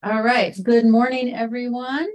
[0.00, 2.06] All right, good morning, everyone.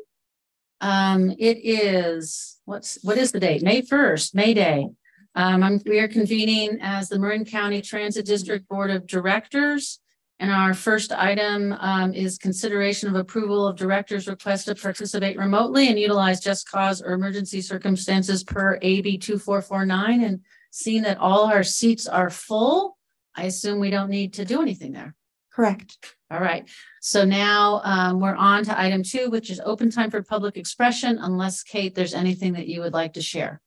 [0.79, 3.61] Um, it is, what's, what is the date?
[3.61, 4.87] May first, May Day.
[5.35, 9.99] Um, I'm, we are convening as the Marin County Transit District Board of Directors.
[10.39, 15.89] And our first item, um, is consideration of approval of directors' request to participate remotely
[15.89, 20.23] and utilize just cause or emergency circumstances per AB two four four nine.
[20.23, 20.39] And
[20.71, 22.97] seeing that all our seats are full,
[23.35, 25.15] I assume we don't need to do anything there.
[25.53, 26.15] Correct.
[26.31, 26.67] All right,
[26.99, 31.19] so now um, we're on to item two, which is open time for public expression,
[31.21, 33.61] unless Kate, there's anything that you would like to share.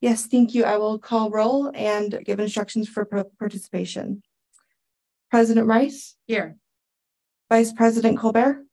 [0.00, 0.62] Yes, thank you.
[0.64, 3.04] I will call roll and give instructions for
[3.38, 4.22] participation.
[5.28, 6.56] President Rice, Here,
[7.50, 8.64] Vice President Colbert,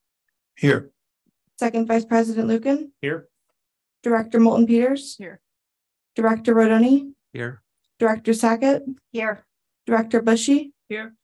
[0.55, 0.91] Here.
[1.57, 3.27] Second Vice President Lucan, Here.
[4.03, 5.15] Director Moulton Peters.
[5.17, 5.41] Here.
[6.15, 7.63] Director Rodoni, Here.
[7.97, 9.45] Director Sackett, here.
[9.87, 10.73] Director Bushy.
[10.89, 11.15] Here.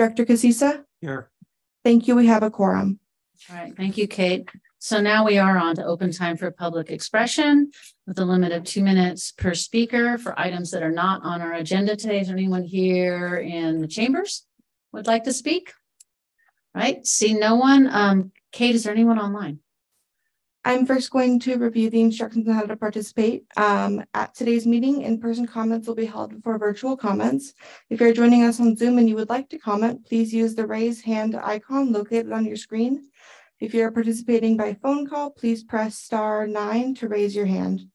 [0.00, 0.82] Director Casisa?
[1.02, 1.28] Here.
[1.84, 2.16] Thank you.
[2.16, 2.98] We have a quorum.
[3.50, 4.48] All right, thank you, Kate.
[4.78, 7.70] So now we are on to open time for public expression
[8.06, 11.52] with a limit of two minutes per speaker for items that are not on our
[11.52, 12.20] agenda today.
[12.20, 14.46] Is there anyone here in the chambers
[14.94, 15.74] would like to speak?
[16.74, 17.86] Right, see no one.
[17.92, 19.58] Um, Kate, is there anyone online?
[20.62, 23.44] I'm first going to review the instructions on how to participate.
[23.56, 27.54] Um, at today's meeting, in-person comments will be held before virtual comments.
[27.88, 30.66] If you're joining us on Zoom and you would like to comment, please use the
[30.66, 33.08] raise hand icon located on your screen.
[33.58, 37.88] If you're participating by phone call, please press star nine to raise your hand.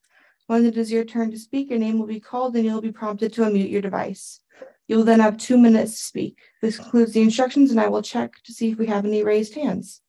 [0.47, 2.91] When it is your turn to speak, your name will be called and you'll be
[2.91, 4.41] prompted to unmute your device.
[4.87, 6.39] You will then have two minutes to speak.
[6.63, 9.53] This concludes the instructions and I will check to see if we have any raised
[9.53, 10.01] hands.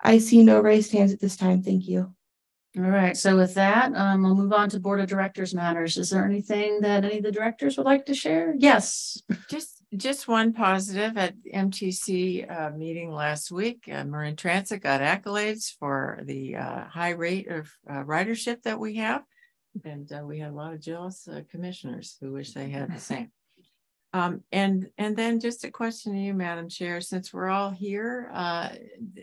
[0.00, 1.62] I see no raised hands at this time.
[1.62, 2.14] Thank you.
[2.76, 5.96] All right, so with that, um, we'll move on to Board of Directors matters.
[5.96, 8.54] Is there anything that any of the directors would like to share?
[8.58, 9.22] Yes.
[9.48, 15.00] Just, just one positive at the MTC uh meeting last week, uh, Marin Transit got
[15.00, 19.22] accolades for the uh high rate of uh ridership that we have.
[19.84, 23.00] And uh, we had a lot of jealous uh, commissioners who wish they had the
[23.00, 23.30] same.
[24.16, 28.30] Um, and, and then just a question to you, Madam Chair, since we're all here,
[28.32, 28.70] uh,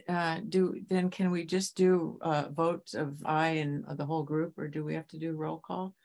[0.07, 4.53] uh, do, then can we just do uh votes of aye and the whole group,
[4.55, 5.95] or do we have to do roll call?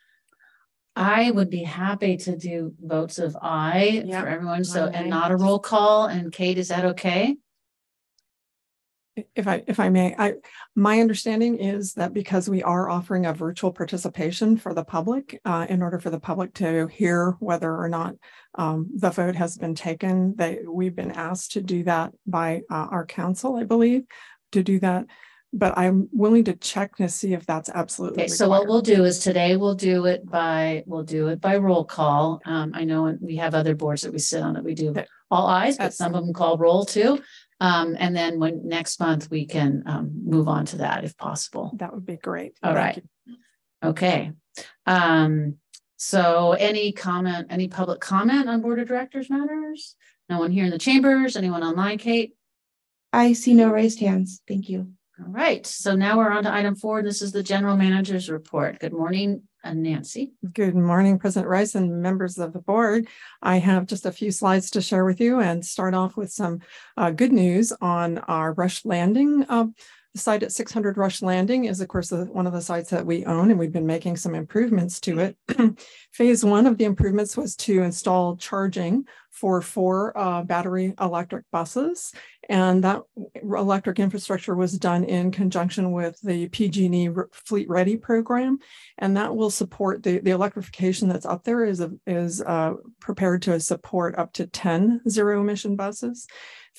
[0.96, 5.32] I would be happy to do votes of aye Yep, for everyone, so, and not
[5.32, 6.06] a roll call.
[6.06, 7.36] And Kate, is that okay?
[9.34, 10.34] If I, if I may, I,
[10.74, 15.66] my understanding is that because we are offering a virtual participation for the public, uh,
[15.68, 18.14] in order for the public to hear whether or not
[18.56, 22.88] um, the vote has been taken, that we've been asked to do that by uh,
[22.90, 24.04] our counsel, I believe,
[24.52, 25.06] to do that.
[25.52, 28.24] But I'm willing to check to see if that's absolutely.
[28.24, 31.56] Okay, so what we'll do is today we'll do it by, we'll do it by
[31.56, 32.42] roll call.
[32.44, 34.94] Um, I know we have other boards that we sit on that we do
[35.30, 37.20] all ayes, but some of them call roll too.
[37.60, 41.72] Um, and then when next month we can um move on to that if possible.
[41.76, 42.54] That would be great.
[42.62, 43.04] All Thank right.
[43.26, 43.36] you.
[43.82, 44.32] Okay.
[44.86, 45.56] Um,
[45.96, 49.96] so any comment, any public comment on Board of Directors matters?
[50.28, 52.34] No one here in the chambers, anyone online, Kate?
[53.12, 54.42] I see no raised hands.
[54.46, 54.92] Thank you.
[55.18, 57.02] All right, so now we're on to item four.
[57.02, 58.78] This is the general manager's report.
[58.78, 60.32] Good morning, uh, Nancy.
[60.52, 63.08] Good morning, President Rice and members of the board.
[63.42, 66.60] I have just a few slides to share with you and start off with some
[66.96, 69.44] uh, good news on our Rush Landing.
[69.48, 69.66] uh,
[70.14, 73.06] The site at six hundred Rush Landing is of course one of the sites that
[73.06, 75.36] we own and we've been making some improvements to it.
[76.12, 79.04] Phase one of the improvements was to install charging
[79.38, 82.12] for four uh, battery electric buses.
[82.48, 83.02] And that
[83.40, 88.58] electric infrastructure was done in conjunction with the PG&E Fleet Ready program.
[88.96, 93.42] And that will support the, the electrification that's up there is, a- is uh, prepared
[93.42, 96.26] to support up to 10 zero emission buses.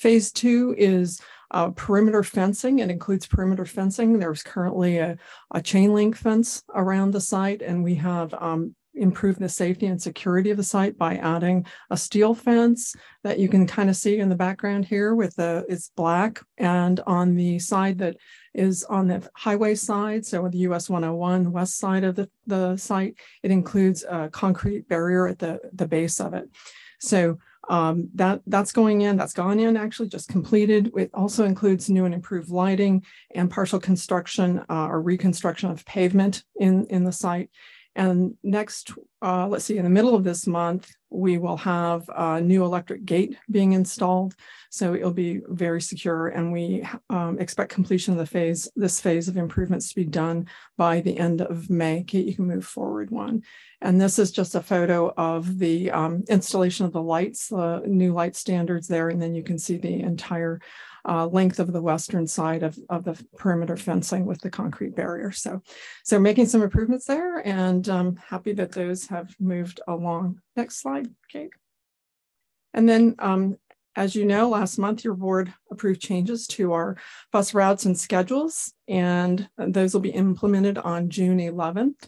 [0.00, 2.78] Phase two is uh, perimeter fencing.
[2.78, 4.18] It includes perimeter fencing.
[4.18, 5.18] There's currently a,
[5.52, 10.00] a chain link fence around the site and we have um, improved the safety and
[10.00, 12.94] security of the site by adding a steel fence
[13.24, 17.00] that you can kind of see in the background here with the, it's black and
[17.00, 18.16] on the side that
[18.54, 22.28] is on the highway side, so the US one oh one west side of the,
[22.46, 26.48] the site, it includes a concrete barrier at the, the base of it.
[27.00, 30.90] So um, that, that's going in, that's gone in, actually just completed.
[30.96, 33.04] It also includes new and improved lighting
[33.34, 37.50] and partial construction uh, or reconstruction of pavement in, in the site.
[38.00, 42.40] And next uh, let's see, in the middle of this month, we will have a
[42.40, 44.34] new electric gate being installed.
[44.70, 49.28] So it'll be very secure and we um, expect completion of the phase, this phase
[49.28, 50.46] of improvements to be done
[50.78, 52.02] by the end of May.
[52.04, 53.42] Kate, you can move forward one.
[53.82, 58.14] And this is just a photo of the um, installation of the lights, the new
[58.14, 59.10] light standards there.
[59.10, 60.60] And then you can see the entire
[61.08, 65.30] uh, length of the western side of, of the perimeter fencing with the concrete barrier.
[65.32, 65.62] So,
[66.04, 70.40] so making some improvements there and I'm happy that those have moved along.
[70.56, 71.50] Next slide, Kate.
[72.74, 73.56] And then um,
[73.96, 76.96] as you know, last month your board approved changes to our
[77.32, 82.06] bus routes and schedules, and those will be implemented on June 11th.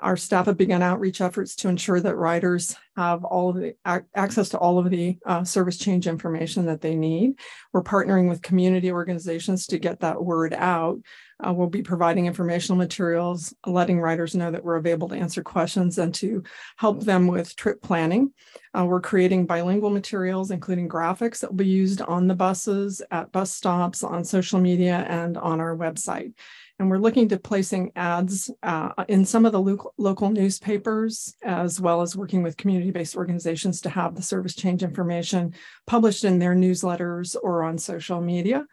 [0.00, 3.74] Our staff have begun outreach efforts to ensure that riders have all of the
[4.14, 7.38] access to all of the uh, service change information that they need.
[7.72, 11.00] We're partnering with community organizations to get that word out.
[11.44, 15.98] Uh, we'll be providing informational materials, letting riders know that we're available to answer questions
[15.98, 16.42] and to
[16.76, 18.32] help them with trip planning.
[18.76, 23.30] Uh, we're creating bilingual materials, including graphics that will be used on the buses, at
[23.30, 26.32] bus stops, on social media, and on our website.
[26.78, 31.80] And we're looking to placing ads uh, in some of the lo local newspapers, as
[31.80, 35.54] well as working with community-based organizations to have the service change information
[35.86, 38.64] published in their newsletters or on social media.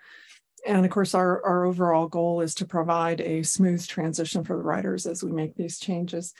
[0.67, 4.63] And of course, our, our overall goal is to provide a smooth transition for the
[4.63, 6.33] riders as we make these changes.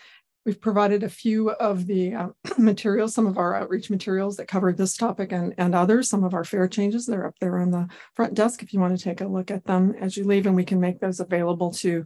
[0.46, 2.28] We've provided a few of the uh,
[2.60, 6.36] materials, some of our outreach materials that cover this topic and, and others, some of
[6.36, 7.06] our fare changes.
[7.06, 9.66] They're up there on the front desk if you want to take a look at
[9.66, 12.06] them as you leave, and we can make those available to,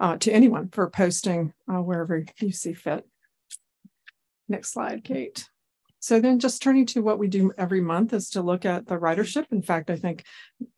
[0.00, 3.06] uh, to anyone for posting uh, wherever you see fit.
[4.48, 5.48] Next slide, Kate.
[6.00, 8.96] So then just turning to what we do every month is to look at the
[8.96, 9.46] ridership.
[9.50, 10.24] In fact, I think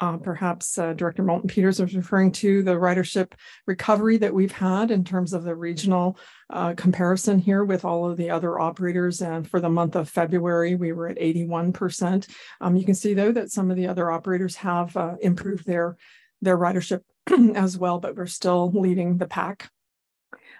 [0.00, 3.32] uh, perhaps uh, Director Moulton Peters was referring to the ridership
[3.67, 6.19] recovery that we've had in terms of the regional
[6.49, 9.20] uh, comparison here with all of the other operators.
[9.20, 12.28] And for the month of February, we were at 81%.
[12.61, 15.99] Um, you can see though that some of the other operators have uh, improved their,
[16.40, 17.02] their ridership
[17.55, 19.70] as well, but we're still leading the pack.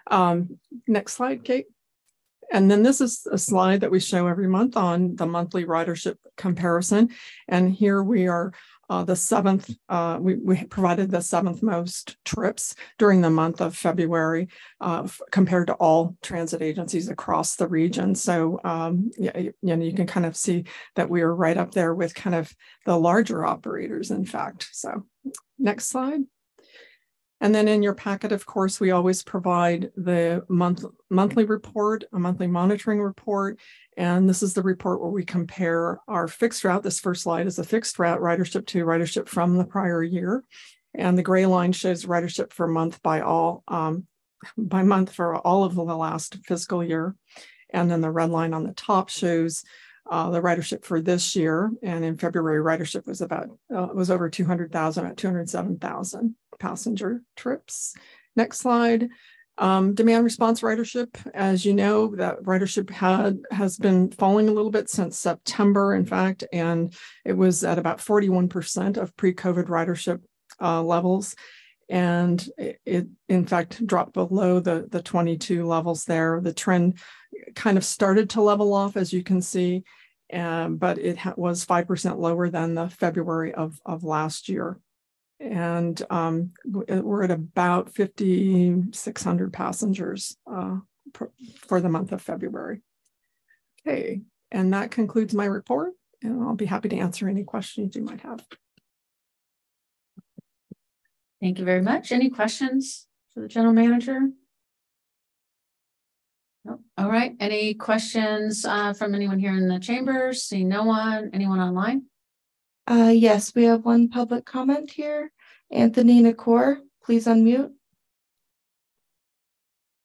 [0.07, 1.65] Um, next slide, Kate.
[2.51, 6.17] And then this is a slide that we show every month on the monthly ridership
[6.37, 7.09] comparison.
[7.47, 8.53] And here we are
[8.91, 13.73] uh, the seventh, uh, we, we provided the seventh most trips during the month of
[13.73, 14.49] February
[14.81, 18.13] uh, compared to all transit agencies across the region.
[18.15, 20.65] So, um, yeah, you know, you can kind of see
[20.95, 22.53] that we are right up there with kind of
[22.85, 24.67] the larger operators, in fact.
[24.73, 25.05] So
[25.57, 26.23] next slide.
[27.41, 32.19] And then in your packet, of course, we always provide the month monthly report, a
[32.19, 33.59] monthly monitoring report.
[33.97, 36.83] And this is the report where we compare our fixed route.
[36.83, 40.43] This first slide is a fixed route ridership to ridership from the prior year.
[40.93, 44.05] And the gray line shows ridership for month by all um,
[44.55, 47.15] by month for all of the last fiscal year.
[47.73, 49.63] And then the red line on the top shows
[50.09, 51.71] uh, the ridership for this year.
[51.81, 57.95] And in February, ridership was about uh, was over 200,000 at 207,000 passenger trips.
[58.35, 59.09] Next slide.
[59.57, 64.71] Um, demand response ridership, as you know, that ridership had has been falling a little
[64.71, 66.93] bit since September, in fact, and
[67.25, 70.21] it was at about 41% of pre-COVID ridership
[70.59, 71.35] uh, levels.
[71.89, 76.39] And it, it, in fact, dropped below the, the 22 levels there.
[76.41, 76.99] The trend
[77.53, 79.83] kind of started to level off, as you can see,
[80.31, 84.79] but it was 5% lower than the February of, of last year
[85.41, 90.77] and um, uh, we're at about 5,600 passengers uh,
[91.67, 92.81] for the month of February.
[93.85, 94.21] Okay,
[94.51, 98.21] and that concludes my report, and I'll be happy to answer any questions you might
[98.21, 98.45] have.
[101.41, 102.11] Thank you very much.
[102.11, 104.19] Any questions for the general manager?
[106.63, 106.79] No.
[106.95, 107.35] All right.
[107.39, 110.43] Any questions uh, from anyone here in the chambers?
[110.43, 112.03] See no one, anyone online?
[112.87, 115.31] Uh, yes, we have one public comment here.
[115.71, 117.71] Anthony Nakor, please unmute.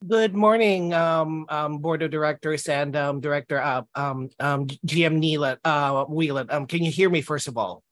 [0.07, 5.59] Good morning, um, um, Board of Directors and um, Director uh, um, um, GM Neela
[5.65, 6.49] uh, Whelan.
[6.51, 7.83] Um, can you hear me first of all?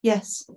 [0.00, 0.48] Yes.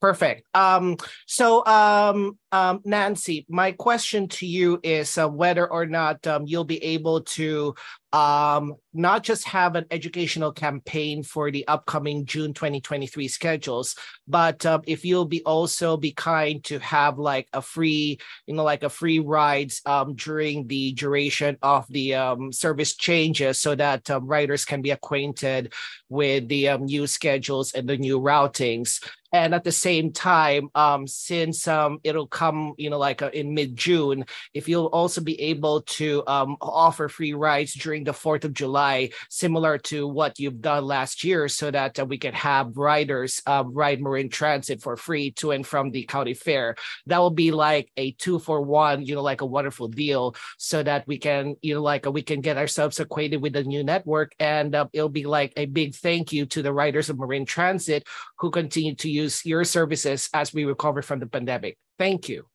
[0.00, 0.46] Perfect.
[0.54, 6.44] Um, so, um, um, Nancy, my question to you is uh, whether or not um,
[6.46, 7.74] you'll be able to
[8.12, 13.96] um, not just have an educational campaign for the upcoming June 2023 schedules,
[14.26, 18.64] but um, if you'll be also be kind to have like a free, you know,
[18.64, 24.10] like a free rides um, during the duration of the um, service changes so that
[24.10, 25.72] um, riders can be acquainted
[26.08, 29.02] with the um, new schedules and the new routings.
[29.30, 33.52] And at the same time um, since um, it'll come you know like uh, in
[33.52, 34.24] mid-june
[34.54, 38.54] if you'll also be able to um, offer free rides during during the 4th of
[38.54, 43.42] July, similar to what you've done last year, so that uh, we could have riders
[43.46, 46.76] uh, ride Marin Transit for free to and from the county fair.
[47.06, 50.82] That will be like a two for one, you know, like a wonderful deal, so
[50.82, 53.82] that we can, you know, like uh, we can get ourselves acquainted with the new
[53.82, 54.32] network.
[54.38, 58.06] And uh, it'll be like a big thank you to the riders of Marin Transit
[58.38, 61.76] who continue to use your services as we recover from the pandemic.
[61.98, 62.46] Thank you.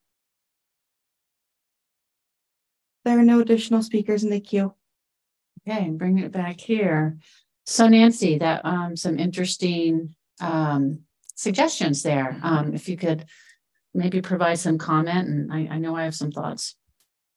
[3.03, 4.73] There are no additional speakers in the queue.
[5.67, 7.17] Okay, and bring it back here.
[7.65, 10.99] So Nancy, that um some interesting um
[11.35, 12.39] suggestions there.
[12.43, 13.25] Um, if you could
[13.93, 16.75] maybe provide some comment and I I know I have some thoughts.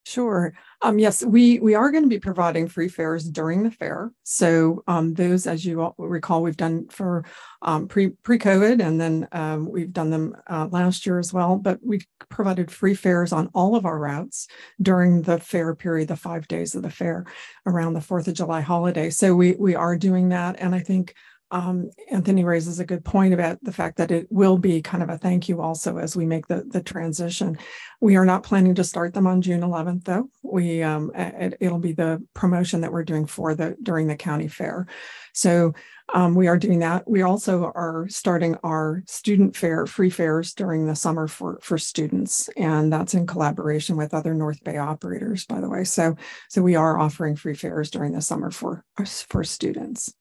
[0.07, 0.55] Sure.
[0.83, 4.13] Um, yes, we we are going to be providing free fares during the fair.
[4.23, 7.25] So um, those, as you all recall, we've done for
[7.61, 11.57] um, pre pre COVID, and then um, we've done them uh, last year as well.
[11.57, 14.47] But we provided free fares on all of our routes
[14.81, 17.25] during the fair period, the five days of the fair
[17.67, 19.11] around the Fourth of July holiday.
[19.11, 21.17] So we we are doing that, and I think
[21.51, 25.09] um, Anthony raises a good point about the fact that it will be kind of
[25.09, 27.57] a thank you also as we make the, the transition.
[28.01, 30.29] We are not planning to start them on June 11th, though.
[30.43, 34.49] We um, it, will be the promotion that we're doing for the during the county
[34.49, 34.89] fair.
[35.35, 35.75] So
[36.13, 37.09] um, we are doing that.
[37.09, 42.49] We also are starting our student fare free fares during the summer for for students,
[42.57, 45.85] and that's in collaboration with other North Bay operators, by the way.
[45.85, 46.17] So
[46.49, 48.85] so we are offering free fares during the summer for
[49.29, 50.13] for students.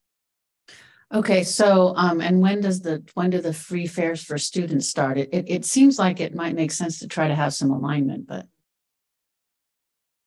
[1.14, 5.18] Okay, so um, and when does the when do the free fares for students start?
[5.18, 8.28] It, it it seems like it might make sense to try to have some alignment,
[8.28, 8.48] but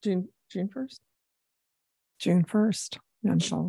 [0.02, 1.00] June June first.
[2.18, 2.98] June first.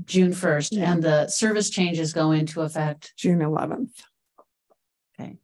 [0.06, 3.14] June first, and the service changes go into effect.
[3.18, 4.04] June eleventh.
[5.20, 5.38] Okay.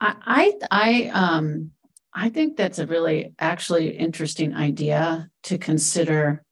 [0.00, 1.70] I I I um
[2.12, 6.42] I think that's a really actually interesting idea to consider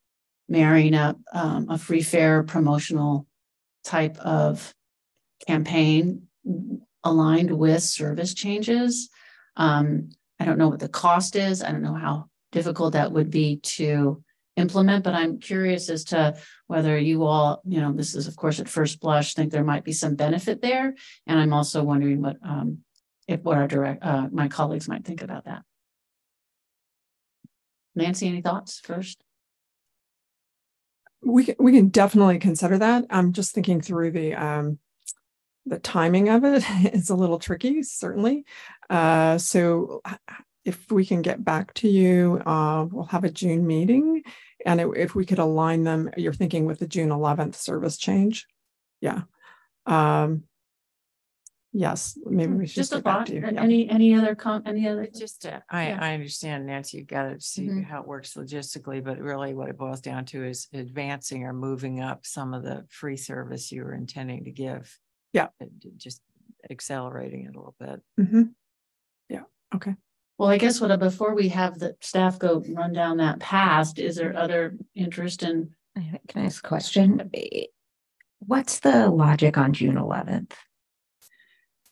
[0.49, 3.27] marrying up um, a free fare promotional
[3.85, 4.75] type of
[5.47, 6.29] campaign
[7.03, 9.11] aligned with service changes.
[9.57, 10.11] Um,
[10.41, 11.63] I don't know what the cost is.
[11.63, 14.23] I don't know how difficult that would be to
[14.57, 16.37] implement, but I'm curious as to
[16.67, 19.85] whether you all, you know, this is of course at first blush, think there might
[19.85, 20.95] be some benefit there.
[21.27, 22.79] And I'm also wondering what um,
[23.27, 25.63] if what our direct uh, my colleagues might think about that.
[27.97, 29.24] Nancy, any thoughts first?
[31.25, 33.07] We can, we can definitely consider that.
[33.11, 34.79] I'm just thinking through the um,
[35.67, 36.65] the timing of it.
[36.95, 38.45] It's a little tricky, certainly.
[38.91, 40.03] Uh, so
[40.65, 44.23] if we can get back to you, uh, we'll have a June meeting,
[44.65, 48.47] and it, if we could align them, you're thinking with the June 11th service change,
[49.01, 49.23] yeah.
[49.87, 50.45] Um,
[51.75, 53.27] yes, maybe we should Just a get back thought.
[53.27, 53.41] to you.
[53.41, 53.61] Yeah.
[53.63, 55.99] Any any other com any other Just, uh, I, Yeah.
[56.01, 57.85] I understand Nancy, you've got to see Mhm.
[57.85, 62.01] how it works logistically, but really what it boils down to is advancing or moving
[62.01, 64.99] up some of the free service you were intending to give.
[65.35, 65.49] Yeah.
[65.61, 66.23] Uh, j- Just
[66.71, 68.01] accelerating it a little bit.
[68.19, 68.55] Mhm.
[69.29, 69.43] Yeah.
[69.75, 69.95] Okay.
[70.39, 74.17] Well, I guess what, before we have the staff go run down that path, is
[74.17, 75.75] there other interest in?
[75.95, 77.31] Can I ask a question?
[77.35, 77.67] Eh,
[78.41, 80.55] What's the logic on June eleventh?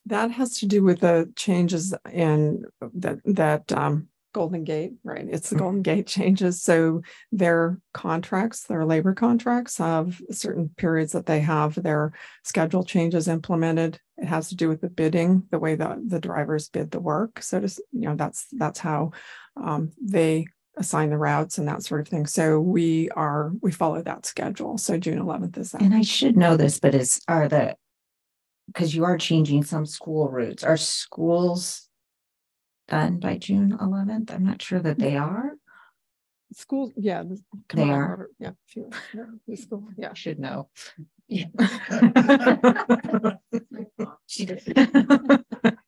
[0.07, 5.27] That has to do with the changes in that that um, Golden Gate, right?
[5.31, 6.63] It's the Golden Gate changes.
[6.63, 13.29] So their contracts, their labor contracts have certain periods that they have their schedule changes
[13.29, 14.01] implemented.
[14.17, 17.43] It has to do with the bidding, the way that the drivers bid the work.
[17.43, 19.13] So to, s- you know, that's that's how
[19.57, 20.47] um, they
[20.79, 22.27] assign the routes and that sort of thing.
[22.27, 24.79] So we are we follow that schedule.
[24.79, 25.83] So June 11th is that.
[25.83, 27.77] And I should know this, but is, are the,
[28.67, 31.89] because you are changing some school routes, are schools
[32.89, 34.31] done by June eleventh?
[34.33, 35.53] I'm not sure that they are.
[36.55, 37.23] Schools, yeah.
[37.23, 38.09] the- come They on, are.
[38.11, 38.31] Robert.
[38.39, 38.89] Yeah, sure.
[39.15, 40.13] Yeah, the school, yeah.
[40.23, 40.69] Should know.
[44.27, 44.77] She did.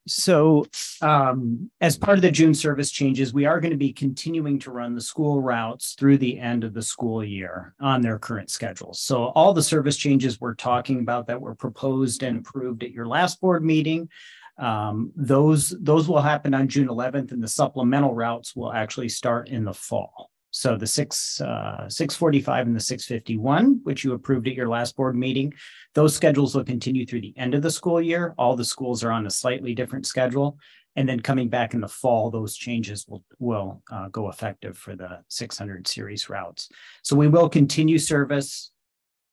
[0.07, 0.67] So
[1.01, 4.71] um, as part of the June service changes, we are going to be continuing to
[4.71, 8.99] run the school routes through the end of the school year on their current schedules.
[8.99, 13.07] So all the service changes we're talking about that were proposed and approved at your
[13.07, 14.09] last board meeting,
[14.57, 19.49] um, those those will happen on June 11th, and the supplemental routes will actually start
[19.49, 20.31] in the fall.
[20.55, 25.13] So the six uh, 645 and the 651, which you approved at your last board
[25.13, 25.53] meeting,
[25.95, 28.33] those schedules will continue through the end of the school year.
[28.37, 30.57] All the schools are on a slightly different schedule.
[30.95, 34.95] And then coming back in the fall, those changes will, will uh, go effective for
[34.95, 36.69] the 600 series routes.
[37.03, 38.71] So we will continue service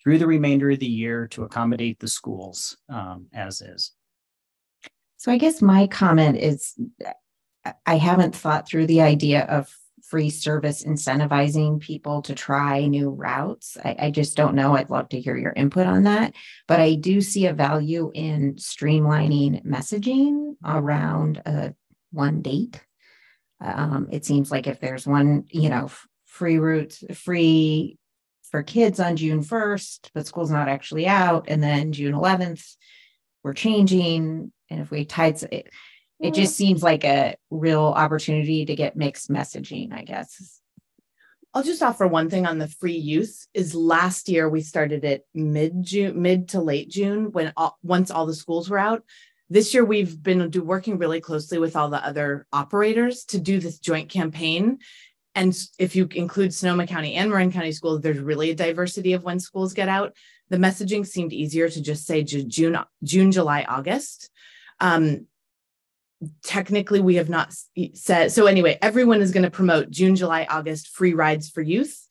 [0.02, 3.93] through the remainder of the year to accommodate the schools um, as is.
[5.19, 6.75] So I guess my comment is,
[7.87, 9.73] I haven't thought through the idea of
[10.12, 13.78] free service incentivizing people to try new routes.
[13.83, 14.76] I, I just don't know.
[14.76, 16.35] I'd love to hear your input on that.
[16.69, 21.75] But I do see a value in streamlining messaging around a
[22.11, 22.85] one date.
[23.62, 27.97] Um, it seems like if there's one, you know, f- free routes, free
[28.50, 32.62] for kids on June first, but school's not actually out, and then June eleventh,
[33.42, 34.52] we're changing.
[34.69, 35.38] And if we tied
[36.23, 40.61] it, just seems like a real opportunity to get mixed messaging, I guess.
[41.55, 45.26] I'll just offer one thing on the free use is last year we started it
[45.35, 49.05] mid June, mid to late June when all, once all the schools were out.
[49.50, 53.59] This year we've been do, working really closely with all the other operators to do
[53.59, 54.79] this joint campaign.
[55.35, 59.25] And if you include Sonoma County and Marin County schools, there's really a diversity of
[59.25, 60.14] when schools get out.
[60.49, 64.31] The messaging seemed easier to just say June, June, July, August.
[64.81, 65.26] Um,
[66.43, 67.55] technically we have not
[67.95, 72.07] said so anyway everyone is going to promote june july august free rides for youth.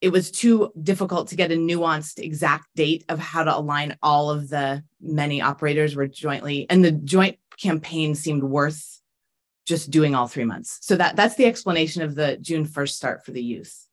[0.00, 4.30] It was too difficult to get a nuanced exact date of how to align all
[4.30, 9.00] of the many operators were jointly and the joint campaign seemed worth
[9.66, 10.78] just doing all three months.
[10.80, 13.86] So that that's the explanation of the june 1st start for the youth.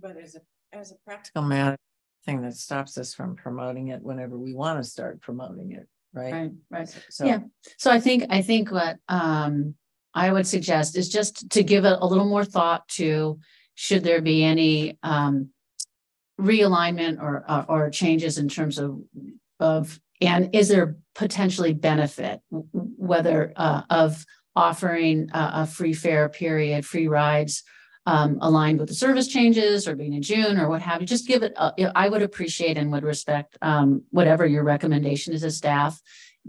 [0.00, 0.40] But as a,
[0.76, 1.76] as a practical matter,
[2.24, 6.32] thing that stops us from promoting it whenever we want to start promoting it, right?
[6.32, 7.02] Right, right.
[7.10, 7.40] So, Yeah.
[7.78, 9.74] So I think, I think what um
[10.14, 13.38] I would suggest is just to give it a little more thought to,
[13.74, 15.50] should there be any um
[16.40, 19.00] realignment or uh, or changes in terms of
[19.60, 24.24] of, and is there potentially benefit, whether uh of
[24.56, 27.62] offering a, a free fare period, free rides
[28.12, 31.28] um aligned with the service changes or being in June or what have you, just
[31.32, 33.88] give it, a- I would appreciate and would respect um
[34.18, 35.94] whatever your recommendation is as staff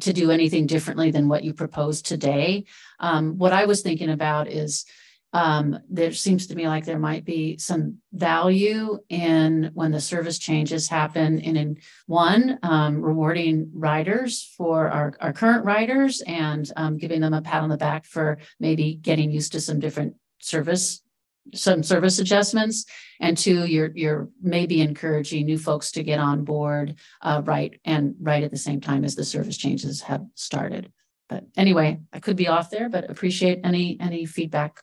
[0.05, 2.65] to do anything differently than what you proposed today.
[2.99, 4.85] Um, what I was thinking about is
[5.33, 10.39] um, there seems to me like there might be some value in when the service
[10.39, 16.97] changes happen and in one, um, rewarding riders for our, our current riders and um,
[16.97, 21.03] giving them a pat on the back for maybe getting used to some different service
[21.53, 22.85] some service adjustments
[23.19, 28.15] and two you're you're maybe encouraging new folks to get on board uh, right and
[28.21, 30.91] right at the same time as the service changes have started.
[31.27, 34.81] But anyway, I could be off there, but appreciate any any feedback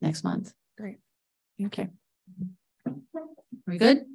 [0.00, 0.52] next month.
[0.78, 0.98] Great.
[1.66, 1.88] Okay.
[2.86, 2.94] Are
[3.66, 4.06] we good?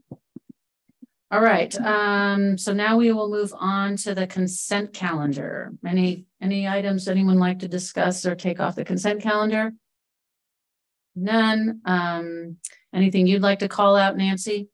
[1.32, 5.72] All right, um, so now we will move on to the consent calendar.
[5.88, 9.72] Any, any items anyone like to discuss or take off the consent calendar?
[11.16, 11.82] None.
[11.86, 12.58] Um,
[12.94, 14.70] anything you'd like to call out, Nancy?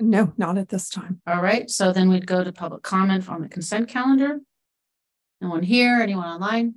[0.00, 1.20] No, not at this time.
[1.26, 4.40] All right, so then we'd go to public comment on the consent calendar.
[5.40, 6.76] No one here, anyone online?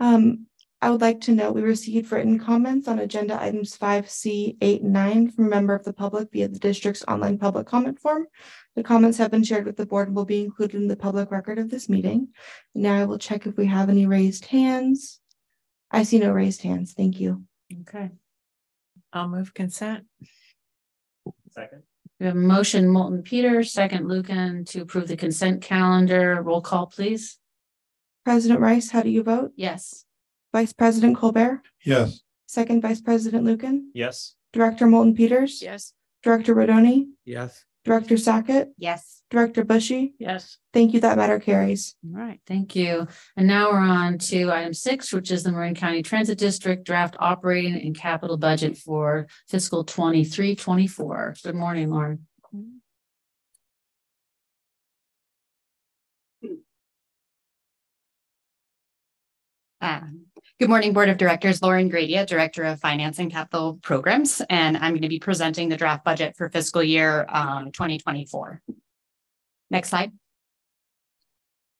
[0.00, 0.46] Um,
[0.82, 4.80] I would like to note we received written comments on agenda items five C, eight,
[4.80, 8.26] and nine from a member of the public via the district's online public comment form.
[8.76, 11.30] The comments have been shared with the board and will be included in the public
[11.30, 12.28] record of this meeting.
[12.74, 15.20] Now I will check if we have any raised hands.
[15.90, 16.94] I see no raised hands.
[16.94, 17.44] Thank you.
[17.82, 18.10] Okay,
[19.12, 20.04] I'll move consent.
[21.52, 21.82] Second.
[22.18, 26.40] we have a motion, Moulton Peter, second Lucan to approve the consent calendar.
[26.42, 27.38] Roll call, please.
[28.24, 29.52] President Rice, how do you vote?
[29.56, 30.04] Yes.
[30.52, 32.20] Vice President Colbert, Yes.
[32.46, 34.34] Second Vice President Lucan, Yes.
[34.52, 35.62] Director Moulton Peters.
[35.62, 35.92] Yes.
[36.22, 37.64] Director Rodoni, Yes.
[37.84, 39.22] Director Sackett, Yes.
[39.30, 40.14] Director Bushy.
[40.18, 40.58] Yes.
[40.72, 41.00] Thank you.
[41.00, 41.94] That matter carries.
[42.04, 43.06] All right, thank you.
[43.36, 47.16] And now we're on to item six, which is the Marin County Transit District Draft
[47.18, 51.42] Operating and Capital Budget for fiscal 23-24.
[51.42, 52.26] Good morning, Lauren.
[59.80, 60.00] Uh,
[60.60, 61.62] Good morning, Board of Directors.
[61.62, 65.76] Lauren Gradia, Director of Finance and Capital Programs, and I'm going to be presenting the
[65.78, 68.60] draft budget for fiscal year um, 2024.
[69.70, 70.12] Next slide.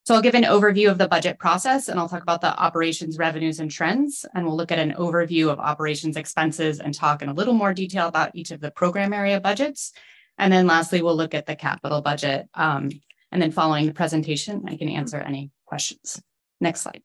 [0.06, 3.18] So I'll give an overview of the budget process and I'll talk about the operations
[3.18, 4.24] revenues and trends.
[4.34, 7.74] And we'll look at an overview of operations expenses and talk in a little more
[7.74, 9.92] detail about each of the program area budgets.
[10.38, 12.48] And then lastly, we'll look at the capital budget.
[12.54, 12.88] Um,
[13.30, 16.22] and then following the presentation, I can answer any questions.
[16.62, 17.02] Next slide.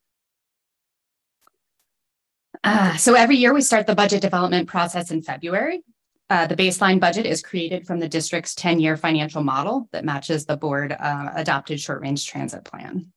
[2.66, 5.84] Uh, so every year we start the budget development process in February.
[6.28, 10.46] Uh, the baseline budget is created from the district's 10 year financial model that matches
[10.46, 13.12] the board uh, adopted short range transit plan.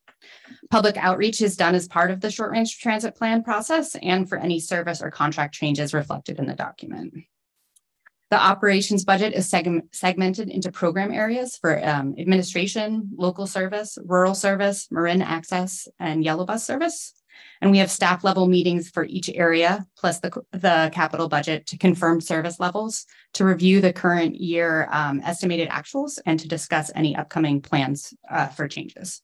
[0.69, 4.37] Public outreach is done as part of the short range transit plan process and for
[4.37, 7.15] any service or contract changes reflected in the document.
[8.29, 14.35] The operations budget is segm- segmented into program areas for um, administration, local service, rural
[14.35, 17.18] service, Marin access, and yellow bus service.
[17.61, 21.77] And we have staff level meetings for each area, plus the, the capital budget to
[21.77, 27.15] confirm service levels, to review the current year um, estimated actuals, and to discuss any
[27.15, 29.21] upcoming plans uh, for changes.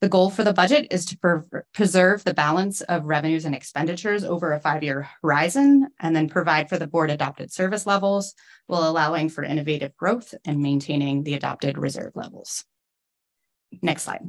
[0.00, 4.24] The goal for the budget is to per- preserve the balance of revenues and expenditures
[4.24, 8.34] over a five-year horizon, and then provide for the board adopted service levels
[8.66, 12.64] while allowing for innovative growth and maintaining the adopted reserve levels.
[13.82, 14.22] Next slide.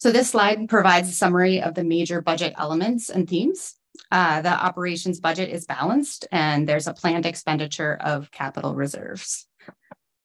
[0.00, 3.74] So this slide provides a summary of the major budget elements and themes.
[4.10, 9.46] Uh, the operations budget is balanced and there's a planned expenditure of capital reserves.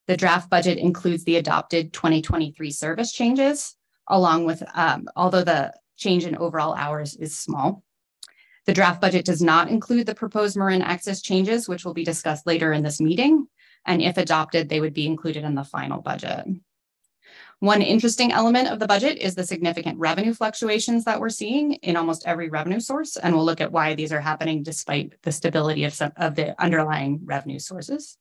[0.07, 3.75] The draft budget includes the adopted 2023 service changes,
[4.07, 7.83] along with, um, although the change in overall hours is small.
[8.67, 12.47] The draft budget does not include the proposed Marin access changes, which will be discussed
[12.47, 13.47] later in this meeting.
[13.85, 16.47] And if adopted, they would be included in the final budget.
[17.65, 21.95] One interesting element of the budget is the significant revenue fluctuations that we're seeing in
[21.95, 23.17] almost every revenue source.
[23.17, 26.53] And we'll look at why these are happening despite the stability of some of the
[26.61, 28.19] underlying revenue sources.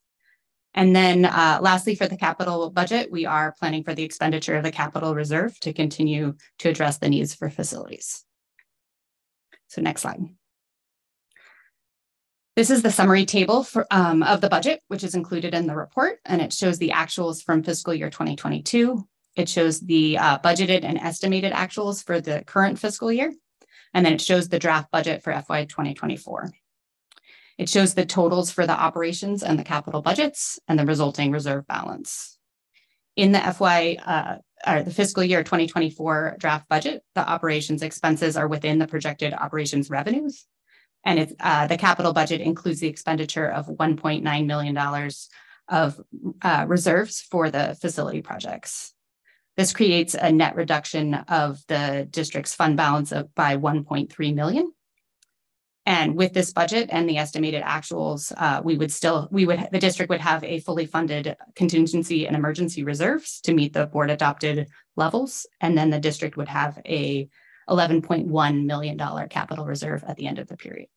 [0.73, 4.65] And then uh, lastly, for the capital budget, we are planning for the expenditure of
[4.65, 8.25] the capital reserve to continue to address the needs for facilities.
[9.67, 10.25] So next slide.
[12.57, 15.77] This is the summary table for, um, of the budget, which is included in the
[15.77, 20.85] report, and it shows the actuals from fiscal year 2022, it shows the uh, budgeted
[20.85, 23.33] and estimated actuals for the current fiscal year.
[23.93, 26.51] And then it shows the draft budget for FY 2024.
[27.59, 31.67] It shows the totals for the operations and the capital budgets and the resulting reserve
[31.67, 32.37] balance.
[33.17, 38.49] In the FY, uh, or the fiscal year 2024 draft budget, the operations expenses are
[38.49, 40.47] within the projected operations revenues.
[41.05, 45.11] And it's, uh, the capital budget includes the expenditure of $1.9 million
[45.69, 46.01] of
[46.43, 48.94] uh, reserves for the facility projects.
[49.57, 54.73] This creates a net reduction of the district's fund balance of by 1.3 million.
[55.87, 59.79] And with this budget and the estimated actuals, uh, we would still, we would, the
[59.79, 64.69] district would have a fully funded contingency and emergency reserves to meet the board adopted
[64.97, 65.47] levels.
[65.61, 67.29] And then the district would have a
[67.69, 70.89] $11.1 million capital reserve at the end of the period.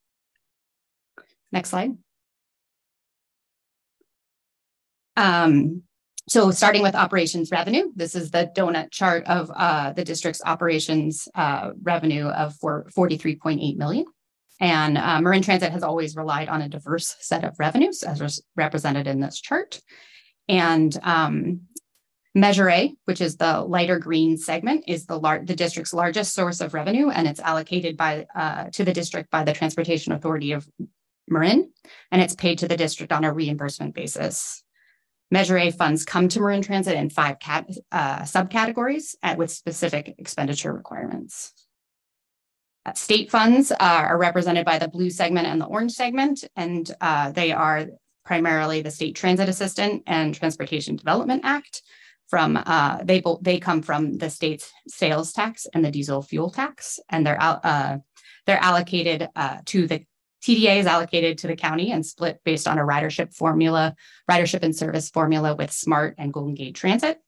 [1.51, 1.97] Next slide.
[5.17, 5.83] Um,
[6.29, 11.27] so starting with operations revenue, this is the donut chart of uh, the district's operations
[11.35, 14.05] uh, revenue of 43.8 million.
[14.59, 19.07] And uh, Marin Transit has always relied on a diverse set of revenues as represented
[19.07, 19.79] in this chart.
[20.49, 21.61] And um,
[22.35, 26.59] Measure A, which is the lighter green segment, is the, lar- the district's largest source
[26.59, 30.67] of revenue, and it's allocated by uh, to the district by the Transportation Authority of
[31.27, 31.71] Marin,
[32.11, 34.63] and it's paid to the district on a reimbursement basis.
[35.29, 40.15] Measure A funds come to Marin Transit in five cat, uh, subcategories at, with specific
[40.17, 41.53] expenditure requirements.
[42.85, 46.89] Uh, state funds uh, are represented by the blue segment and the orange segment, and
[47.01, 47.87] uh, they are
[48.23, 51.81] primarily the State Transit Assistant and Transportation Development Act.
[52.29, 56.99] From uh, they they come from the state's sales tax and the diesel fuel tax,
[57.09, 57.99] and they're uh,
[58.45, 59.29] they're allocated
[59.65, 60.05] to the
[60.43, 63.95] TDA is allocated to the county and split based on a ridership formula,
[64.29, 67.19] ridership and service formula with SMART and Golden Gate Transit.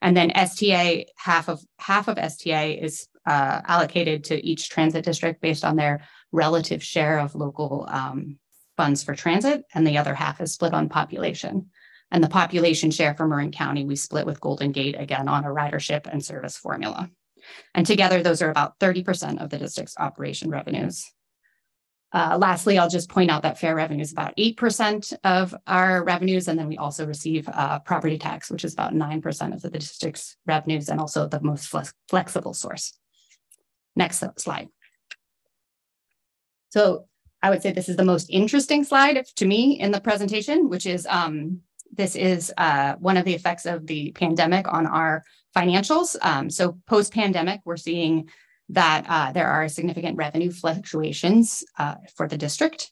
[0.00, 5.40] And then STA, half of half of STA is uh, allocated to each transit district
[5.40, 8.38] based on their relative share of local um,
[8.76, 11.70] funds for transit, and the other half is split on population.
[12.10, 15.48] And the population share for Marin County, we split with Golden Gate again on a
[15.48, 17.08] ridership and service formula.
[17.74, 21.10] And together, those are about 30% of the district's operation revenues.
[22.12, 26.46] Uh, lastly, I'll just point out that fare revenue is about 8% of our revenues.
[26.46, 30.36] And then we also receive uh, property tax, which is about 9% of the district's
[30.46, 32.92] revenues and also the most flex flexible source.
[33.96, 34.68] Next slide.
[36.70, 37.06] So
[37.42, 40.86] I would say this is the most interesting slide to me in the presentation, which
[40.86, 41.60] is um,
[41.92, 45.24] this is uh, one of the effects of the pandemic on our
[45.56, 46.16] financials.
[46.22, 48.28] Um, so post pandemic, we're seeing
[48.72, 52.90] that uh, there are significant revenue fluctuations uh, for the district.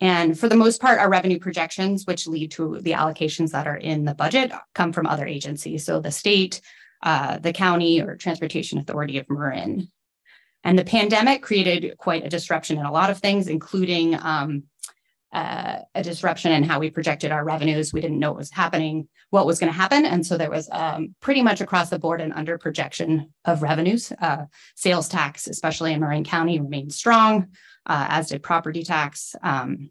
[0.00, 3.76] And for the most part, our revenue projections, which lead to the allocations that are
[3.76, 5.84] in the budget, come from other agencies.
[5.84, 6.60] So the state,
[7.02, 9.88] uh, the county, or Transportation Authority of Marin.
[10.64, 14.64] And the pandemic created quite a disruption in a lot of things, including um,
[15.32, 17.92] uh, a disruption in how we projected our revenues.
[17.92, 20.06] We didn't know what was happening, what was going to happen.
[20.06, 24.12] And so there was um, pretty much across the board an under projection of revenues.
[24.20, 27.48] Uh, sales tax, especially in Marin County, remained strong,
[27.86, 29.36] uh, as did property tax.
[29.42, 29.90] Um,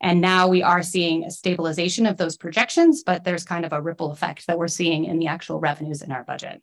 [0.00, 3.80] and now we are seeing a stabilization of those projections, but there's kind of a
[3.80, 6.60] ripple effect that we're seeing in the actual revenues in our budget.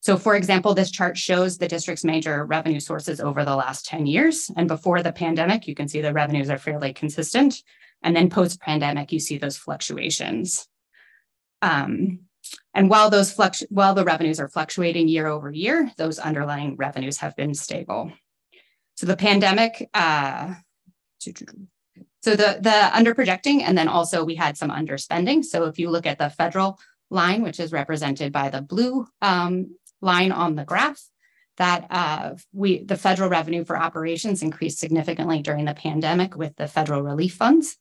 [0.00, 4.06] So for example, this chart shows the district's major revenue sources over the last 10
[4.06, 4.50] years.
[4.56, 7.62] And before the pandemic, you can see the revenues are fairly consistent.
[8.02, 10.68] And then post-pandemic, you see those fluctuations.
[11.62, 12.20] Um,
[12.74, 17.18] and while those flux, while the revenues are fluctuating year over year, those underlying revenues
[17.18, 18.12] have been stable.
[18.94, 20.54] So the pandemic, uh,
[21.20, 21.32] so
[22.36, 25.44] the the under projecting, and then also we had some underspending.
[25.44, 26.78] So if you look at the federal
[27.10, 31.00] line, which is represented by the blue um, line on the graph,
[31.56, 36.68] that uh, we the federal revenue for operations increased significantly during the pandemic with the
[36.68, 37.76] federal relief funds.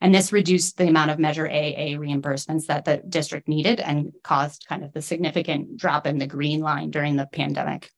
[0.00, 4.66] And this reduced the amount of Measure AA reimbursements that the district needed and caused
[4.66, 7.90] kind of the significant drop in the green line during the pandemic.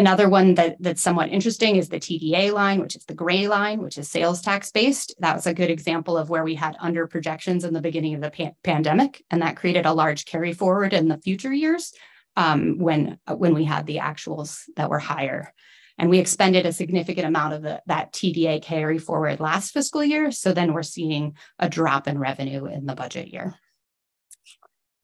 [0.00, 3.82] Another one that, that's somewhat interesting is the TDA line, which is the gray line,
[3.82, 5.14] which is sales tax based.
[5.18, 8.22] That was a good example of where we had under projections in the beginning of
[8.22, 11.92] the pa pandemic, and that created a large carry forward in the future years
[12.34, 15.52] um, when, when we had the actuals that were higher.
[15.98, 20.30] And we expended a significant amount of the, that TDA carry forward last fiscal year.
[20.30, 23.54] So then we're seeing a drop in revenue in the budget year.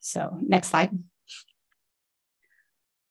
[0.01, 0.99] So next slide.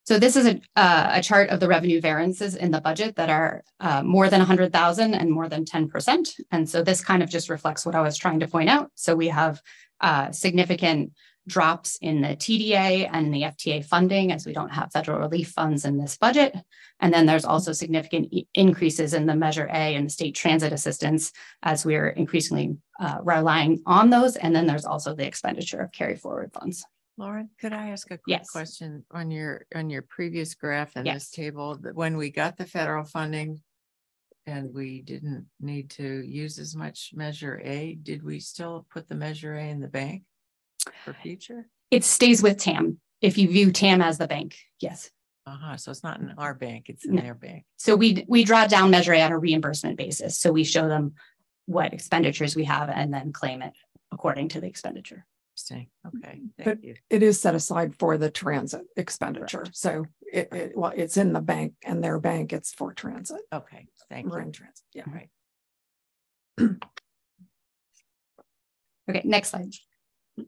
[0.06, 3.28] So this is a, uh, a chart of the revenue variances in the budget that
[3.28, 6.40] are uh, more than 100,000 and more than 10%.
[6.52, 8.92] And so this kind of just reflects what I was trying to point out.
[8.94, 9.60] So we have
[10.00, 11.12] uh, significant
[11.48, 15.84] drops in the TDA and the FTA funding as we don't have federal relief funds
[15.84, 16.56] in this budget.
[17.00, 21.32] And then there's also significant e increases in the Measure A and state transit assistance
[21.62, 24.36] as we're increasingly uh, relying on those.
[24.36, 26.84] And then there's also the expenditure of carry forward funds.
[27.18, 28.50] Lauren, could I ask a quick Yes.
[28.50, 31.14] question on your, on your previous graph in Yes.
[31.24, 33.62] this table, that when we got the federal funding
[34.44, 39.14] and we didn't need to use as much Measure A, did we still put the
[39.14, 40.24] Measure A in the bank
[41.04, 41.68] for future?
[41.90, 43.00] It stays with TAM.
[43.22, 45.10] If you view TAM as the bank, yes.
[45.46, 47.22] Uh-huh, so it's not in our bank, it's in No.
[47.22, 47.64] their bank.
[47.76, 50.36] So we we draw down Measure A on a reimbursement basis.
[50.38, 51.14] So we show them
[51.66, 53.72] what expenditures we have and then claim it
[54.12, 55.24] according to the expenditure.
[55.56, 56.96] Interesting, okay, But- thank you.
[57.08, 59.64] It is set aside for the transit expenditure.
[59.72, 63.86] So it, it, well, it's in the bank and their bank, it's for transit, Okay,
[64.10, 64.32] thank you.
[64.32, 64.84] Marin Transit.
[64.92, 65.04] Yeah.
[65.06, 65.30] Right.
[69.08, 69.70] Okay, next slide.
[70.36, 70.46] And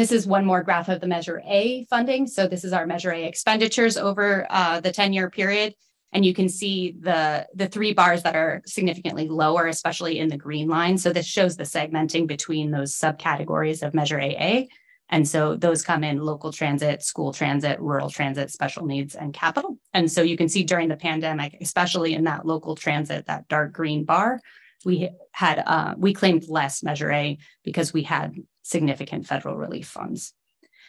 [0.00, 2.28] This is one more graph of the Measure A funding.
[2.28, 5.74] So this is our Measure A expenditures over uh, the 10-year period.
[6.12, 10.36] And you can see the, the three bars that are significantly lower, especially in the
[10.36, 10.98] green line.
[10.98, 14.64] So this shows the segmenting between those subcategories of Measure AA.
[15.08, 19.78] And so those come in local transit, school transit, rural transit, special needs, and capital.
[19.92, 23.72] And so you can see during the pandemic, especially in that local transit, that dark
[23.72, 24.40] green bar,
[24.84, 30.34] we had uh, we claimed less Measure A because we had significant federal relief funds.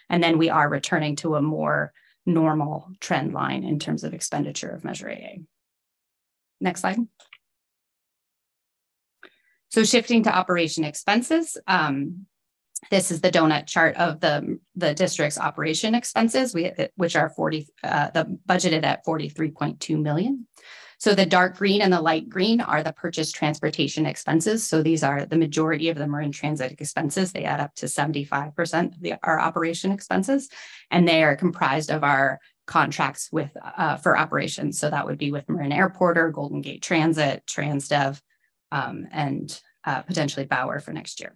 [0.09, 1.93] And then we are returning to a more
[2.25, 5.41] normal trend line in terms of expenditure of Measure AA.
[6.62, 6.99] Next slide.
[9.69, 12.27] So shifting to operation expenses, um,
[12.91, 17.67] this is the donut chart of the, the district's operation expenses, we, which are 40,
[17.83, 20.47] uh, the budgeted at 43.2 million.
[21.03, 24.65] So the dark green and the light green are the purchase transportation expenses.
[24.65, 27.33] So these are the majority of them are in Transit expenses.
[27.33, 30.47] They add up to 75% of the, our operation expenses,
[30.89, 34.79] and they are comprised of our contracts with uh, for operations.
[34.79, 38.21] So that would be with Marin Airport or Golden Gate Transit, Transdev,
[38.71, 41.35] um, and uh, potentially Bauer for next year.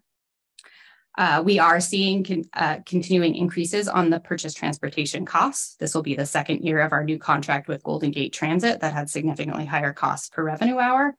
[1.17, 5.75] Uh, we are seeing con uh, continuing increases on the purchase transportation costs.
[5.80, 8.93] This will be the second year of our new contract with Golden Gate Transit that
[8.93, 11.17] had significantly higher costs per revenue hour.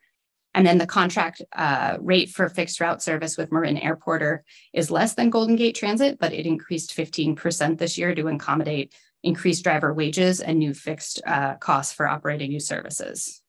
[0.54, 4.40] And then the contract uh, rate for fixed route service with Marin Airporter
[4.72, 9.64] is less than Golden Gate Transit, but it increased 15% this year to accommodate increased
[9.64, 13.42] driver wages and new fixed uh, costs for operating new services.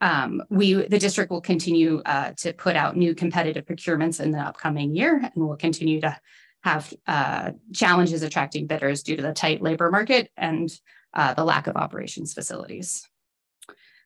[0.00, 4.38] Um, we, the district will continue uh, to put out new competitive procurements in the
[4.38, 6.18] upcoming year, and we'll continue to
[6.62, 10.70] have uh, challenges attracting bidders due to the tight labor market and
[11.12, 13.08] uh, the lack of operations facilities.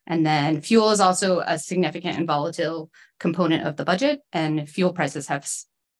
[0.05, 4.93] And then fuel is also a significant and volatile component of the budget, and fuel
[4.93, 5.49] prices have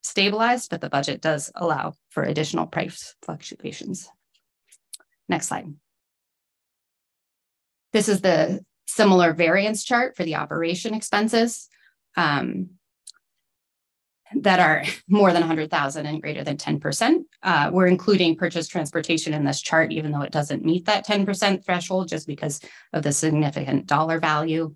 [0.01, 4.09] stabilized, but the budget does allow for additional price fluctuations.
[5.27, 5.73] Next slide.
[7.93, 11.69] This is the similar variance chart for the operation expenses
[12.17, 12.69] um,
[14.35, 17.23] that are more than 100,000 and greater than 10%.
[17.43, 21.65] Uh, we're including purchase transportation in this chart, even though it doesn't meet that 10%
[21.65, 22.59] threshold, just because
[22.93, 24.75] of the significant dollar value.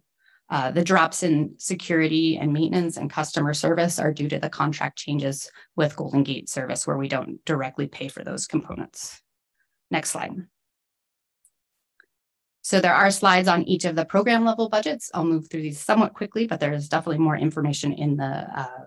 [0.50, 4.98] Uh, the drops in security and maintenance and customer service are due to the contract
[4.98, 9.22] changes with Golden Gate Service where we don't directly pay for those components.
[9.90, 10.32] Next slide.
[12.64, 15.12] So there are slides on each of the program level budgets.
[15.14, 18.86] I'll move through these somewhat quickly, but there is definitely more information in the uh,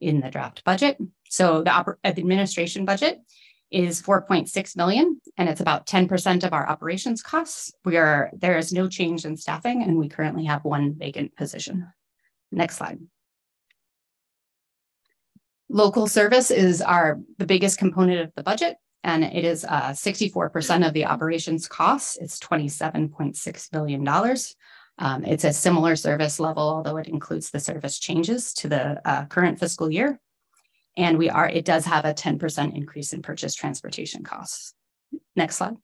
[0.00, 0.98] in the draft budget.
[1.28, 3.18] So the administration budget
[3.72, 7.72] is 4.6 million and it's about 10% of our operations costs.
[7.84, 11.88] We are there is no change in staffing and we currently have one vacant position.
[12.52, 13.00] Next slide.
[15.68, 20.86] Local service is our the biggest component of the budget and it is uh, 64%
[20.86, 22.16] of the operations costs.
[22.16, 24.36] It's $27.6 million.
[24.98, 29.24] Um, it's a similar service level, although it includes the service changes to the uh,
[29.26, 30.20] current fiscal year.
[30.96, 34.74] And we are, it does have a 10% increase in purchase transportation costs.
[35.34, 35.76] Next slide.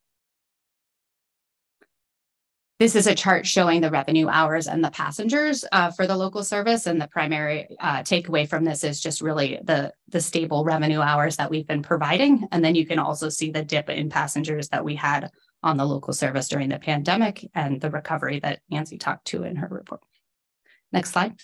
[2.79, 6.45] This is a chart showing the revenue hours and the passengers uh, for the local
[6.45, 6.87] service.
[6.87, 11.37] And the primary uh, takeaway from this is just really the, the stable revenue hours
[11.39, 12.47] that we've been providing.
[12.53, 15.29] And then you can also see the dip in passengers that we had
[15.65, 19.57] on the local service during the pandemic and the recovery that Nancy talked to in
[19.57, 20.03] her report.
[20.93, 21.35] Next slide.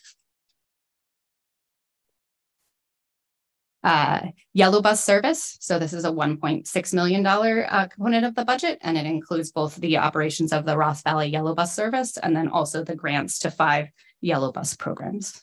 [3.84, 5.58] Uh, yellow bus service.
[5.60, 9.76] So this is a $1.6 million uh, component of the budget, and it includes both
[9.76, 13.50] the operations of the Ross Valley Yellow Bus Service and then also the grants to
[13.50, 13.88] five
[14.22, 15.42] yellow bus programs.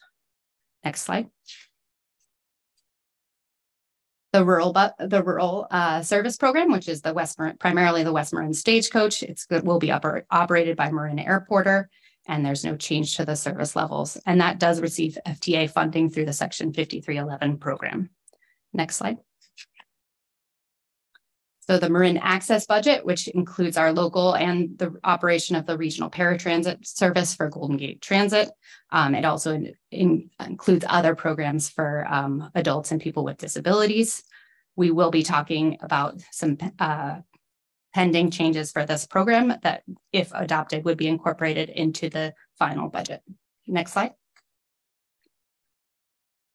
[0.83, 1.29] Next slide.
[4.33, 8.33] The rural, the rural uh, service program, which is the West Marin, primarily the West
[8.33, 9.21] Marin Stagecoach.
[9.21, 11.85] It's good, will be oper operated by Marin Airporter,
[12.27, 14.17] and there's no change to the service levels.
[14.25, 18.09] And that does receive FTA funding through the Section 5311 program.
[18.73, 19.17] Next slide.
[21.71, 26.09] So the Marin Access budget, which includes our local and the operation of the regional
[26.09, 28.49] paratransit service for Golden Gate Transit.
[28.91, 34.23] Um, it also in, in, includes other programs for um, adults and people with disabilities.
[34.75, 37.19] We will be talking about some uh,
[37.93, 43.21] pending changes for this program that, if adopted, would be incorporated into the final budget.
[43.67, 44.13] Next slide.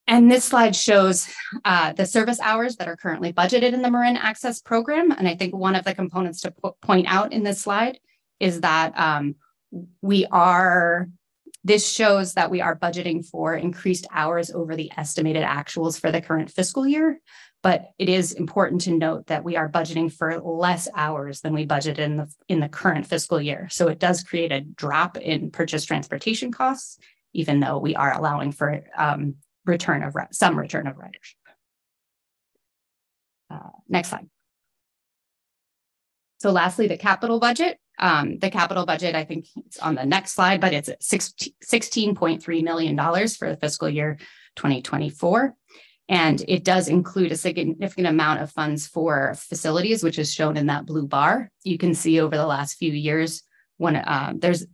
[0.07, 1.27] And this slide shows
[1.65, 5.11] uh, the service hours that are currently budgeted in the Marin Access program.
[5.11, 7.99] And I think one of the components to point out in this slide
[8.39, 9.35] is that um,
[10.01, 11.09] we are,
[11.65, 16.21] this shows that we are budgeting for increased hours over the estimated actuals for the
[16.21, 17.19] current fiscal year.
[17.61, 21.65] But it is important to note that we are budgeting for less hours than we
[21.65, 23.67] budgeted in the, in the current fiscal year.
[23.69, 26.97] So it does create a drop in purchase transportation costs,
[27.33, 29.35] even though we are allowing for um,
[29.67, 31.35] return of some return of ridership.
[33.49, 34.27] Uh, next slide.
[36.39, 37.79] So lastly, the capital budget.
[37.99, 43.27] Um, the capital budget, I think it's on the next slide, but it's $16.3 million
[43.29, 44.17] for the fiscal year
[44.55, 45.55] 2024.
[46.09, 50.67] And it does include a significant amount of funds for facilities, which is shown in
[50.67, 51.51] that blue bar.
[51.63, 53.43] You can see over the last few years,
[53.77, 54.65] when uh, there's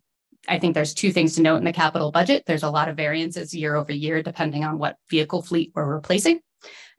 [0.48, 2.44] I think there's two things to note in the capital budget.
[2.46, 6.42] There's a lot of variances year over year, depending on what vehicle fleet we're replacing.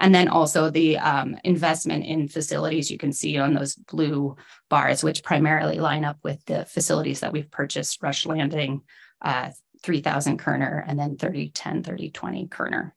[0.01, 4.37] And then also the um, investment in facilities you can see on those blue
[4.69, 8.83] bars, which primarily line up with the facilities that we've purchased, Rush Landing,
[9.23, 9.51] uh,
[9.83, 12.95] 3000 Kerner, and then 3010, 3020 Kerner.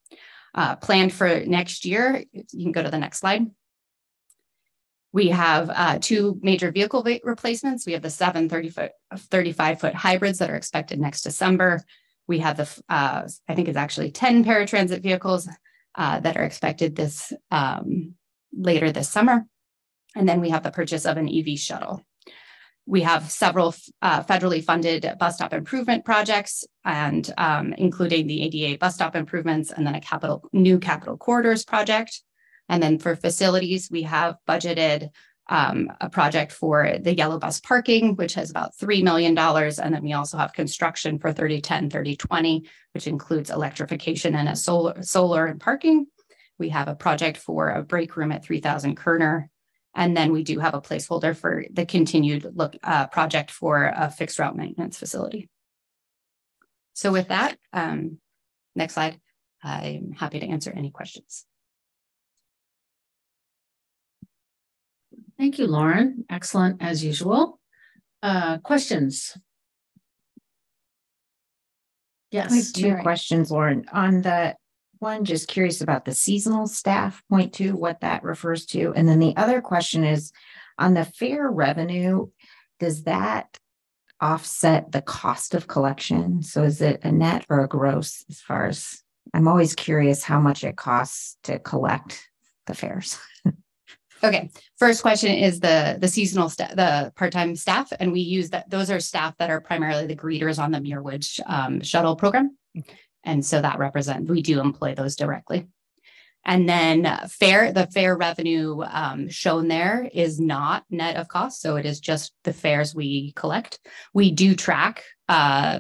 [0.56, 3.46] Uh, planned for next year, you can go to the next slide.
[5.14, 7.86] We have uh, two major vehicle replacements.
[7.86, 11.82] We have the seven 30 foot, 35 foot hybrids that are expected next December.
[12.28, 15.48] We have the, uh, I think it's actually 10 paratransit vehicles
[15.96, 18.16] uh, that are expected this um,
[18.54, 19.46] later this summer.
[20.16, 22.04] And then we have the purchase of an EV shuttle.
[22.86, 28.78] We have several uh, federally funded bus stop improvement projects, and um, including the ADA
[28.78, 32.22] bus stop improvements, and then a capital new capital corridors project.
[32.70, 35.10] And then for facilities, we have budgeted
[35.50, 39.38] um, a project for the yellow bus parking, which has about $3 million.
[39.38, 45.02] And then we also have construction for 3010, 3020, which includes electrification and a solar,
[45.02, 46.08] solar and parking.
[46.60, 49.50] We have a project for a break room at 3000 Kerner.
[49.96, 54.12] And then we do have a placeholder for the continued look uh, project for a
[54.12, 55.50] fixed route maintenance facility.
[56.94, 58.20] So with that, um,
[58.76, 59.20] next slide,
[59.64, 61.46] I'm happy to answer any questions.
[65.38, 66.26] Thank you, Lauren.
[66.30, 67.60] Excellent as usual.
[68.24, 69.38] Uh, questions?
[72.32, 72.72] Yes.
[72.72, 73.02] Two Mary.
[73.04, 73.86] questions, Lauren.
[73.94, 74.56] On the
[75.00, 78.94] one, just curious about the seasonal staff, point two, what that refers to.
[78.96, 80.32] And then the other question is
[80.80, 82.28] on the fare revenue,
[82.80, 83.58] does that
[84.20, 86.42] offset the cost of collection?
[86.42, 89.04] So is it a net or a gross as far as,
[89.34, 92.28] I'm always curious how much it costs to collect
[92.66, 93.20] the fares.
[94.24, 98.70] Okay, first question is the the seasonal staff, the part-time staff, and we use that.
[98.70, 102.58] Those are staff that are primarily the greeters on the Muirwood um, shuttle program,
[103.24, 105.68] and so that represent we do employ those directly.
[106.46, 111.62] And then uh, fare, the fare revenue um, shown there is not net of cost,
[111.62, 113.80] so it is just the fares we collect.
[114.14, 115.80] We do track uh,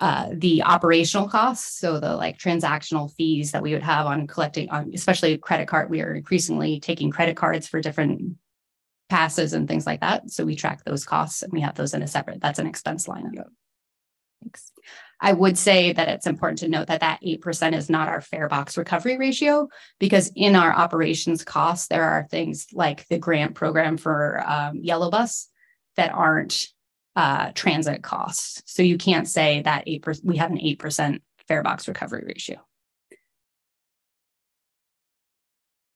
[0.00, 4.70] uh, the operational costs, so the like transactional fees that we would have on collecting
[4.70, 5.90] on, especially credit card.
[5.90, 8.36] We are increasingly taking credit cards for different
[9.08, 10.30] passes and things like that.
[10.30, 12.40] So we track those costs and we have those in a separate.
[12.40, 13.56] That's an expense line item.
[14.42, 14.70] Thanks.
[15.20, 18.48] I would say that it's important to note that that 8% is not our fare
[18.48, 19.68] box recovery ratio
[19.98, 25.10] because in our operations costs, there are things like the grant program for um, Yellow
[25.10, 25.48] Bus
[25.96, 26.68] that aren't
[27.18, 28.62] uh, transit costs.
[28.64, 32.58] So you can't say that 8%, we have an 8% fare box recovery ratio.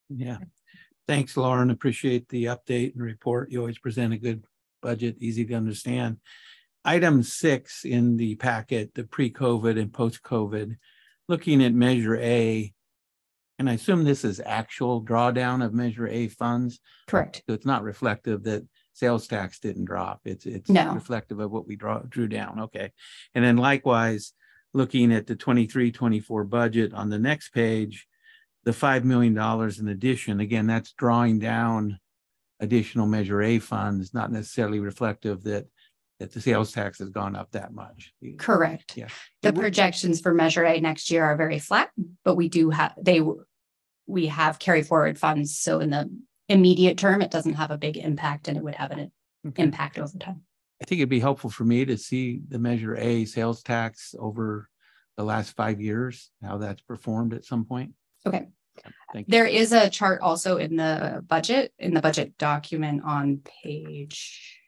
[0.09, 0.39] Yeah.
[1.07, 1.71] Thanks, Lauren.
[1.71, 3.53] Appreciate the update and report.
[3.53, 4.43] You always present a good
[4.83, 6.17] budget, easy to understand.
[6.85, 10.77] Item six in the packet, the pre-COVID and post-COVID,
[11.29, 12.73] looking at Measure A,
[13.61, 16.81] and I assume this is actual drawdown of Measure A funds.
[17.07, 17.45] Correct.
[17.47, 20.21] So it's not reflective that sales tax didn't drop.
[20.25, 20.95] It's it's No.
[20.95, 22.61] reflective of what we draw drew down.
[22.61, 22.93] Okay.
[23.35, 24.33] And then likewise,
[24.75, 28.07] looking at the 23-24 budget on the next page,
[28.65, 31.99] the five million dollars in addition, again, that's drawing down
[32.61, 35.67] additional Measure A funds, not necessarily reflective that
[36.21, 38.13] that the sales tax has gone up that much.
[38.39, 38.97] Correct.
[38.97, 39.09] Yeah.
[39.41, 41.91] The It projections for Measure A next year are very flat,
[42.25, 43.23] but we do have, they,
[44.07, 45.59] we have carry forward funds.
[45.59, 46.09] So in the
[46.53, 49.11] immediate term, it doesn't have a big impact and it would have an
[49.45, 49.63] Okay.
[49.65, 50.43] impact over time.
[50.81, 54.69] I think it'd be helpful for me to see the Measure A sales tax over
[55.17, 57.93] the last five years, how that's performed at some point.
[58.27, 58.49] Okay.
[59.13, 59.33] Thank you.
[59.33, 64.61] There is a chart also in the budget, in the budget document on page.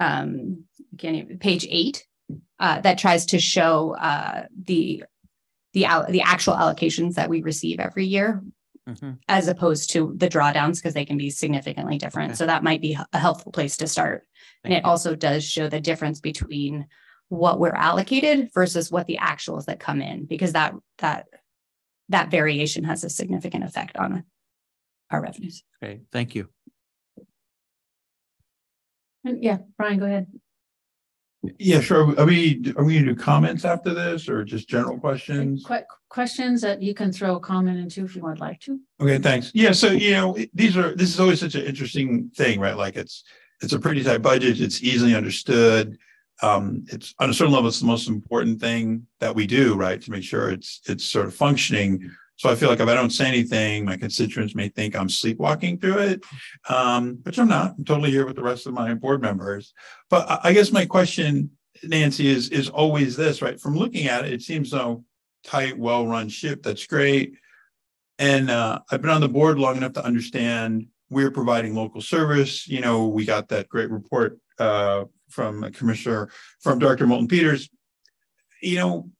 [0.00, 2.06] Um, again, even- page eight,
[2.60, 5.04] uh, that tries to show, uh, the.
[5.74, 8.42] The, the actual allocations that we receive every year
[8.88, 9.18] Mhm.
[9.28, 12.30] as opposed to the drawdowns, because they can be significantly different.
[12.30, 12.36] Okay.
[12.36, 14.26] So that might be a helpful place to start.
[14.64, 14.88] And it you.
[14.90, 16.86] also does show the difference between
[17.28, 21.26] what we're allocated versus what the actuals that come in, because that, that,
[22.08, 24.24] that variation has a significant effect on
[25.10, 25.62] our revenues.
[25.82, 26.48] Okay, thank you.
[29.24, 30.26] Yeah, Brian, go ahead.
[31.58, 32.18] Yeah, sure.
[32.18, 35.64] Are we, are we gonna do comments after this or just general questions?
[35.64, 38.80] Que- questions that you can throw a comment into if you would like to.
[39.00, 39.52] Okay, thanks.
[39.54, 42.76] Yeah, so you know, these are, this is always such an interesting thing, right?
[42.76, 43.24] Like it's,
[43.62, 44.60] it's a pretty tight budget.
[44.60, 45.98] It's easily understood.
[46.42, 50.00] Um, it's on a certain level, it's the most important thing that we do, right?
[50.00, 52.10] To make sure it's, it's sort of functioning.
[52.38, 55.78] So I feel like if I don't say anything, my constituents may think I'm sleepwalking
[55.80, 56.24] through it.
[56.68, 57.74] Um, which I'm not.
[57.76, 59.74] I'm totally here with the rest of my board members.
[60.08, 61.50] But I, guess my question,
[61.82, 63.60] Nancy, is, is always this, right?
[63.60, 65.04] From looking at it, it seems so
[65.42, 66.62] tight, well-run ship.
[66.62, 67.34] That's great.
[68.20, 72.68] And uh, I've been on the board long enough to understand we're providing local service.
[72.68, 76.30] You know, we got that great report uh, from Commissioner,
[76.60, 77.08] from Dr.
[77.08, 77.68] Moulton Peters.
[78.62, 79.10] You know,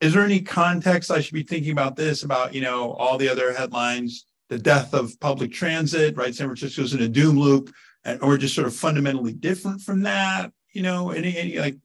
[0.00, 3.28] is there any context I should be thinking about this, about, you know, all the
[3.28, 6.34] other headlines, the death of public transit, right?
[6.34, 7.72] San Francisco's in a doom loop,
[8.04, 11.76] and or just sort of fundamentally different from that, you know, any, any like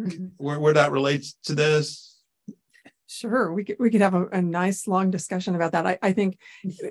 [0.00, 0.26] mm-hmm.
[0.36, 2.16] where, where that relates to this?
[3.10, 5.86] Sure, we could, we could have a, a nice long discussion about that.
[5.86, 6.38] I, I think,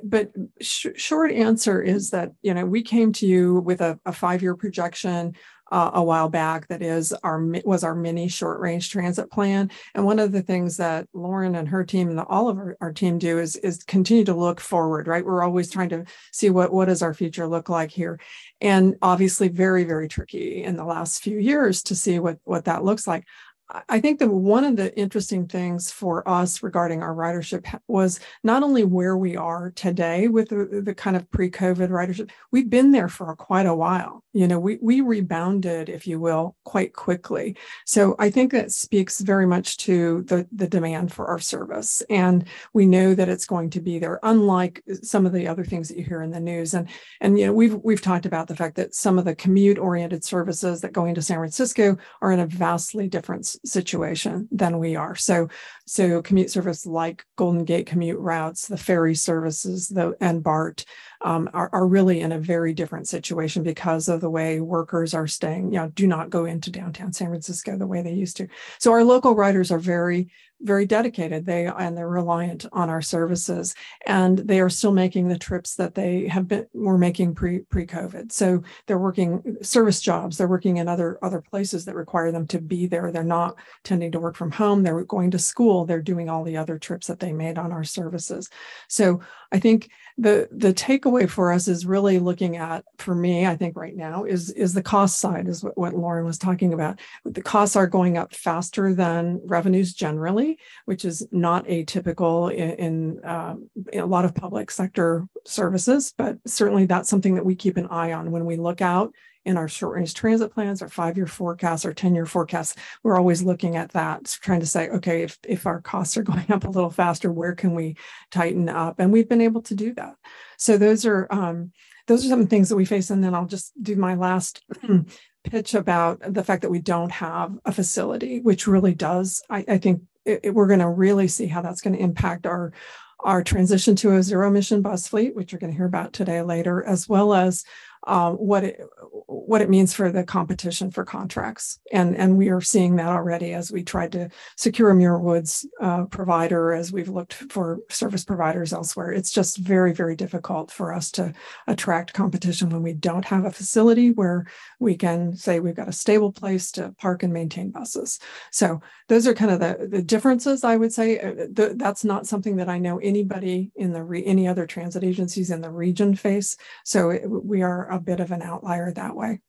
[0.03, 4.11] but sh- short answer is that, you know, we came to you with a, a
[4.11, 5.35] five-year projection
[5.71, 9.69] uh, a while back that is our, was our mini short-range transit plan.
[9.93, 12.93] And one of the things that Lauren and her team and all of our, our
[12.93, 15.25] team do is, is continue to look forward, right?
[15.25, 18.19] We're always trying to see what, what does our future look like here?
[18.61, 22.83] And obviously very, very tricky in the last few years to see what, what that
[22.83, 23.25] looks like.
[23.69, 28.63] I- think that one of the interesting things for us regarding our ridership was not
[28.63, 33.09] only where we are today with the, the kind of pre-COVID ridership, we've been there
[33.09, 34.23] for quite a while.
[34.33, 37.57] You know, we we rebounded, if you will, quite quickly.
[37.85, 42.45] So I think that speaks very much to the the demand for our service, and
[42.73, 44.19] we know that it's going to be there.
[44.23, 46.87] Unlike some of the other things that you hear in the news, and
[47.19, 50.23] and you know we've we've talked about the fact that some of the commute oriented
[50.23, 55.15] services that go into San Francisco are in a vastly different situation than we are.
[55.15, 55.49] So,
[55.85, 60.85] so commute service like Golden Gate commute routes, the ferry services, the and BART
[61.21, 65.27] um, are, are really in a very different situation because of the way workers are
[65.27, 65.71] staying.
[65.73, 68.47] You know, do not go into downtown San Francisco the way they used to.
[68.79, 70.29] So our local riders are very
[70.61, 71.45] very dedicated.
[71.45, 75.95] They and they're reliant on our services and they are still making the trips that
[75.95, 80.77] they have been were making pre pre covid so they're working service jobs they're working
[80.77, 83.11] in other other places that require them to be there.
[83.11, 84.83] They're not tending to work from home.
[84.83, 85.85] They're going to school.
[85.85, 88.49] They're doing all the other trips that they made on our services.
[88.87, 93.55] So i think the the takeaway for us is really looking at for me i
[93.55, 96.99] think right now is is the cost side is what, what lauren was talking about.
[97.23, 100.46] The costs are going up faster than revenues generally
[100.85, 106.37] which is not atypical in, in, um, in a lot of public sector services but
[106.45, 109.11] certainly that's something that we keep an eye on when we look out
[109.47, 113.17] in our short range transit plans, our five year forecasts, our 10 year forecasts, we're
[113.17, 116.65] always looking at that, trying to say, okay, if, if our costs are going up
[116.65, 117.95] a little faster, where can we
[118.29, 118.99] tighten up?
[118.99, 120.15] And we've been able to do that.
[120.57, 121.71] So those are, um,
[122.07, 123.09] those are some things that we face.
[123.09, 124.65] And then I'll just do my last
[125.45, 129.77] pitch about the fact that we don't have a facility, which really does, I, I
[129.77, 132.73] think it, it, we're going to really see how that's going to impact our
[133.21, 136.43] our transition to a zero emission bus fleet, which you're going to hear about today
[136.43, 137.63] later, as well as
[138.07, 138.81] um, what it
[139.27, 143.53] what it means for the competition for contracts, and and we are seeing that already
[143.53, 148.23] as we tried to secure a Muir Woods uh, provider, as we've looked for service
[148.23, 149.11] providers elsewhere.
[149.11, 151.33] It's just very very difficult for us to
[151.67, 154.47] attract competition when we don't have a facility where
[154.79, 158.19] we can say we've got a stable place to park and maintain buses.
[158.51, 160.63] So those are kind of the the differences.
[160.63, 164.23] I would say uh, the, that's not something that I know anybody in the re,
[164.25, 166.55] any other transit agencies in the region face.
[166.85, 169.41] So it, we are a bit of an outlier that way.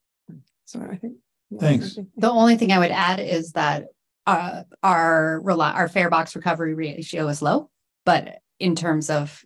[0.64, 1.18] So I think.
[1.58, 1.96] Thanks.
[2.16, 3.86] The only thing I would add is that
[4.26, 7.70] uh, our our fare box recovery ratio is low,
[8.04, 9.42] but in terms of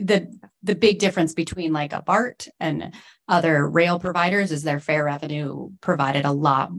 [0.00, 2.94] the the big difference between like a BART and
[3.28, 6.70] other rail providers is their fare revenue provided a lot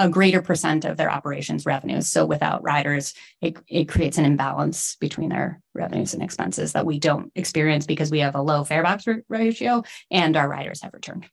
[0.00, 2.08] a greater percent of their operations revenues.
[2.08, 6.98] So without riders, it, it creates an imbalance between their revenues and expenses that we
[6.98, 11.28] don't experience because we have a low fare box ratio and our riders have returned.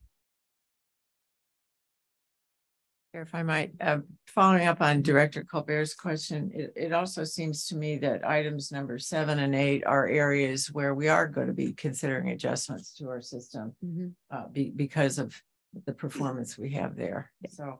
[3.13, 7.76] If I might, uh, following up on Director Colbert's question, it, it also seems to
[7.76, 11.72] me that items number seven and eight are areas where we are going to be
[11.72, 14.38] considering adjustments to our system mm -hmm.
[14.38, 15.41] uh, be, because of
[15.86, 17.32] the performance we have there.
[17.49, 17.80] So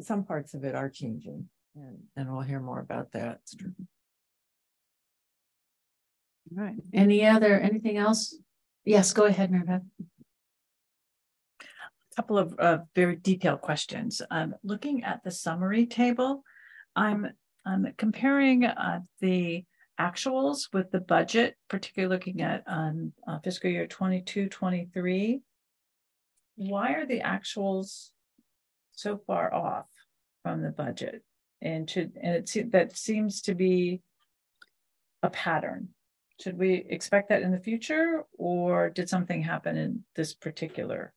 [0.00, 3.40] some parts of it are changing and, and we'll hear more about that.
[6.56, 6.76] All right.
[6.92, 8.36] Any other, anything else?
[8.84, 9.84] Yes, go ahead, Maribeth.
[11.60, 14.22] A couple of uh, very detailed questions.
[14.30, 16.44] Um, looking at the summary table,
[16.94, 17.28] I'm,
[17.66, 19.64] I'm comparing uh, the
[20.00, 25.40] actuals with the budget, particularly looking at um, uh, fiscal year 22, 23.
[26.56, 28.10] Why are the actuals
[28.96, 29.86] so far off
[30.42, 31.22] from the budget.
[31.62, 34.02] And should and it that seems to be
[35.22, 35.88] a pattern.
[36.40, 41.14] Should we expect that in the future or did something happen in this particular?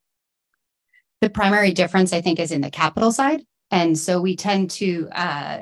[1.21, 3.41] The primary difference i think is in the capital side.
[3.71, 5.61] And so we tend to uh,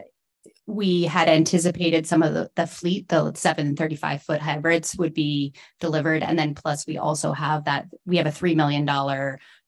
[0.67, 6.21] we had anticipated some of the, the fleet, the 735 foot hybrids would be delivered.
[6.21, 8.85] And then plus we also have that, we have a $3 million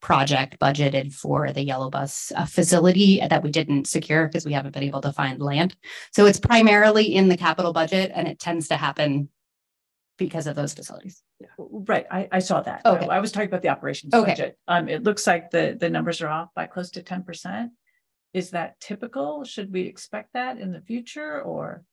[0.01, 4.73] project budgeted for the yellow bus uh, facility that we didn't secure because we haven't
[4.73, 5.75] been able to find land.
[6.11, 9.29] So it's primarily in the capital budget and it tends to happen
[10.17, 11.21] because of those facilities.
[11.57, 12.05] Right.
[12.11, 12.85] I, I saw that.
[12.85, 13.07] Okay.
[13.07, 14.31] I, I was talking about the operations okay.
[14.31, 14.57] budget.
[14.67, 17.69] Um, it looks like the, the numbers are off by close to 10%.
[18.33, 19.43] Is that typical?
[19.43, 21.83] Should we expect that in the future or?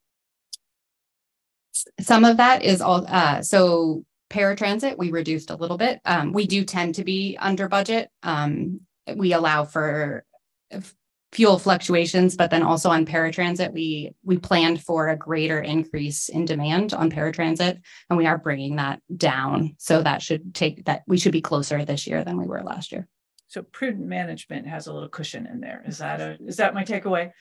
[2.01, 6.01] Some of that is all, uh, so paratransit, we reduced a little bit.
[6.05, 8.11] Um, we do tend to be under budget.
[8.23, 8.81] Um,
[9.15, 10.25] we allow for
[11.33, 16.45] fuel fluctuations, but then also on paratransit, we we planned for a greater increase in
[16.45, 19.75] demand on paratransit, and we are bringing that down.
[19.79, 22.91] So that should take that we should be closer this year than we were last
[22.91, 23.07] year.
[23.49, 25.83] So prudent management has a little cushion in there.
[25.87, 27.33] Is that a is that my takeaway?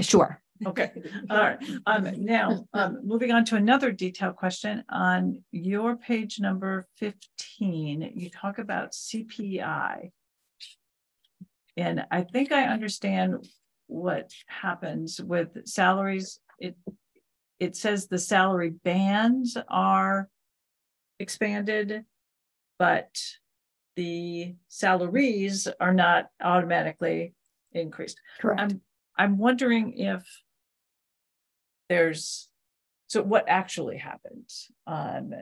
[0.00, 0.40] Sure.
[0.64, 0.90] Okay.
[1.30, 1.58] All right.
[1.86, 8.30] Um, now, um, moving on to another detailed question on your page number 15, you
[8.30, 10.10] talk about CPI.
[11.76, 13.46] And I think I understand
[13.86, 16.40] what happens with salaries.
[16.58, 16.76] It
[17.58, 20.28] it says the salary bands are
[21.18, 22.04] expanded,
[22.78, 23.18] but
[23.96, 27.34] the salaries are not automatically
[27.72, 28.20] increased.
[28.40, 28.60] Correct.
[28.60, 28.80] I'm
[29.18, 30.22] I'm wondering if
[31.88, 32.48] there's,
[33.06, 34.70] so what actually happens?
[34.86, 35.32] Um,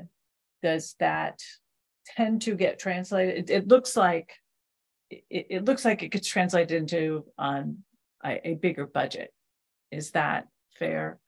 [0.63, 1.41] does that
[2.17, 3.51] tend to get translated?
[3.51, 4.35] It, it looks like,
[5.11, 7.79] it, it looks like it gets translated into um,
[8.25, 9.33] a, a bigger budget.
[9.91, 11.19] Is that fair?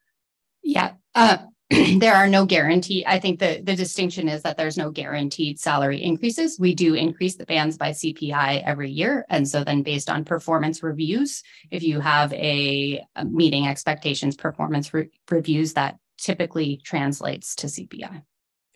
[0.63, 1.37] Yeah, uh,
[1.99, 3.03] there are no guarantee.
[3.05, 6.57] I think the, the distinction is that there's no guaranteed salary increases.
[6.57, 9.25] We do increase the bands by CPI every year.
[9.29, 14.93] And so then based on performance reviews, if you have a, a meeting expectations performance
[14.93, 18.23] re- reviews, that typically translates to CPI.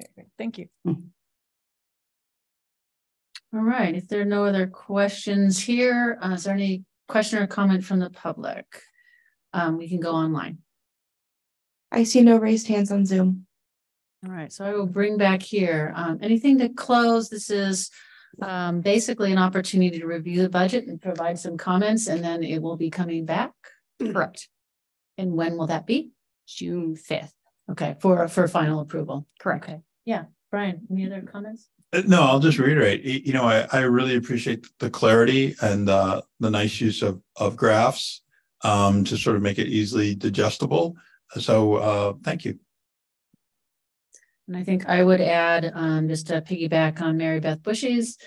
[0.02, 0.68] Okay, Thank you.
[3.54, 7.48] All right, if there are no other questions here, uh, is there any question or
[7.48, 8.66] comment from the public?
[9.54, 10.60] Um, we can go online.
[11.92, 13.46] I see no raised hands on Zoom.
[14.26, 17.90] All right, so I will bring back here, um, anything to close, this is
[18.42, 22.62] um, basically an opportunity to review the budget and provide some comments, and then it
[22.62, 23.52] will be coming back.
[24.00, 24.48] Correct.
[25.18, 26.12] And when will that be?
[26.48, 27.34] June fifth.
[27.70, 29.28] Okay, for, for final approval.
[29.40, 29.66] Correct.
[29.66, 31.70] Okay, yeah, Brian, any other comments?
[31.92, 36.22] Uh, No, I'll just reiterate, you know, I, I really appreciate the clarity and uh,
[36.40, 38.22] the nice use of, of graphs
[38.64, 40.96] um, to sort of make it easily digestible.
[41.40, 42.60] So uh, thank you.
[44.48, 48.18] And I think I would add, um, just to piggyback on Maribeth Bushey's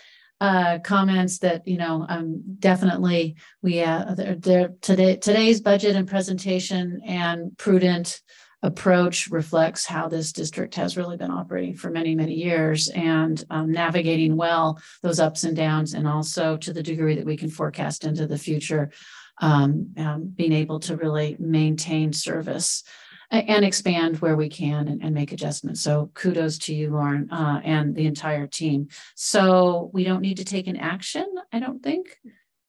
[0.41, 6.09] uh, comments that, you know, um, definitely we, uh, there, there, today, today's budget and
[6.09, 8.23] presentation and prudent
[8.63, 13.71] approach reflects how this district has really been operating for many, many years and um,
[13.71, 18.05] navigating well those ups and downs and also to the degree that we can forecast
[18.05, 18.91] into the future,
[19.39, 22.85] um, um, being able to really maintain service
[23.31, 25.81] and expand where we can and, and make adjustments.
[25.81, 28.89] So kudos to you, Lauren, uh, and the entire team.
[29.17, 32.17] So we don't need to take an action, I don't think.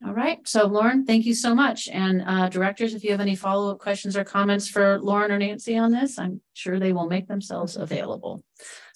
[0.06, 0.40] All right.
[0.48, 1.88] So Lauren, thank you so much.
[1.88, 5.78] And uh, directors, if you have any follow-up questions or comments for Lauren or Nancy
[5.78, 8.44] on this, I'm sure they will make themselves available.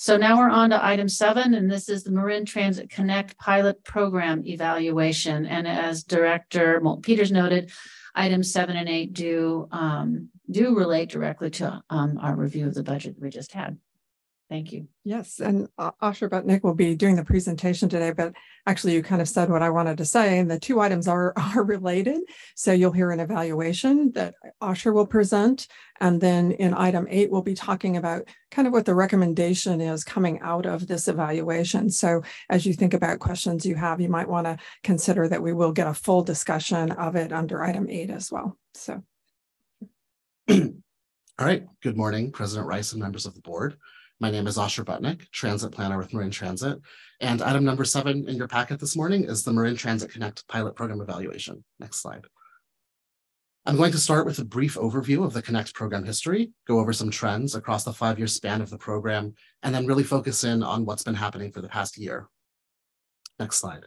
[0.02, 3.84] So now we're on to item seven, and this is the Marin Transit Connect Pilot
[3.84, 5.45] Program Evaluation.
[5.45, 7.74] And as Director Moulton Peters noted,
[8.16, 12.82] items seven and eight do um, do relate directly to um, our review of the
[12.82, 13.78] budget we just had.
[14.50, 14.88] Thank you.
[15.04, 18.34] Yes, and uh, Asher Butnick will be doing the presentation today, but
[18.66, 21.34] actually you kind of said what I wanted to say, and the two items are
[21.56, 22.22] are related.
[22.56, 25.68] So you'll hear an evaluation that Asher will present,
[26.02, 30.04] and then in item eight, we'll be talking about kind of what the recommendation is
[30.04, 31.91] coming out of this evaluation.
[31.91, 35.54] So as you think about questions you have, you might want to consider that we
[35.54, 38.58] will get a full discussion of it under item eight as well.
[38.74, 39.04] So
[41.39, 43.78] All right, good morning, President Rice and members of the board.
[44.22, 46.78] My name is Asher Butnick, Transit Planner with Marin Transit.
[47.22, 50.76] And item number seven in your packet this morning is the Marin Transit Connect Pilot
[50.76, 51.63] Program Evaluation.
[51.80, 52.26] Next slide.
[53.65, 56.91] I'm going to start with a brief overview of the Connect program history, go over
[56.91, 60.86] some trends across the five-year span of the program, and then really focus in on
[60.86, 62.28] what's been happening for the past year.
[63.39, 63.86] Next slide.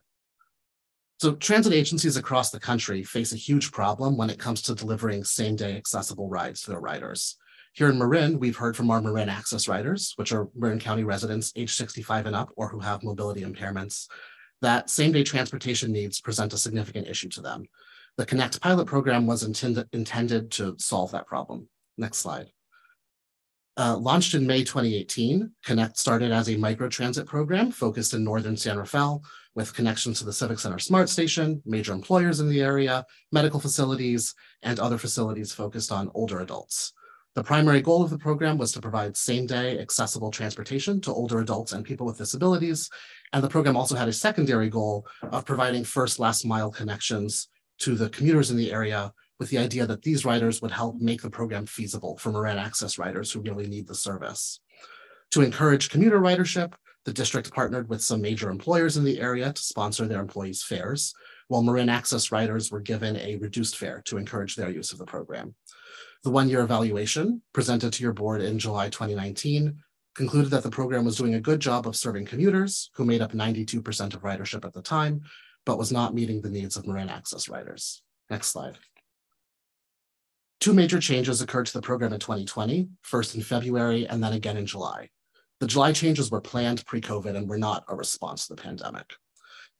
[1.20, 5.24] So transit agencies across the country face a huge problem when it comes to delivering
[5.24, 7.36] same-day accessible rides to their riders.
[7.74, 11.52] Here in Marin, we've heard from our Marin Access riders, which are Marin County residents
[11.56, 14.08] age 65 and up or who have mobility impairments,
[14.60, 17.64] that same-day transportation needs present a significant issue to them.
[18.18, 21.66] The Connect pilot program was intended, intended to solve that problem.
[21.96, 22.50] Next slide.
[23.78, 28.76] Uh, launched in May 2018, Connect started as a microtransit program focused in northern San
[28.76, 29.22] Rafael
[29.54, 34.34] with connections to the Civic Center Smart Station, major employers in the area, medical facilities,
[34.62, 36.92] and other facilities focused on older adults.
[37.34, 41.72] The primary goal of the program was to provide same-day accessible transportation to older adults
[41.72, 42.90] and people with disabilities.
[43.32, 47.94] And the program also had a secondary goal of providing first last mile connections to
[47.94, 51.30] the commuters in the area with the idea that these riders would help make the
[51.30, 54.60] program feasible for Marin Access riders who really need the service.
[55.30, 56.74] To encourage commuter ridership,
[57.06, 61.14] the district partnered with some major employers in the area to sponsor their employees' fares,
[61.48, 65.06] while Marin Access riders were given a reduced fare to encourage their use of the
[65.06, 65.54] program.
[66.24, 69.76] The one-year evaluation presented to your board in July 2019
[70.14, 73.32] concluded that the program was doing a good job of serving commuters who made up
[73.32, 75.22] 92% of ridership at the time,
[75.66, 78.02] but was not meeting the needs of Marin Access riders.
[78.30, 78.78] Next slide.
[80.60, 84.56] Two major changes occurred to the program in 2020, first in February and then again
[84.56, 85.08] in July.
[85.58, 89.12] The July changes were planned pre-COVID and were not a response to the pandemic.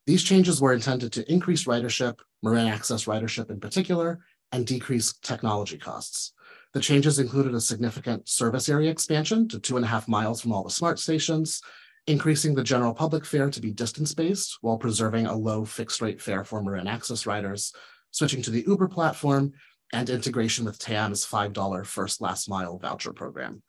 [0.07, 5.78] These changes were intended to increase ridership, Marin Access ridership in particular, and decrease technology
[5.78, 6.32] costs.
[6.74, 10.53] The changes included a significant service area expansion to two and a half miles from
[10.53, 11.61] all the smart stations,
[12.07, 16.44] increasing the general public fare to be distance-based while preserving a low fixed rate fare
[16.44, 17.72] for Marin Access riders,
[18.11, 19.53] switching to the Uber platform,
[19.92, 23.62] and integration with TAM's $5 first last mile voucher program.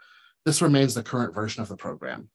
[0.45, 2.29] This remains the current version of the program.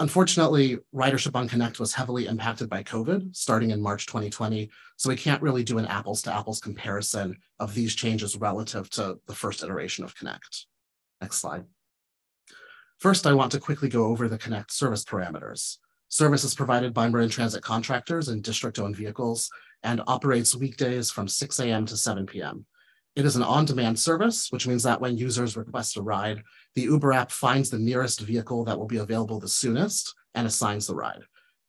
[0.00, 5.16] Unfortunately, ridership on Connect was heavily impacted by COVID starting in March 2020, so we
[5.16, 9.62] can't really do an apples to apples comparison of these changes relative to the first
[9.62, 10.64] iteration of Connect.
[11.20, 11.64] Next slide.
[12.98, 15.76] First, I want to quickly go over the Connect service parameters.
[16.08, 19.50] Service is provided by Marin Transit contractors and district-owned vehicles
[19.82, 21.84] and operates weekdays from 6 a.m.
[21.84, 22.64] to 7 p.m.
[23.16, 26.42] It is an on-demand service, which means that when users request a ride,
[26.74, 30.86] the Uber app finds the nearest vehicle that will be available the soonest and assigns
[30.86, 31.22] the ride.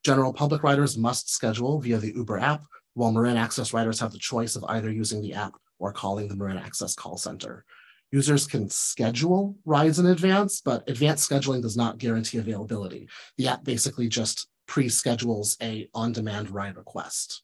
[0.03, 4.19] General public riders must schedule via the Uber app, while Marin Access riders have the
[4.19, 7.65] choice of either using the app or calling the Marin Access call center.
[8.11, 13.07] Users can schedule rides in advance, but advanced scheduling does not guarantee availability.
[13.37, 17.43] The app basically just pre-schedules a on-demand ride request.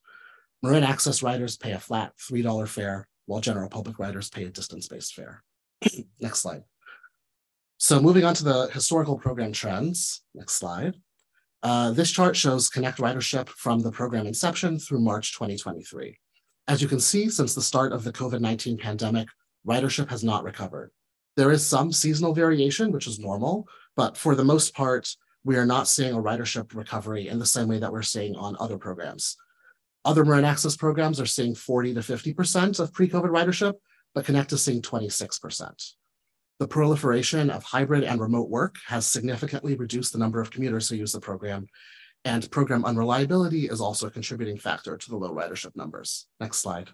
[0.62, 5.14] Marin Access riders pay a flat $3 fare while general public riders pay a distance-based
[5.14, 5.42] fare.
[6.20, 6.62] Next slide.
[7.80, 10.22] So moving on to the historical program trends.
[10.34, 10.96] Next slide.
[11.62, 16.18] Uh, this chart shows Connect ridership from the program inception through March 2023.
[16.66, 19.28] As you can see, since the start of the COVID-19 pandemic,
[19.66, 20.90] ridership has not recovered.
[21.36, 25.14] There is some seasonal variation, which is normal, but for the most part,
[25.44, 28.56] we are not seeing a ridership recovery in the same way that we're seeing on
[28.58, 29.36] other programs.
[30.04, 33.74] Other Marin Access programs are seeing 40 to 50% of pre-COVID ridership,
[34.14, 35.92] but Connect is seeing 26%.
[36.58, 40.96] The proliferation of hybrid and remote work has significantly reduced the number of commuters who
[40.96, 41.68] use the program,
[42.24, 46.26] and program unreliability is also a contributing factor to the low ridership numbers.
[46.40, 46.88] Next slide.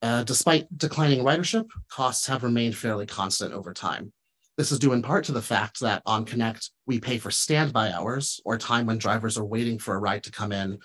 [0.00, 4.12] Uh, despite declining ridership, costs have remained fairly constant over time.
[4.56, 7.92] This is due in part to the fact that on Connect, we pay for standby
[7.92, 10.78] hours or time when drivers are waiting for a ride to come in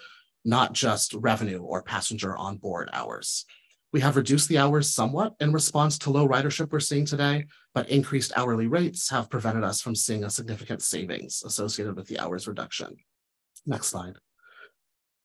[0.46, 3.46] not just revenue or passenger on board hours.
[3.94, 7.90] We have reduced the hours somewhat in response to low ridership we're seeing today, but
[7.90, 12.48] increased hourly rates have prevented us from seeing a significant savings associated with the hours
[12.48, 12.98] reduction.
[13.66, 14.16] Next slide.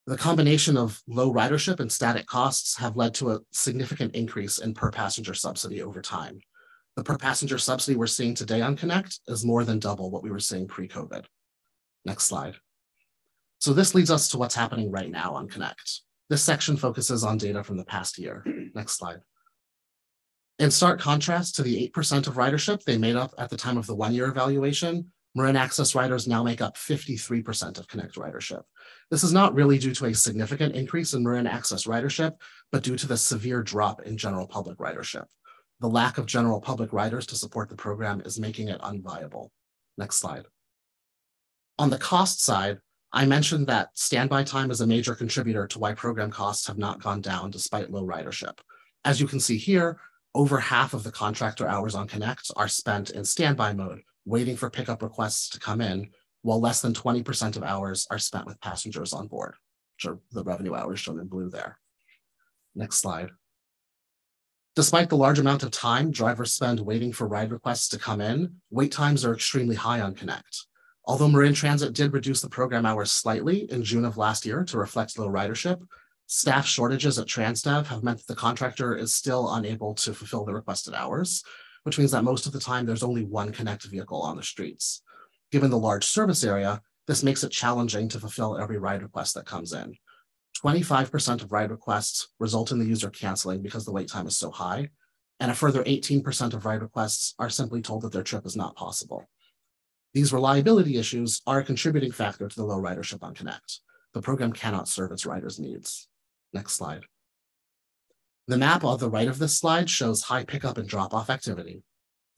[0.06, 4.74] The combination of low ridership and static costs have led to a significant increase in
[4.74, 6.40] per passenger subsidy over time.
[6.96, 10.30] The per passenger subsidy we're seeing today on Connect is more than double what we
[10.30, 11.24] were seeing pre-COVID.
[12.04, 12.56] Next slide.
[13.58, 16.02] So this leads us to what's happening right now on Connect.
[16.28, 18.44] This section focuses on data from the past year.
[18.74, 19.20] Next slide.
[20.58, 23.86] In stark contrast to the 8% of ridership they made up at the time of
[23.86, 28.62] the one-year evaluation, Marin Access riders now make up 53% of Connect ridership.
[29.10, 32.32] This is not really due to a significant increase in Marin Access ridership,
[32.70, 35.24] but due to the severe drop in general public ridership.
[35.80, 39.48] The lack of general public riders to support the program is making it unviable.
[39.96, 40.44] Next slide.
[41.78, 42.78] On the cost side,
[43.14, 47.02] I mentioned that standby time is a major contributor to why program costs have not
[47.02, 48.58] gone down despite low ridership.
[49.04, 49.98] As you can see here,
[50.34, 54.70] over half of the contractor hours on Connect are spent in standby mode, waiting for
[54.70, 56.08] pickup requests to come in,
[56.40, 59.56] while less than 20% of hours are spent with passengers on board,
[59.96, 61.78] which are the revenue hours shown in blue there.
[62.74, 63.30] Next slide.
[64.74, 68.56] Despite the large amount of time drivers spend waiting for ride requests to come in,
[68.70, 70.64] wait times are extremely high on Connect.
[71.05, 74.78] Although Marin Transit did reduce the program hours slightly in June of last year to
[74.78, 75.80] reflect low ridership,
[76.26, 80.55] staff shortages at Transdev have meant that the contractor is still unable to fulfill the
[80.55, 81.42] requested hours,
[81.82, 85.03] which means that most of the time there's only one Connect vehicle on the streets.
[85.50, 89.44] Given the large service area, this makes it challenging to fulfill every ride request that
[89.44, 89.96] comes in.
[90.64, 94.53] 25% of ride requests result in the user canceling because the wait time is so
[94.53, 94.88] high,
[95.40, 98.76] and a further 18% of ride requests are simply told that their trip is not
[98.76, 99.28] possible.
[100.14, 103.80] These reliability issues are a contributing factor to the low ridership on Connect.
[104.12, 106.08] The program cannot serve its riders' needs.
[106.52, 107.04] Next slide.
[108.46, 111.82] The map on the right of this slide shows high pickup and drop-off activity.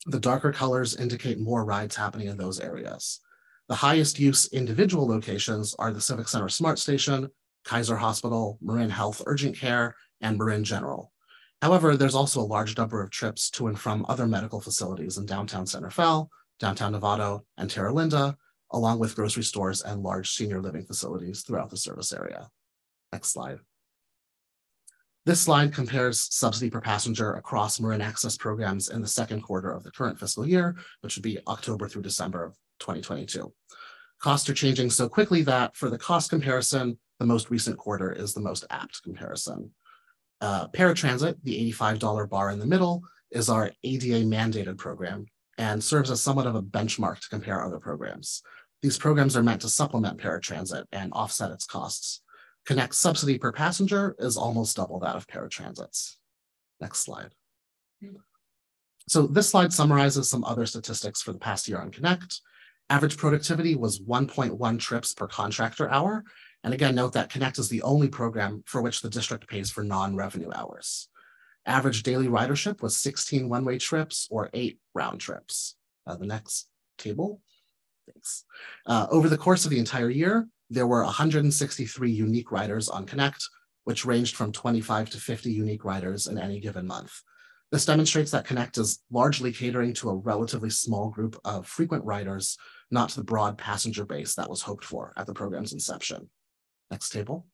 [0.05, 3.19] The darker colors indicate more rides happening in those areas.
[3.67, 7.29] The highest use individual locations are the Civic Center Smart Station,
[7.65, 11.11] Kaiser Hospital, Marin Health Urgent Care, and Marin General.
[11.61, 15.25] However, there's also a large number of trips to and from other medical facilities in
[15.25, 16.29] downtown San Rafael,
[16.59, 18.37] downtown Novato, and Terra Linda,
[18.71, 22.49] along with grocery stores and large senior living facilities throughout the service area.
[23.11, 23.59] Next slide.
[25.25, 29.83] This slide compares subsidy per passenger across Marin Access programs in the second quarter of
[29.83, 33.51] the current fiscal year, which would be October through December of 2022.
[34.21, 38.33] Costs are changing so quickly that for the cost comparison, the most recent quarter is
[38.33, 39.71] the most apt comparison.
[40.41, 43.01] Uh, Paratransit, the $85 bar in the middle,
[43.31, 45.25] is our ADA mandated program
[45.57, 48.41] and serves as somewhat of a benchmark to compare other programs.
[48.81, 52.21] These programs are meant to supplement paratransit and offset its costs.
[52.65, 56.17] Connect subsidy per passenger is almost double that of paratransit's.
[56.81, 57.33] Next slide.
[59.07, 62.41] So this slide summarizes some other statistics for the past year on Connect.
[62.89, 66.23] Average productivity was 1.1 trips per contractor hour.
[66.63, 69.83] And again, note that Connect is the only program for which the district pays for
[69.83, 71.07] non-revenue hours.
[71.65, 75.75] Average daily ridership was 16 one-way trips or eight round trips.
[76.05, 77.41] Uh, the next table.
[78.07, 78.45] Thanks.
[78.85, 83.43] Uh, over the course of the entire year, there were 163 unique riders on Connect,
[83.83, 87.21] which ranged from 25 to 50 unique riders in any given month.
[87.71, 92.57] This demonstrates that Connect is largely catering to a relatively small group of frequent riders,
[92.91, 96.29] not to the broad passenger base that was hoped for at the program's inception.
[96.91, 97.47] Next table.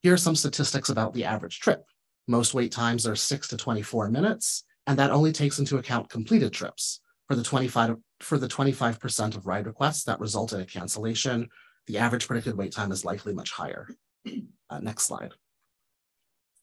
[0.00, 1.84] Here are some statistics about the average trip.
[2.26, 6.52] Most wait times are 6 to 24 minutes, and that only takes into account completed
[6.52, 7.00] trips.
[7.28, 11.48] For the 25 for the 25% of ride requests that result in a cancellation,
[11.86, 13.88] the average predicted wait time is likely much higher.
[14.70, 15.34] Uh, next slide.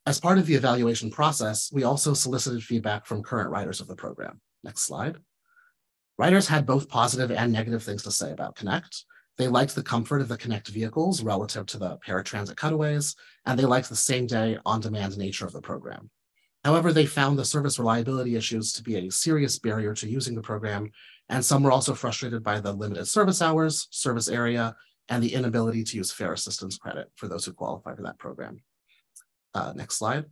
[0.07, 3.95] As part of the evaluation process, we also solicited feedback from current riders of the
[3.95, 4.41] program.
[4.63, 5.17] Next slide.
[6.17, 9.05] Riders had both positive and negative things to say about Connect.
[9.41, 13.15] They liked the comfort of the Connect vehicles relative to the paratransit cutaways,
[13.47, 16.11] and they liked the same day on demand nature of the program.
[16.63, 20.43] However, they found the service reliability issues to be a serious barrier to using the
[20.43, 20.91] program,
[21.29, 24.75] and some were also frustrated by the limited service hours, service area,
[25.09, 28.61] and the inability to use fare assistance credit for those who qualify for that program.
[29.55, 30.25] Uh, next slide.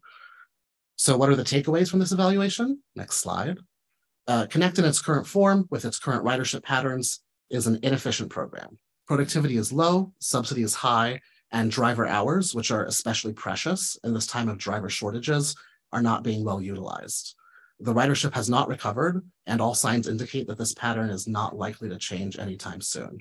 [0.97, 2.83] So what are the takeaways from this evaluation?
[2.95, 3.57] Next slide.
[4.27, 8.77] Uh, Connect in its current form with its current ridership patterns is an inefficient program.
[9.09, 11.19] Productivity is low, subsidy is high,
[11.51, 15.55] and driver hours, which are especially precious in this time of driver shortages,
[15.91, 17.33] are not being well utilized.
[17.79, 21.89] The ridership has not recovered, and all signs indicate that this pattern is not likely
[21.89, 23.17] to change anytime soon.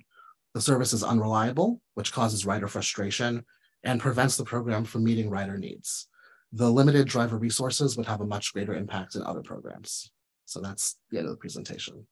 [0.52, 3.46] The service is unreliable, which causes rider frustration
[3.82, 6.08] and prevents the program from meeting rider needs.
[6.52, 10.10] The limited driver resources would have a much greater impact in other programs.
[10.44, 12.06] So that's the end of the presentation.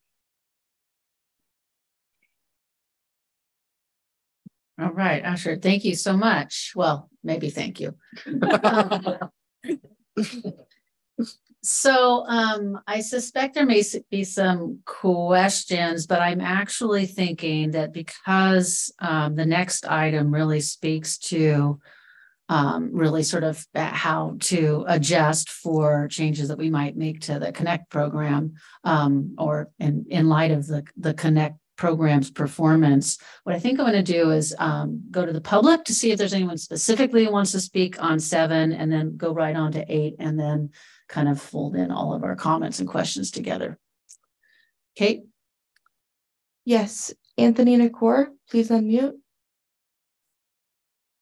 [4.79, 6.72] All right, Asher, thank you so much.
[6.77, 7.95] Well, maybe thank you.
[11.62, 18.93] so um, I suspect there may be some questions, but I'm actually thinking that because
[18.99, 21.81] um, the next item really speaks to
[22.49, 27.51] um, really sort of how to adjust for changes that we might make to the
[27.51, 28.55] Connect program
[28.85, 33.18] um, or in, in light of the, the Connect program's performance.
[33.45, 36.11] What I think I'm going to do is um, go to the public to see
[36.11, 39.72] if there's anyone specifically who wants to speak on seven, and then go right on
[39.72, 40.70] to eight, and then
[41.09, 43.79] kind of fold in all of our comments and questions together.
[44.97, 45.22] Kate?
[46.64, 49.12] Yes, Anthony Nakor, please unmute.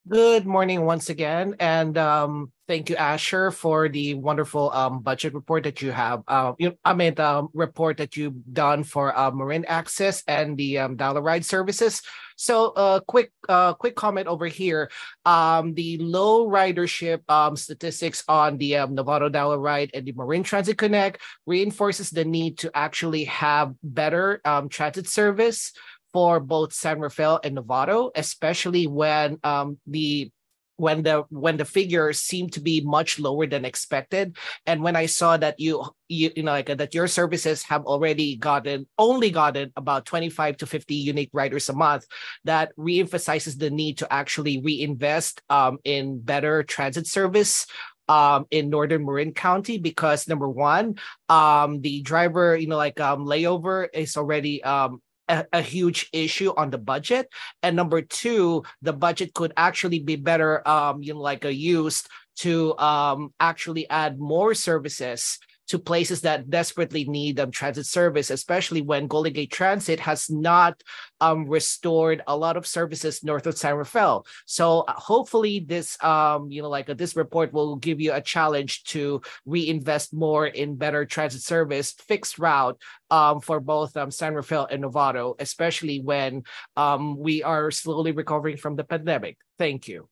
[0.09, 5.65] Good morning once again, and um, thank you, Asher, for the wonderful um, budget report
[5.65, 6.23] that you have.
[6.27, 10.79] Uh, you, I mean, the report that you've done for uh, Marin Access and the
[10.79, 12.03] um, Dollar Ride services.
[12.37, 14.91] So, uh, quick, uh, quick comment over here.
[15.25, 20.43] Um, the low ridership um, statistics on the um, Novato Dollar Ride and the Marin
[20.43, 25.73] Transit Connect reinforces the need to actually have better um, transit service
[26.13, 30.31] for both San Rafael and Novato, especially when um, the
[30.77, 34.37] when the when the figures seem to be much lower than expected.
[34.67, 37.85] And when i saw that you you, you know like uh, that your services have
[37.85, 42.07] already gotten only gotten about 25 to 50 unique riders a month
[42.45, 47.67] that reemphasizes the need to actually reinvest um, in better transit service
[48.09, 50.95] um in northern marin county because number one
[51.31, 56.53] um the driver you know like um layover is already um a, a, huge issue
[56.57, 57.29] on the budget.
[57.63, 62.09] And number two the budget could actually be better um you know like a used
[62.37, 68.83] to um actually add more services to places that desperately need um, transit service, especially
[68.83, 70.83] when Golden Gate Transit has not
[71.21, 74.27] um, restored a lot of services north of San Rafael.
[74.47, 78.21] So uh, hopefully this, um, you know, like uh, this report will give you a
[78.21, 84.35] challenge to reinvest more in better transit service, fixed route um, for both um, San
[84.35, 86.43] Rafael and Novato, especially when
[86.77, 89.39] um, we are slowly recovering from the pandemic.
[89.59, 90.09] Thank you.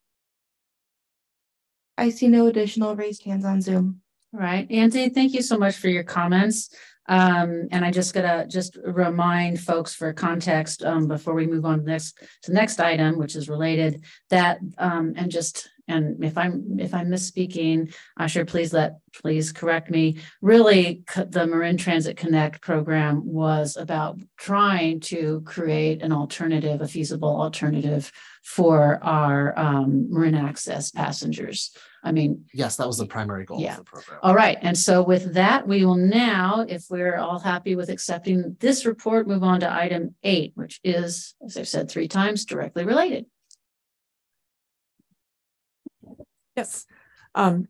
[1.99, 4.02] I see no additional raised hands on Zoom.
[4.35, 6.75] All right, Anthony, thank you so much for your comments.
[7.07, 11.81] Um, and I just gotta just remind folks for context um, before we move on
[11.81, 16.39] to next to the next item, which is related that um, and just and if
[16.39, 20.17] I'm if I'm misspeaking, Asher, please let please correct me.
[20.41, 27.41] Really, the Marin Transit Connect program was about trying to create an alternative, a feasible
[27.41, 28.11] alternative
[28.45, 31.77] for our um, Marin Access passengers.
[32.05, 33.73] I mean, Yes, that was the primary goal Yeah.
[33.73, 34.19] of the program.
[34.23, 34.59] all right.
[34.61, 39.29] And so with that, we will now, if we're all happy with accepting this report,
[39.29, 43.27] move on to item eight, which is, as I've said three times, directly related.
[46.57, 46.87] Yes.
[47.35, 47.69] Um,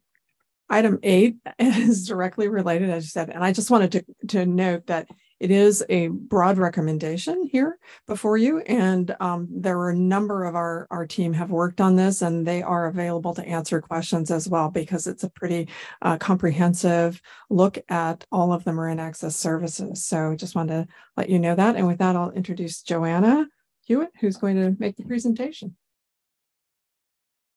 [0.68, 4.86] item eight is directly related, as you said, and I just wanted to, to note
[4.86, 5.08] that
[5.42, 7.76] it is a broad recommendation here
[8.06, 8.60] before you.
[8.60, 12.46] And um, there were a number of our, our team have worked on this and
[12.46, 15.66] they are available to answer questions as well because it's a pretty
[16.00, 17.20] uh, comprehensive
[17.50, 20.04] look at all of the Marin Access services.
[20.04, 21.74] So just wanted to let you know that.
[21.74, 23.48] And with that, I'll introduce Joanna
[23.80, 25.74] Hewitt, who's going to make the presentation.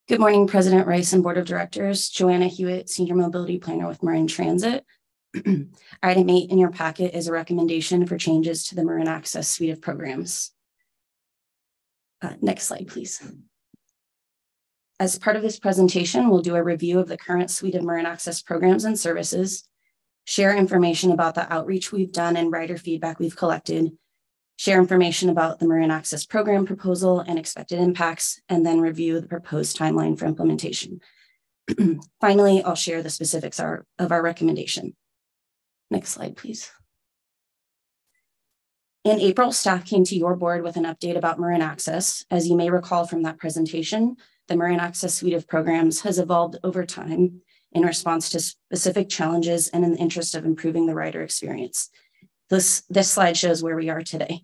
[0.07, 2.09] Good morning, President Rice and Board of Directors.
[2.09, 4.83] Joanna Hewitt, Senior Mobility Planner with Marin Transit.
[6.03, 9.71] Item eight in your packet is a recommendation for changes to the Marin Access suite
[9.71, 10.51] of programs.
[12.21, 13.21] Uh, next slide, please.
[14.99, 18.05] As part of this presentation, we'll do a review of the current suite of Marin
[18.05, 19.67] Access programs and services,
[20.25, 23.91] share information about the outreach we've done and writer feedback we've collected,
[24.57, 29.27] share information about the Marin Access program proposal and expected impacts, and then review the
[29.27, 31.01] proposed timeline for implementation.
[32.21, 34.95] Finally, I'll share the specifics of our recommendation.
[35.89, 36.71] Next slide, please.
[39.03, 42.25] In April, staff came to your board with an update about Marin Access.
[42.31, 44.15] As you may recall from that presentation,
[44.47, 49.67] the Marin Access suite of programs has evolved over time in response to specific challenges
[49.67, 51.89] and in the interest of improving the rider experience.
[52.49, 54.41] This, this slide shows where we are today.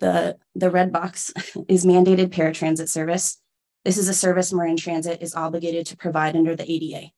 [0.00, 1.32] The, the red box
[1.68, 3.40] is mandated paratransit service.
[3.84, 7.10] This is a service Marin Transit is obligated to provide under the ADA.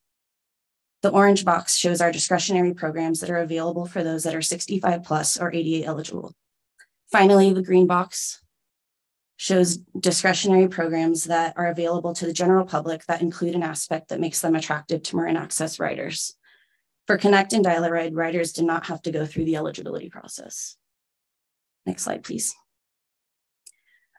[1.03, 5.03] The orange box shows our discretionary programs that are available for those that are 65
[5.03, 6.34] plus or ADA eligible.
[7.11, 8.42] Finally, the green box
[9.36, 14.20] shows discretionary programs that are available to the general public that include an aspect that
[14.20, 16.34] makes them attractive to Marin Access riders.
[17.07, 20.76] For Connect and Dial-A-Ride, riders did not have to go through the eligibility process.
[21.86, 22.55] Next slide, please.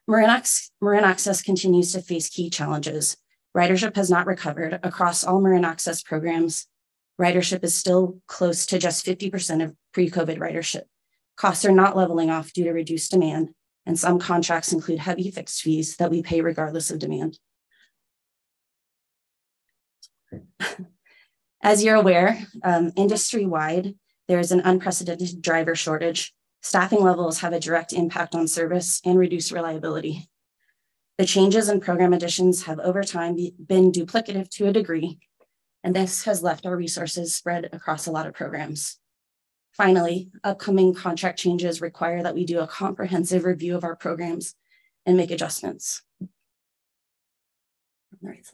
[0.08, 3.16] Marin, Ac- Marin Access continues to face key challenges.
[3.56, 6.68] Ridership has not recovered across all Marin Access programs.
[7.20, 10.84] Ridership is still close to just 50% of pre-COVID ridership.
[11.36, 13.50] Costs are not leveling off due to reduced demand,
[13.86, 17.38] and some contracts include heavy fixed fees that we pay regardless of demand.
[21.64, 23.96] As you're aware, um, industry-wide,
[24.28, 26.34] there is an unprecedented driver shortage.
[26.64, 30.31] Staffing levels have a direct impact on service and reduce reliability.
[31.18, 35.20] The changes and program additions have over time be- been duplicative to a degree,
[35.84, 38.98] and this has left our resources spread across a lot of programs.
[39.74, 44.56] Finally, upcoming contract changes require that we do a comprehensive review of our programs
[45.06, 46.02] and make adjustments.
[48.22, 48.46] Right.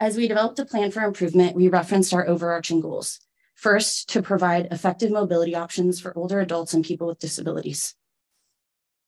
[0.00, 3.20] As we developed a plan for improvement, we referenced our overarching goals.
[3.54, 7.94] First, to provide effective mobility options for older adults and people with disabilities.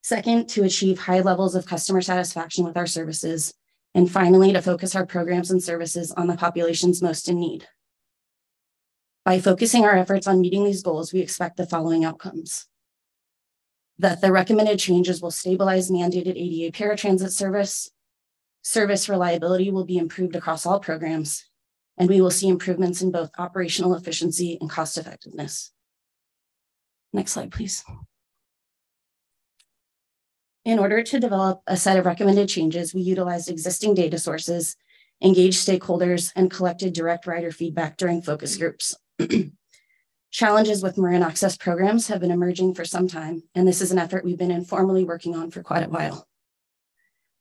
[0.02, 3.54] Second, to achieve high levels of customer satisfaction with our services.
[3.94, 7.68] And finally, to focus our programs and services on the populations most in need.
[9.24, 12.66] By focusing our efforts on meeting these goals, we expect the following outcomes.
[13.98, 17.90] That the recommended changes will stabilize mandated ADA paratransit service.
[18.62, 21.44] Service reliability will be improved across all programs,
[21.98, 25.70] and we will see improvements in both operational efficiency and cost effectiveness.
[27.12, 27.84] Next slide, please.
[30.64, 34.76] In order to develop a set of recommended changes, we utilized existing data sources,
[35.20, 38.96] engaged stakeholders, and collected direct rider feedback during focus groups.
[40.30, 43.98] Challenges with Marin Access programs have been emerging for some time, and this is an
[43.98, 46.28] effort we've been informally working on for quite a while.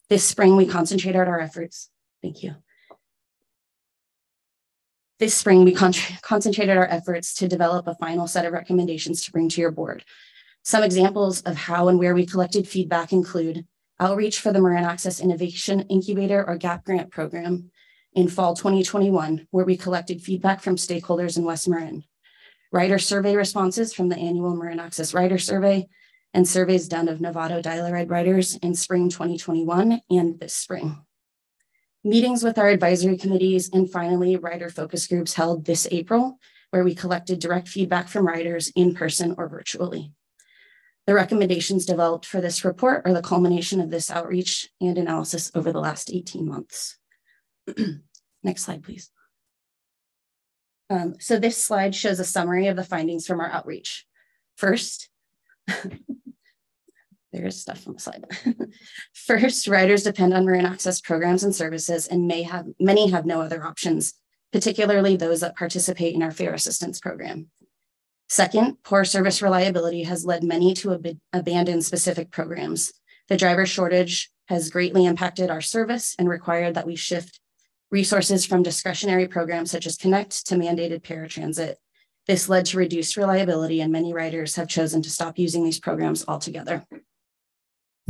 [0.10, 1.90] This spring, we concentrated our efforts.
[2.22, 2.56] Thank you.
[5.20, 9.32] This spring, we con- concentrated our efforts to develop a final set of recommendations to
[9.32, 10.04] bring to your board.
[10.64, 13.66] Some examples of how and where we collected feedback include
[14.00, 17.72] outreach for the Marin Access Innovation Incubator or GAP grant program
[18.14, 22.04] in fall 2021, where we collected feedback from stakeholders in West Marin,
[22.72, 25.88] rider survey responses from the annual Marin Access Rider Survey,
[26.34, 31.04] and surveys done of Novato Dial-A-Ride riders in spring 2021 and this spring.
[32.04, 36.38] Meetings with our advisory committees and finally rider focus groups held this April,
[36.70, 40.14] where we collected direct feedback from riders in person or virtually.
[41.08, 45.72] The recommendations developed for this report are the culmination of this outreach and analysis over
[45.72, 46.98] the last 18 months.
[48.44, 49.12] Next slide, please.
[50.90, 54.06] Um, so this slide shows a summary of the findings from our outreach.
[54.58, 55.10] First,
[55.68, 58.26] there is stuff on the slide.
[59.14, 63.42] First, riders depend on Marin Access programs and services and may have, many have no
[63.42, 64.14] other options,
[64.52, 67.48] particularly those that participate in our fare assistance program.
[68.32, 72.94] Second, poor service reliability has led many to ab abandon specific programs.
[73.28, 77.42] The driver shortage has greatly impacted our service and required that we shift
[77.92, 81.76] resources from discretionary programs such as Connect to mandated paratransit.
[82.26, 86.24] This led to reduced reliability and many riders have chosen to stop using these programs
[86.26, 86.86] altogether.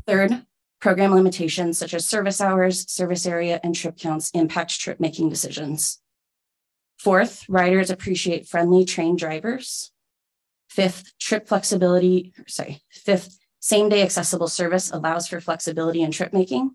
[0.06, 0.46] Third,
[0.80, 6.00] program limitations such as service hours, service area, and trip counts impact trip making decisions.
[7.00, 9.92] Fourth, riders appreciate friendly trained drivers.
[10.72, 16.72] Fifth, trip flexibility, sorry, fifth, same day accessible service allows for flexibility in trip making.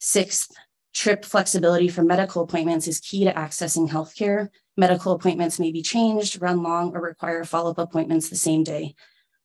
[0.00, 0.52] Sixth,
[0.92, 4.50] trip flexibility for medical appointments is key to accessing healthcare.
[4.76, 8.94] Medical appointments may be changed, run long, or require follow up appointments the same day.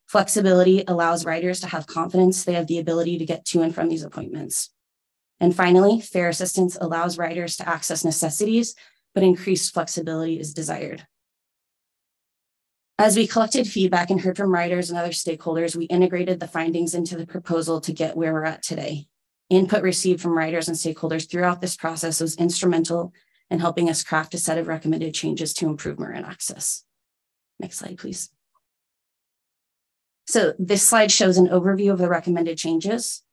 [0.05, 3.87] Flexibility allows riders to have confidence they have the ability to get to and from
[3.87, 4.69] these appointments.
[5.39, 8.75] And finally, fare assistance allows riders to access necessities,
[9.13, 11.07] but increased flexibility is desired.
[12.97, 16.95] As we collected feedback and heard from riders and other stakeholders, we integrated the findings
[16.95, 19.07] into the proposal to get where we're at today.
[19.49, 23.13] Input received from riders and stakeholders throughout this process was instrumental
[23.49, 26.83] in helping us craft a set of recommended changes to improve Marin access.
[27.59, 28.29] Next slide, please.
[30.27, 33.23] So this slide shows an overview of the recommended changes.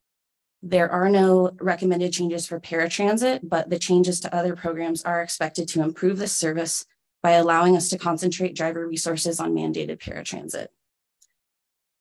[0.61, 5.69] There are no recommended changes for paratransit, but the changes to other programs are expected
[5.69, 6.85] to improve the service
[7.23, 10.69] by allowing us to concentrate driver resources on mandated paratransit.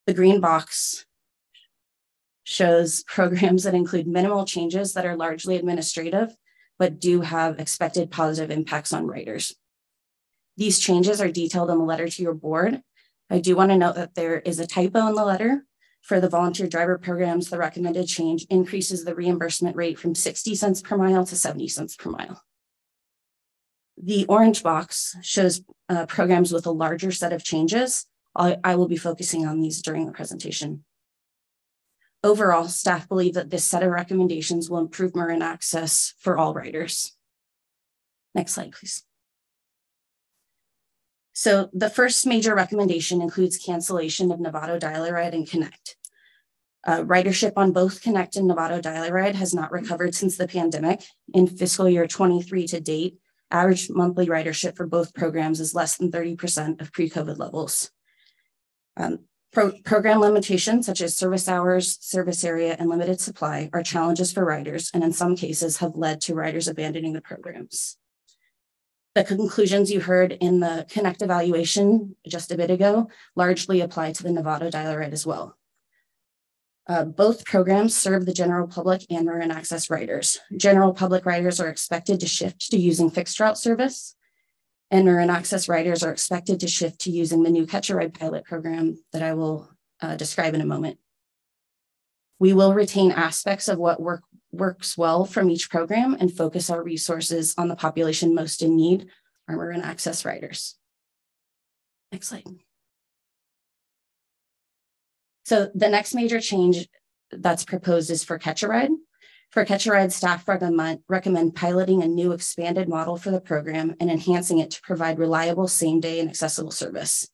[0.08, 1.06] The green box
[2.44, 6.36] shows programs that include minimal changes that are largely administrative,
[6.80, 9.56] but do have expected positive impacts on riders.
[10.58, 12.82] These changes are detailed in the letter to your board,
[13.32, 15.66] I do want to note that there is a typo in the letter.
[16.02, 20.82] For the volunteer driver programs, the recommended change increases the reimbursement rate from 60 cents
[20.82, 22.44] per mile to 70 cents per mile.
[24.04, 28.08] The orange box shows uh, programs with a larger set of changes.
[28.36, 30.84] I, I will be focusing on these during the presentation.
[32.24, 37.16] Overall, staff believe that this set of recommendations will improve Marin access for all riders.
[38.34, 39.04] Next slide, please.
[41.34, 45.96] So the first major recommendation includes cancellation of Novato Dial-A-Ride and Connect.
[46.86, 51.04] Uh, ridership on both Connect and Novato Dial-A-Ride has not recovered since the pandemic.
[51.34, 53.18] In fiscal year 23 to date,
[53.52, 57.92] average monthly ridership for both programs is less than 30% of pre-COVID levels.
[58.98, 59.20] Um,
[59.52, 64.46] pro program limitations such as service hours, service area, and limited supply are challenges for
[64.46, 67.98] riders and in some cases have led to riders abandoning the programs.
[69.14, 74.24] The conclusions you heard in the Connect evaluation just a bit ago largely apply to
[74.24, 75.58] the Novato Dial-A-Ride as well.
[76.92, 80.40] Uh, both programs serve the general public and Marin access riders.
[80.58, 84.18] General public riders are expected to shift to using fixed route service,
[84.90, 88.14] and Marin access riders are expected to shift to using the new Catch a Ride
[88.14, 89.72] pilot program that I will
[90.02, 90.98] uh, describe in a moment.
[92.40, 96.84] We will retain aspects of what work works well from each program and focus our
[96.84, 99.08] resources on the population most in need,
[99.48, 100.76] our Marin access riders.
[102.12, 102.44] Next slide.
[105.52, 106.88] So the next major change
[107.30, 108.92] that's proposed is for Catch a Ride.
[109.50, 114.10] For Catch a Ride, staff recommend, piloting a new expanded model for the program and
[114.10, 117.28] enhancing it to provide reliable same day and accessible service.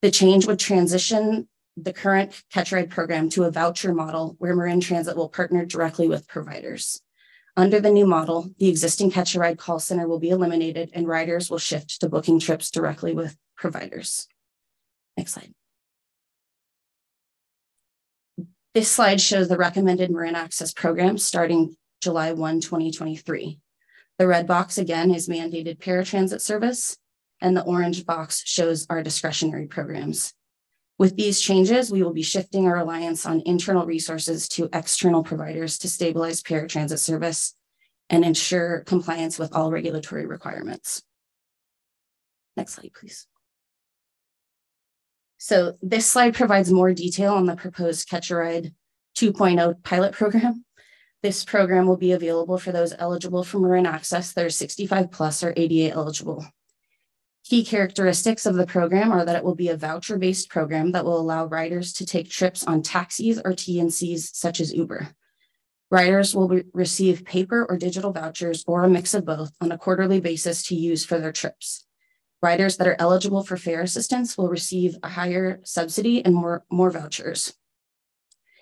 [0.00, 4.56] The change would transition the current Catch a Ride program to a voucher model where
[4.56, 7.02] Marin Transit will partner directly with providers.
[7.58, 11.06] Under the new model, the existing Catch a Ride call center will be eliminated and
[11.06, 14.28] riders will shift to booking trips directly with providers.
[15.18, 15.52] Next slide.
[18.74, 23.58] This slide shows the recommended Marin Access program starting July 1, 2023.
[24.16, 26.96] The red box again is mandated paratransit service,
[27.42, 30.32] and the orange box shows our discretionary programs.
[30.98, 35.76] With these changes, we will be shifting our reliance on internal resources to external providers
[35.80, 37.54] to stabilize paratransit service
[38.08, 41.02] and ensure compliance with all regulatory requirements.
[42.56, 43.26] Next slide, please.
[45.42, 48.72] So this slide provides more detail on the proposed Catch a Ride
[49.18, 50.64] 2.0 pilot program.
[51.20, 55.42] This program will be available for those eligible for Marin Access that are 65 plus
[55.42, 56.46] or ADA eligible.
[57.42, 61.04] Key characteristics of the program are that it will be a voucher based program that
[61.04, 65.08] will allow riders to take trips on taxis or TNCs such as Uber.
[65.90, 69.78] Riders will re receive paper or digital vouchers or a mix of both on a
[69.78, 71.84] quarterly basis to use for their trips.
[72.42, 76.90] Riders that are eligible for fare assistance will receive a higher subsidy and more, more
[76.90, 77.54] vouchers.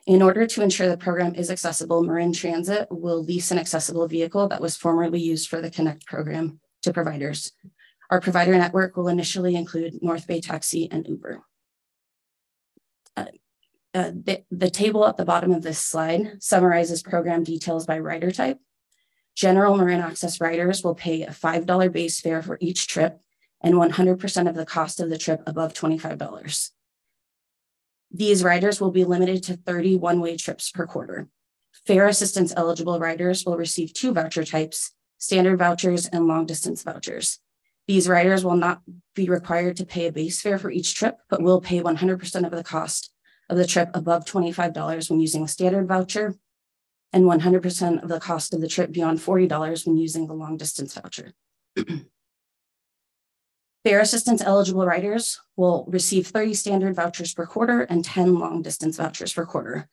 [0.06, 4.48] In order to ensure the program is accessible, Marin Transit will lease an accessible vehicle
[4.48, 7.52] that was formerly used for the Connect program to providers.
[8.10, 11.42] Our provider network will initially include North Bay Taxi and Uber.
[13.16, 13.26] Uh,
[13.94, 18.30] uh, the, the table at the bottom of this slide summarizes program details by rider
[18.30, 18.58] type.
[19.34, 23.20] General Marin Access riders will pay a $5 base fare for each trip
[23.60, 26.70] and 100% of the cost of the trip above $25.
[28.12, 31.28] These riders will be limited to 30 one-way trips per quarter.
[31.86, 37.38] Fare assistance eligible riders will receive two voucher types, standard vouchers and long distance vouchers.
[37.86, 38.82] These riders will not
[39.14, 42.50] be required to pay a base fare for each trip, but will pay 100% of
[42.50, 43.12] the cost
[43.48, 46.34] of the trip above $25 when using a standard voucher
[47.12, 50.94] and 100% of the cost of the trip beyond $40 when using the long distance
[50.94, 51.32] voucher.
[53.84, 58.98] Fare assistance eligible riders will receive 30 standard vouchers per quarter and 10 long distance
[58.98, 59.88] vouchers per quarter.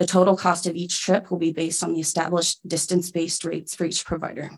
[0.00, 3.74] The total cost of each trip will be based on the established distance based rates
[3.74, 4.50] for each provider.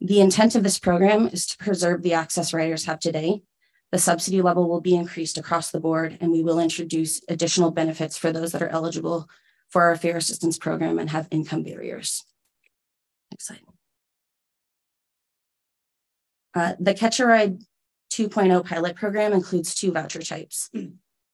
[0.00, 3.42] The intent of this program is to preserve the access riders have today.
[3.92, 8.16] The subsidy level will be increased across the board, and we will introduce additional benefits
[8.16, 9.28] for those that are eligible
[9.68, 12.24] for our fare assistance program and have income barriers.
[13.30, 13.69] Next slide.
[16.54, 17.58] Uh, the Catch a Ride
[18.12, 20.70] 2.0 pilot program includes two voucher types,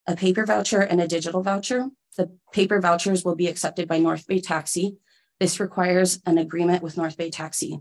[0.07, 1.89] a paper voucher and a digital voucher.
[2.17, 4.97] The paper vouchers will be accepted by North Bay Taxi.
[5.41, 7.81] This requires an agreement with North Bay Taxi.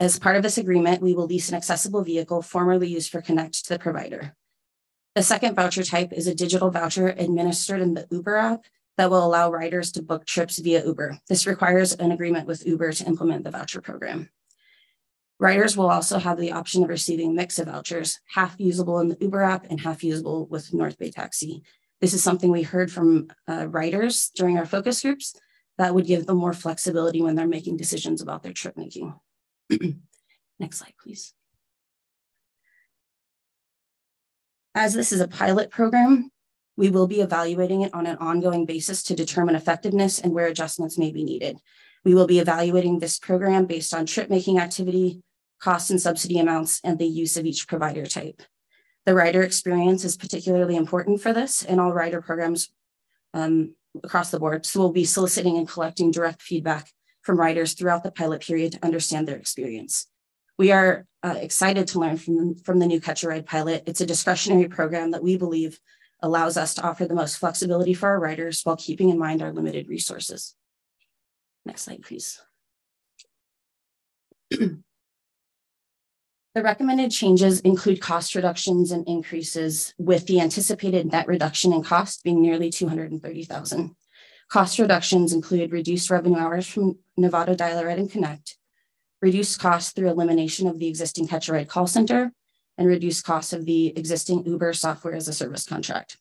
[0.00, 3.64] As part of this agreement, we will lease an accessible vehicle formerly used for Connect
[3.64, 4.34] to the provider.
[5.14, 8.64] The second voucher type is a digital voucher administered in the Uber app
[8.96, 11.18] that will allow riders to book trips via Uber.
[11.28, 14.30] This requires an agreement with Uber to implement the voucher program.
[15.40, 19.16] Riders will also have the option of receiving mix of vouchers, half usable in the
[19.20, 21.62] Uber app and half usable with North Bay Taxi.
[22.00, 25.34] This is something we heard from uh, riders during our focus groups
[25.78, 29.14] that would give them more flexibility when they're making decisions about their trip making.
[30.60, 31.34] Next slide, please.
[34.74, 36.30] As this is a pilot program,
[36.76, 40.98] we will be evaluating it on an ongoing basis to determine effectiveness and where adjustments
[40.98, 41.58] may be needed.
[42.04, 45.22] We will be evaluating this program based on trip making activity,
[45.60, 48.42] cost and subsidy amounts, and the use of each provider type.
[49.06, 52.70] The rider experience is particularly important for this in all rider programs
[53.32, 54.66] um, across the board.
[54.66, 56.90] So we'll be soliciting and collecting direct feedback
[57.22, 60.06] from riders throughout the pilot period to understand their experience.
[60.58, 63.82] We are uh, excited to learn from, from the new Catch a Ride pilot.
[63.86, 65.80] It's a discretionary program that we believe
[66.22, 69.52] allows us to offer the most flexibility for our riders while keeping in mind our
[69.52, 70.54] limited resources.
[71.64, 72.40] Next slide, please.
[74.50, 74.82] the
[76.56, 82.42] recommended changes include cost reductions and increases with the anticipated net reduction in cost being
[82.42, 83.96] nearly 230,000.
[84.50, 88.56] Cost reductions include reduced revenue hours from Novato Dial-A-Ride and Connect,
[89.22, 92.30] reduced costs through elimination of the existing Catch a Ride call center,
[92.76, 96.18] and reduced costs of the existing Uber software as a service contract.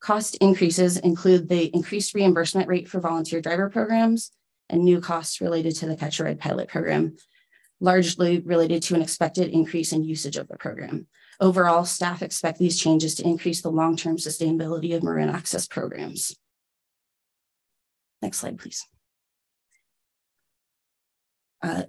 [0.00, 4.30] Cost increases include the increased reimbursement rate for volunteer driver programs
[4.68, 7.16] and new costs related to the Catch a Ride pilot program,
[7.80, 11.06] largely related to an expected increase in usage of the program.
[11.40, 16.34] Overall, staff expect these changes to increase the long-term sustainability of Marin access programs.
[18.22, 18.84] Next slide, please.
[21.62, 21.84] Uh,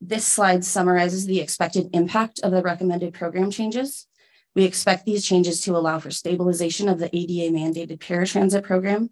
[0.00, 4.06] this slide summarizes the expected impact of the recommended program changes.
[4.56, 9.10] We expect these changes to allow for stabilization of the ADA mandated paratransit program,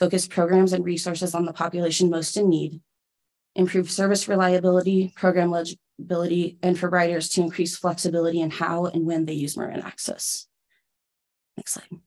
[0.00, 2.80] focus programs and resources on the population most in need,
[3.54, 9.24] improve service reliability, program legibility, and for riders to increase flexibility in how and when
[9.24, 10.48] they use Marin Access.
[11.56, 12.00] Next slide.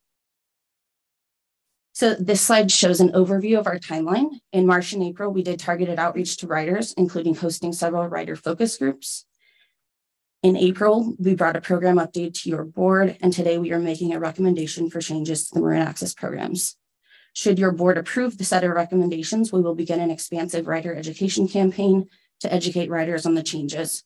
[1.94, 4.32] So this slide shows an overview of our timeline.
[4.52, 8.78] In March and April, we did targeted outreach to riders, including hosting several rider focus
[8.78, 9.26] groups.
[10.46, 14.14] In April, we brought a program update to your board, and today we are making
[14.14, 16.78] a recommendation for changes to the Marin Access programs.
[17.34, 21.48] Should your board approve the set of recommendations, we will begin an expansive rider education
[21.48, 22.10] campaign
[22.42, 24.04] to educate riders on the changes.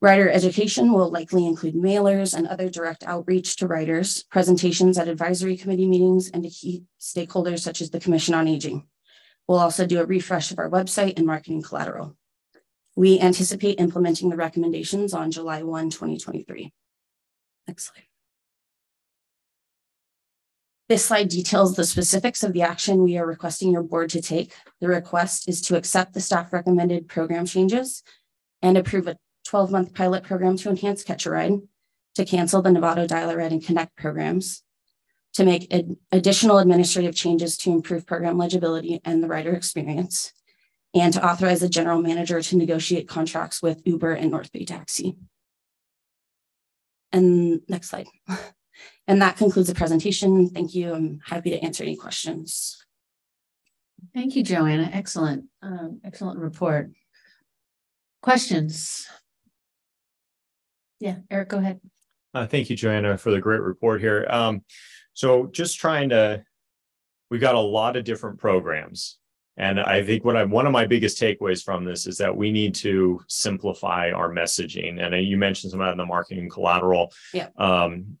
[0.00, 5.58] Rider education will likely include mailers and other direct outreach to riders, presentations at advisory
[5.58, 8.88] committee meetings, and to key stakeholders such as the Commission on Aging.
[9.46, 12.16] We'll also do a refresh of our website and marketing collateral.
[12.96, 16.72] We anticipate implementing the recommendations on July 1, 2023.
[17.68, 18.04] Next slide.
[20.88, 24.54] This slide details the specifics of the action we are requesting your board to take.
[24.80, 28.02] The request is to accept the staff recommended program changes
[28.62, 31.58] and approve a 12 month pilot program to enhance Catch a Ride,
[32.14, 34.62] to cancel the Novato Dial-A-Ride and Connect programs,
[35.34, 40.32] to make ad- additional administrative changes to improve program legibility and the rider experience,
[40.94, 45.16] and to authorize the general manager to negotiate contracts with Uber and North Bay Taxi.
[47.12, 48.06] And next slide.
[49.08, 50.48] And that concludes the presentation.
[50.50, 50.92] Thank you.
[50.92, 52.84] I'm happy to answer any questions.
[54.14, 54.90] Thank you, Joanna.
[54.92, 56.90] Excellent, um, excellent report.
[58.22, 59.06] Questions?
[60.98, 61.80] Yeah, Eric, go ahead.
[62.34, 64.26] Uh, thank you, Joanna, for the great report here.
[64.28, 64.62] Um,
[65.14, 66.42] so just trying to,
[67.30, 69.18] we've got a lot of different programs.
[69.58, 72.52] And I think what I one of my biggest takeaways from this is that we
[72.52, 75.02] need to simplify our messaging.
[75.02, 77.12] And you mentioned some of the marketing collateral.
[77.32, 77.48] Yeah.
[77.56, 78.18] Um,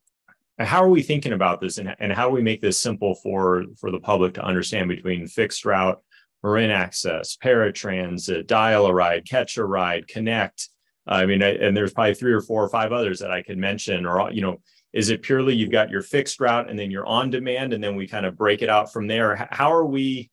[0.58, 3.64] how are we thinking about this and, and how do we make this simple for
[3.78, 6.00] for the public to understand between fixed route
[6.42, 10.70] marin access paratransit dial a ride catch a ride connect
[11.06, 14.06] i mean and there's probably three or four or five others that i could mention
[14.06, 14.60] or you know
[14.92, 17.94] is it purely you've got your fixed route and then you're on demand and then
[17.94, 20.30] we kind of break it out from there how are we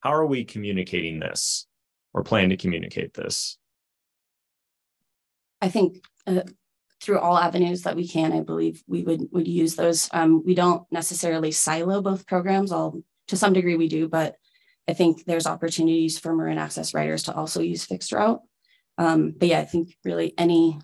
[0.00, 1.66] how are we communicating this
[2.12, 3.58] or plan to communicate this
[5.60, 6.42] I think uh,
[7.00, 10.08] through all avenues that we can, I believe we would would use those.
[10.12, 12.72] Um, we don't necessarily silo both programs.
[12.72, 14.36] All to some degree we do, but
[14.88, 18.40] I think there's opportunities for Marin Access riders to also use fixed route.
[18.98, 20.78] Um, but yeah, I think really any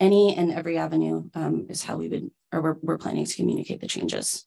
[0.00, 3.80] any and every avenue um, is how we would or we're, we're planning to communicate
[3.80, 4.44] the changes.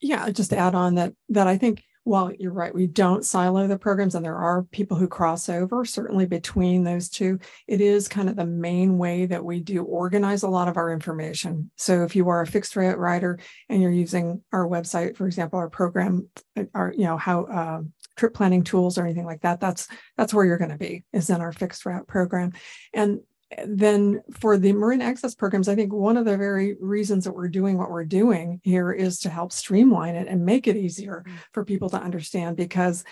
[0.00, 3.66] Yeah, just to add on that that I think while you're right, we don't silo
[3.66, 8.08] the programs and there are people who cross over, certainly between those two, it is
[8.08, 11.70] kind of the main way that we do organize a lot of our information.
[11.76, 13.38] So if you are a fixed rate rider
[13.70, 16.28] and you're using our website, for example, our program,
[16.74, 17.80] our, you know, how uh,
[18.16, 21.30] trip planning tools or anything like that, that's that's where you're going to be is
[21.30, 22.52] in our fixed route program.
[22.92, 23.20] And
[23.66, 27.48] then for the Marin access programs, I think one of the very reasons that we're
[27.48, 31.32] doing what we're doing here is to help streamline it and make it easier mm.
[31.52, 33.04] for people to understand because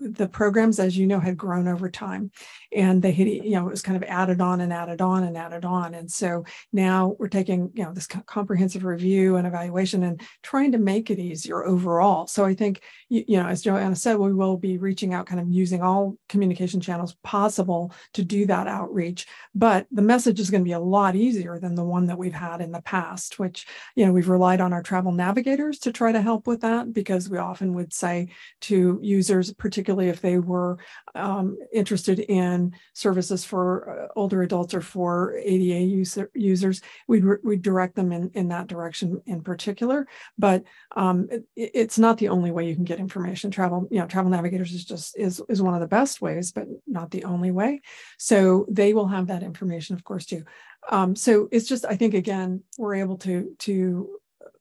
[0.00, 2.30] the programs, as you know, had grown over time
[2.72, 5.36] and they had, you know, it was kind of added on and added on and
[5.36, 5.94] added on.
[5.94, 10.78] And so now we're taking, you know, this comprehensive review and evaluation and trying to
[10.78, 12.26] make it easier overall.
[12.26, 15.40] So I think, you, you know, as Joanna said, we will be reaching out, kind
[15.40, 19.26] of using all communication channels possible to do that outreach.
[19.54, 22.32] But the message is going to be a lot easier than the one that we've
[22.32, 23.66] had in the past, which,
[23.96, 27.28] you know, we've relied on our travel navigators to try to help with that because
[27.28, 28.28] we often would say
[28.60, 30.76] to users, particularly particularly if they were
[31.14, 37.62] um, interested in services for uh, older adults or for ADA user, users, we'd, we'd
[37.62, 40.06] direct them in, in that direction in particular.
[40.36, 43.50] But um, it, it's not the only way you can get information.
[43.50, 46.66] Travel, you know, Travel Navigators is just is, is one of the best ways, but
[46.86, 47.80] not the only way.
[48.18, 50.44] So they will have that information, of course, too.
[50.90, 54.20] Um, so it's just, I think, again, we're able to to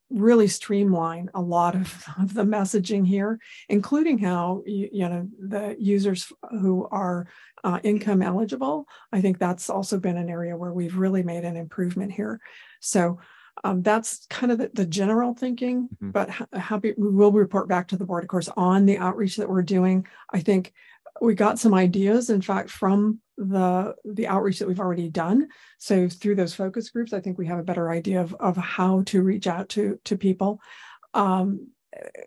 [0.10, 3.40] really streamline a lot of, of the messaging here,
[3.70, 7.28] including how you, you know the users who are
[7.64, 8.88] uh, income eligible.
[9.12, 12.40] I think that's also been an area where we've really made an improvement here.
[12.80, 13.20] So
[13.64, 16.12] um, that's kind of the, the general thinking, mm-hmm.
[16.12, 19.50] but happy we will report back to the board, of course, on the outreach that
[19.50, 20.06] we're doing.
[20.32, 20.74] I think
[21.22, 25.48] we got some ideas, in fact, from the the outreach that we've already done.
[25.78, 29.04] So through those focus groups, I think we have a better idea of, of how
[29.08, 30.60] to reach out to, to people.
[31.14, 31.70] Um,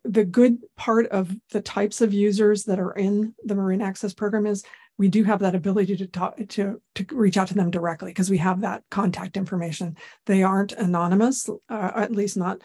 [0.04, 4.46] the good part of the types of users that are in the Marin Access program
[4.46, 4.64] is
[5.00, 8.28] we do have that ability to talk to to reach out to them directly because
[8.28, 9.96] we have that contact information.
[10.26, 12.60] They aren't anonymous, uh, at least not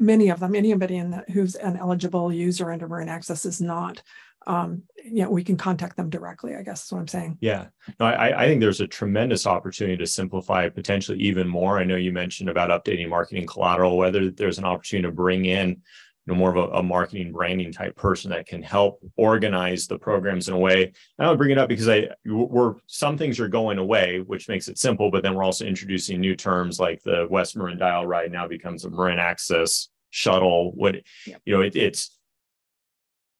[0.00, 0.56] many of them.
[0.56, 4.02] Anybody the, who's an eligible user under Marin Access is not
[4.48, 7.38] um, you know, we can contact them directly, I guess is what I'm saying.
[7.40, 7.66] Yeah.
[8.00, 11.78] No, I, I think there's a tremendous opportunity to simplify potentially even more.
[11.78, 15.82] I know you mentioned about updating marketing collateral, whether there's an opportunity to bring in
[16.26, 19.98] you know, more of a, a, marketing branding type person that can help organize the
[19.98, 20.84] programs in a way.
[20.84, 24.48] And I would bring it up because I we're some things are going away, which
[24.48, 28.06] makes it simple, but then we're also introducing new terms like the West Marin Dial
[28.06, 30.72] Ride now becomes a Marin Access shuttle.
[30.72, 32.18] What you know, it, it's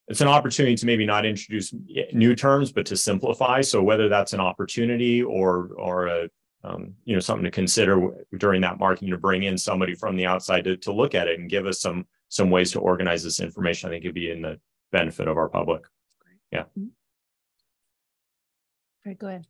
[0.08, 1.72] it's an opportunity to maybe not introduce
[2.12, 3.60] new terms, but to simplify.
[3.60, 6.28] So whether that's an opportunity or or a
[6.64, 10.26] um, you know something to consider during that marketing to bring in somebody from the
[10.26, 13.40] outside to, to look at it and give us some some ways to organize this
[13.40, 14.58] information, I think it'd be in the
[14.92, 15.82] benefit of our public.
[16.50, 16.64] Yeah.
[16.76, 16.86] All
[19.04, 19.46] right, go ahead.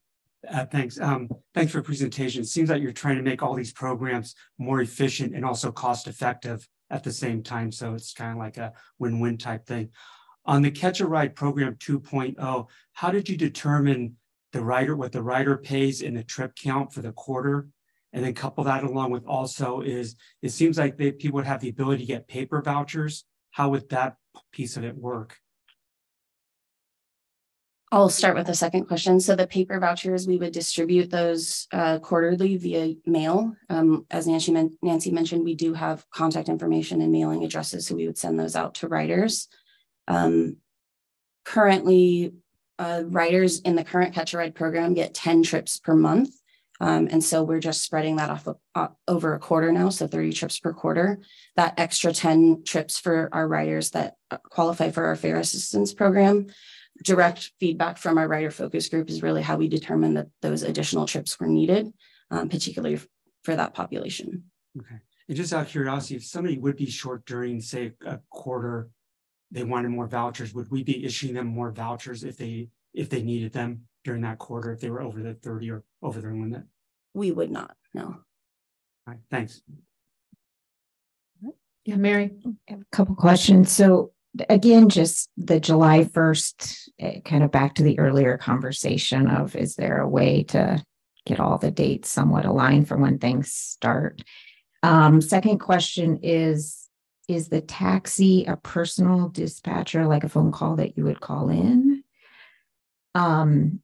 [0.49, 0.99] Uh, thanks.
[0.99, 2.43] Um, thanks for the presentation.
[2.43, 6.09] It seems like you're trying to make all these programs more efficient and also cost
[6.09, 7.71] effective at the same time.
[7.71, 9.91] So it's kind of like a win-win type thing.
[10.47, 14.17] On the Catch a Ride Program 2.0, how did you determine
[14.53, 17.69] the rider, what the rider pays in the trip count for the quarter?
[18.13, 21.61] And then couple that along with also is, it seems like they, people would have
[21.61, 23.25] the ability to get paper vouchers.
[23.53, 24.17] How would that
[24.53, 25.37] piece of it work?
[27.93, 29.19] I'll start with the second question.
[29.19, 33.53] So the paper vouchers, we would distribute those uh, quarterly via mail.
[33.69, 37.97] Um, as Nancy, men Nancy mentioned, we do have contact information and mailing addresses, so
[37.97, 39.49] we would send those out to riders.
[40.07, 40.59] Um,
[41.45, 42.33] currently,
[42.79, 46.40] uh, riders in the current Catch a Ride program get 10 trips per month.
[46.81, 50.07] Um, and so we're just spreading that off of, uh, over a quarter now, so
[50.07, 51.21] 30 trips per quarter.
[51.57, 56.47] That extra 10 trips for our riders that uh, qualify for our fare assistance program
[57.03, 61.07] direct feedback from our rider focus group is really how we determine that those additional
[61.07, 61.93] trips were needed,
[62.31, 63.01] um, particularly
[63.43, 64.45] for that population.
[64.79, 64.97] Okay.
[65.29, 68.91] And just out of curiosity, if somebody would be short during, say, a quarter,
[69.51, 73.23] they wanted more vouchers, would we be issuing them more vouchers if they if they
[73.23, 76.63] needed them during that quarter, if they were over the 30 or over their limit?
[77.15, 78.05] We would not, no.
[78.05, 78.25] All
[79.07, 79.63] right, thanks.
[81.85, 82.31] Yeah, Mary.
[82.69, 83.73] A couple questions.
[83.73, 84.13] So
[84.49, 89.77] again, just the July 1st, eh, kind of back to the earlier conversation of is
[89.77, 90.83] there a way to
[91.27, 94.23] get all the dates somewhat aligned for when things start?
[94.83, 96.89] Um, second question is
[97.29, 102.03] Is the taxi a personal dispatcher, like a phone call that you would call in?
[103.15, 103.83] Um,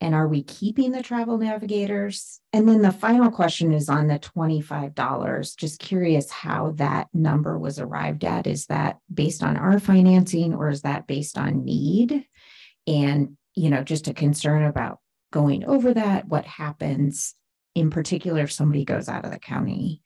[0.00, 2.40] and are we keeping the travel navigators?
[2.52, 5.56] And then the final question is on the $25.
[5.56, 8.46] Just curious how that number was arrived at.
[8.46, 12.26] Is that based on our financing or is that based on need?
[12.86, 14.98] And, you know, just a concern about
[15.32, 17.34] going over that, what happens
[17.74, 20.02] in particular if somebody goes out of the county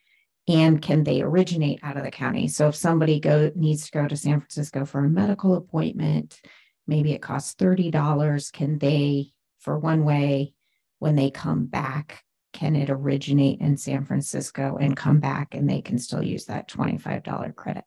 [0.48, 2.48] and can they originate out of the county?
[2.48, 6.40] So if somebody go needs to go to San Francisco for a medical appointment,
[6.86, 8.52] maybe it costs $30.
[8.52, 10.54] Can they for one way
[10.98, 15.80] when they come back can it originate in san francisco and come back and they
[15.80, 17.84] can still use that $25 credit?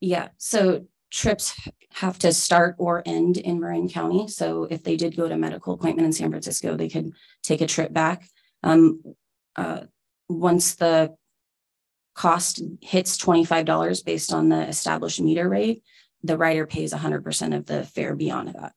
[0.00, 1.58] Yeah so trips
[1.94, 4.28] have to start or end in marin county.
[4.28, 7.12] So if they did go to medical appointment in san francisco they could
[7.42, 8.28] take a trip back.
[8.62, 9.02] Um,
[9.56, 9.82] uh,
[10.28, 11.14] once the
[12.14, 15.82] cost hits $25 based on the established meter rate
[16.22, 18.72] the rider pays 100% of the fare beyond that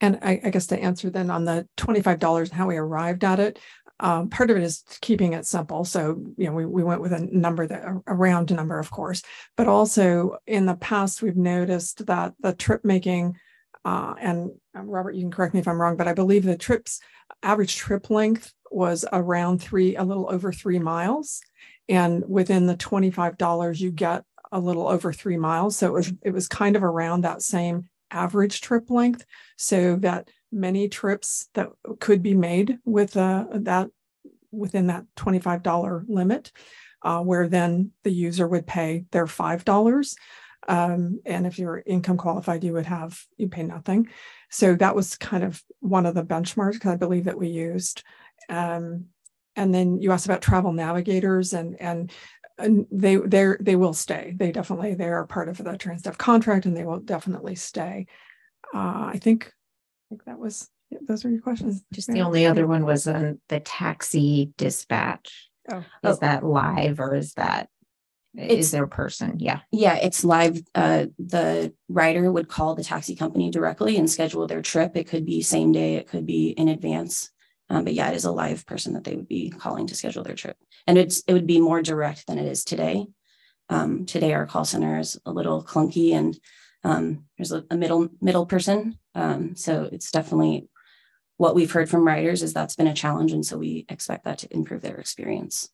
[0.00, 3.38] and I, I, guess to answer then on the $25 and how we arrived at
[3.38, 3.58] it,
[4.00, 5.84] um, part of it is keeping it simple.
[5.84, 9.22] So, you know, we, we went with a number that a round number, of course,
[9.56, 13.36] but also in the past, we've noticed that the trip making,
[13.84, 17.00] uh, and Robert, you can correct me if I'm wrong, but I believe the trips
[17.42, 21.42] average trip length was around three, a little over three miles.
[21.88, 25.76] And within the $25, you get a little over three miles.
[25.76, 29.24] So it was, it was kind of around that same average trip length
[29.56, 31.68] so that many trips that
[32.00, 33.88] could be made with uh, that
[34.50, 36.52] within that $25 limit
[37.02, 40.14] uh, where then the user would pay their $5
[40.68, 44.08] um, and if you're income qualified you would have you pay nothing.
[44.50, 48.02] So that was kind of one of the benchmarks i believe that we used.
[48.48, 49.06] Um,
[49.56, 52.10] and then you asked about travel navigators and and and
[52.90, 54.34] they they they will stay.
[54.36, 58.06] They definitely they are part of the Transdev contract, and they will definitely stay.
[58.74, 60.68] Uh, I think I think that was
[61.06, 61.82] those are your questions.
[61.92, 65.48] Just the only other one was on the taxi dispatch.
[65.70, 66.18] Oh, is oh.
[66.20, 67.68] that live or is that
[68.34, 69.36] it's, is there a person?
[69.38, 69.60] Yeah.
[69.72, 70.60] Yeah, it's live.
[70.74, 74.96] Uh, the rider would call the taxi company directly and schedule their trip.
[74.96, 77.30] It could be same day, it could be in advance.
[77.70, 80.24] Um, but yeah, it is a live person that they would be calling to schedule
[80.24, 80.56] their trip.
[80.86, 83.06] And it's it would be more direct than it is today.
[83.68, 86.36] Um, today our call center is a little clunky and
[86.82, 88.98] um, there's a, a, middle middle person.
[89.14, 90.68] Um, so it's definitely
[91.36, 93.32] what we've heard from riders is that's been a challenge.
[93.32, 95.68] And so we expect that to improve their experience.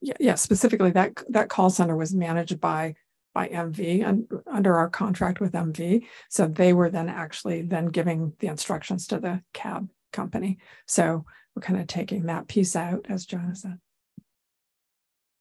[0.00, 0.34] Yeah, yeah.
[0.36, 2.94] Specifically, that that call center was managed by
[3.34, 6.06] by MV and under our contract with MV.
[6.30, 10.58] So they were then actually then giving the instructions to the cab company.
[10.86, 11.24] So
[11.54, 13.78] we're kind of taking that piece out, as John said.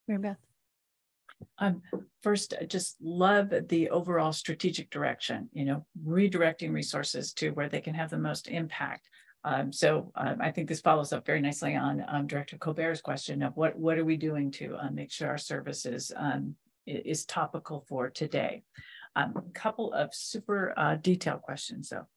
[0.08, 0.38] Mary Beth.
[1.58, 1.82] Um,
[2.22, 7.82] first, I just love the overall strategic direction, you know, redirecting resources to where they
[7.82, 9.08] can have the most impact.
[9.46, 13.42] Um, so um, I think this follows up very nicely on um, Director Colbert's question
[13.42, 16.56] of what, what are we doing to uh, make sure our services um,
[16.86, 18.64] is topical for today.
[19.16, 22.08] A um, couple of super uh, detailed questions though.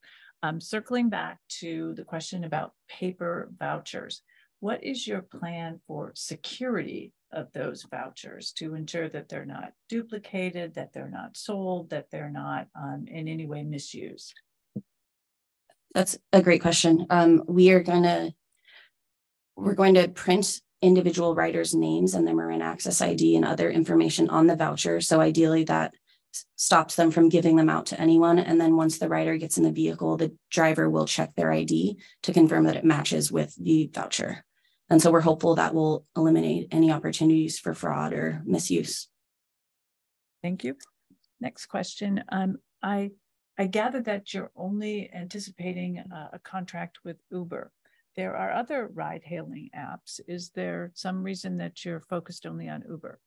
[0.45, 4.23] Um, circling back to the question about paper vouchers,
[4.59, 10.75] what is your plan for security of those vouchers to ensure that they're not duplicated,
[10.75, 14.35] that they're not sold, that they're not um, in any way misused?
[15.95, 17.07] That's a great question.
[17.11, 18.35] Um, we are going to
[19.57, 24.29] we're going to print individual riders' names and their Marin Access ID and other information
[24.31, 25.01] on the voucher.
[25.01, 25.95] So ideally that
[26.57, 28.39] stops them from giving them out to anyone.
[28.39, 31.99] And then once the rider gets in the vehicle, the driver will check their ID
[32.23, 34.45] to confirm that it matches with the voucher.
[34.91, 39.09] And so we're hopeful that will eliminate any opportunities for fraud or misuse.
[40.43, 40.77] Thank you.
[41.41, 42.23] Next question.
[42.29, 43.11] Um, I
[43.59, 47.71] I gather that you're only anticipating a, a contract with Uber.
[48.17, 50.21] There are other ride hailing apps.
[50.27, 53.19] Is there some reason that you're focused only on Uber?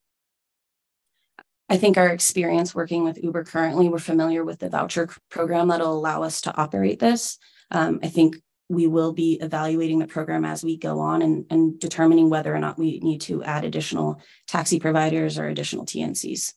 [1.68, 5.92] I think our experience working with Uber currently, we're familiar with the voucher program that'll
[5.92, 7.38] allow us to operate this.
[7.72, 8.36] Um, I think
[8.68, 12.58] we will be evaluating the program as we go on and, and determining whether or
[12.58, 16.54] not we need to add additional taxi providers or additional TNCs.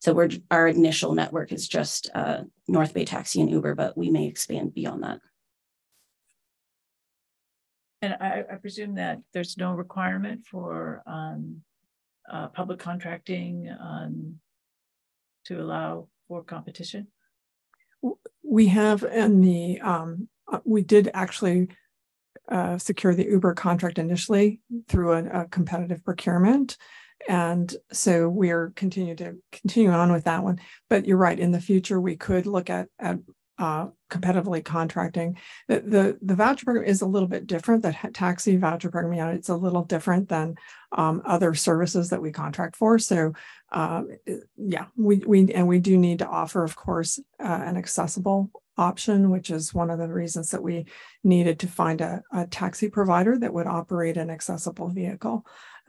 [0.00, 4.10] So we're our initial network is just uh, North Bay Taxi and Uber, but we
[4.10, 5.20] may expand beyond that.
[8.00, 11.60] And I, I presume that there's no requirement for um,
[12.30, 14.36] uh, public contracting um,
[15.46, 17.08] to allow for competition?
[18.42, 21.68] We have in the, um, uh, we did actually
[22.48, 26.76] uh, secure the Uber contract initially through a, a competitive procurement.
[27.28, 30.58] And so we're continue to continue on with that one.
[30.88, 33.18] But you're right, in the future, we could look at, at
[33.60, 35.36] uh, competitively contracting.
[35.68, 37.82] The, the, the voucher program is a little bit different.
[37.82, 40.54] The taxi voucher program, yeah, it's a little different than
[40.92, 42.98] um, other services that we contract for.
[42.98, 43.34] So,
[43.70, 44.08] um,
[44.56, 49.30] yeah, we we and we do need to offer, of course, uh, an accessible option,
[49.30, 50.86] which is one of the reasons that we
[51.22, 55.44] needed to find a, a taxi provider that would operate an accessible vehicle.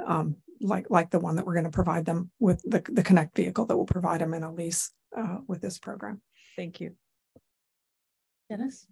[0.06, 3.35] Um, like like the one that we're going to provide them with the, the connect
[3.35, 6.22] vehicle that will provide them in a lease uh, with this program.
[6.57, 6.95] Thank you.
[8.52, 8.86] Dennis?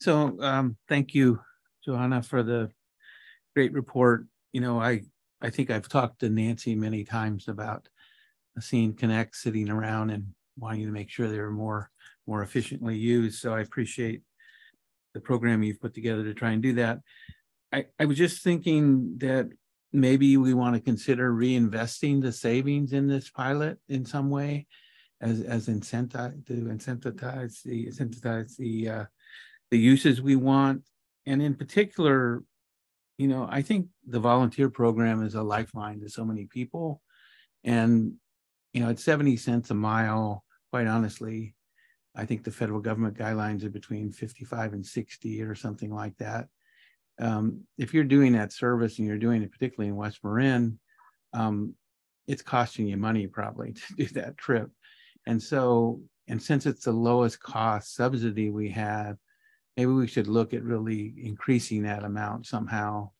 [0.00, 1.40] So um, thank you,
[1.84, 2.70] Johanna, for the
[3.54, 4.26] great report.
[4.54, 5.02] You know, I
[5.42, 7.86] I think I've talked to Nancy many times about
[8.60, 11.90] seeing Connect sitting around and wanting to make sure they're more
[12.26, 13.40] more efficiently used.
[13.40, 14.22] So I appreciate
[15.12, 17.00] the program you've put together to try and do that.
[17.74, 19.50] I, I was just thinking that
[19.92, 24.66] maybe we want to consider reinvesting the savings in this pilot in some way
[25.20, 29.04] as as incentive to incentivize the incentivize the uh,
[29.70, 30.82] the uses we want,
[31.26, 32.42] and in particular,
[33.18, 37.02] you know, I think the volunteer program is a lifeline to so many people,
[37.64, 38.14] and
[38.72, 41.54] you know, at seventy cents a mile, quite honestly,
[42.16, 46.48] I think the federal government guidelines are between fifty-five and sixty or something like that.
[47.20, 50.78] Um, if you're doing that service and you're doing it particularly in West Marin,
[51.34, 51.74] um,
[52.26, 54.70] it's costing you money probably to do that trip.
[55.26, 59.16] And so, and since it's the lowest cost subsidy we have,
[59.76, 63.10] maybe we should look at really increasing that amount somehow,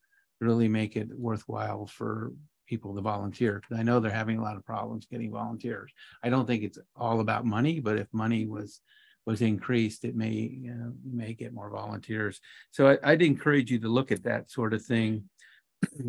[0.41, 2.33] really make it worthwhile for
[2.67, 3.61] people to volunteer.
[3.61, 5.93] Because I know they're having a lot of problems getting volunteers.
[6.23, 8.81] I don't think it's all about money, but if money was
[9.27, 12.41] was increased, it may you know, may get more volunteers.
[12.71, 15.29] So I, I'd encourage you to look at that sort of thing,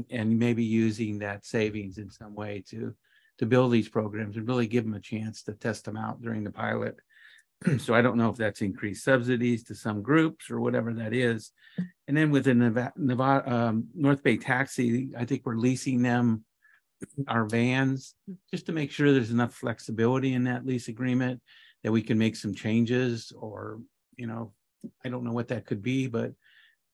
[0.10, 2.96] and maybe using that savings in some way to
[3.42, 6.44] to build these programs and really give them a chance to test them out during
[6.44, 6.96] the pilot.
[7.80, 11.52] so I don't know if that's increased subsidies to some groups or whatever that is.
[12.08, 16.46] And then with the Novato, Novato um, North Bay Taxi, I think we're leasing them
[17.28, 18.14] our vans
[18.52, 21.42] just to make sure there's enough flexibility in that lease agreement
[21.84, 23.80] that we can make some changes or,
[24.18, 24.54] you know,
[25.04, 26.32] I don't know what that could be, but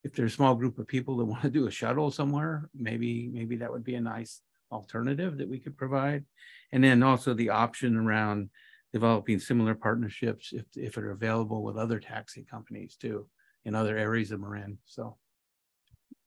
[0.06, 3.30] if there's a small group of people that want to do a shuttle somewhere, maybe
[3.34, 4.42] maybe that would be a nice
[4.72, 6.26] alternative that we could provide.
[6.72, 8.50] And then also the option around
[8.94, 13.28] developing similar partnerships if, if they're available with other taxi companies too
[13.66, 14.78] in other areas of Marin.
[14.86, 15.18] So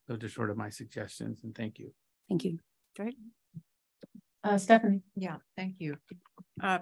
[0.08, 1.92] those are sort of my suggestions and thank you.
[2.28, 2.58] Thank you.
[2.96, 3.16] Great.
[4.42, 5.02] Uh, Stephanie.
[5.16, 5.96] Yeah, thank you.
[6.62, 6.78] Uh,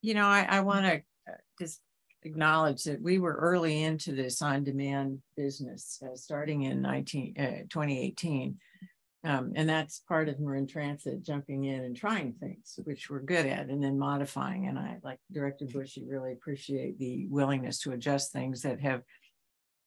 [0.00, 1.80] you know, I, I want to uh, just
[2.22, 8.56] acknowledge that we were early into this on-demand business uh, starting in 19, uh, 2018.
[9.24, 13.46] Um, and that's part of Marin Transit jumping in and trying things, which we're good
[13.46, 14.66] at, and then modifying.
[14.66, 19.02] And I, like Director Bushey, really appreciate the willingness to adjust things that have,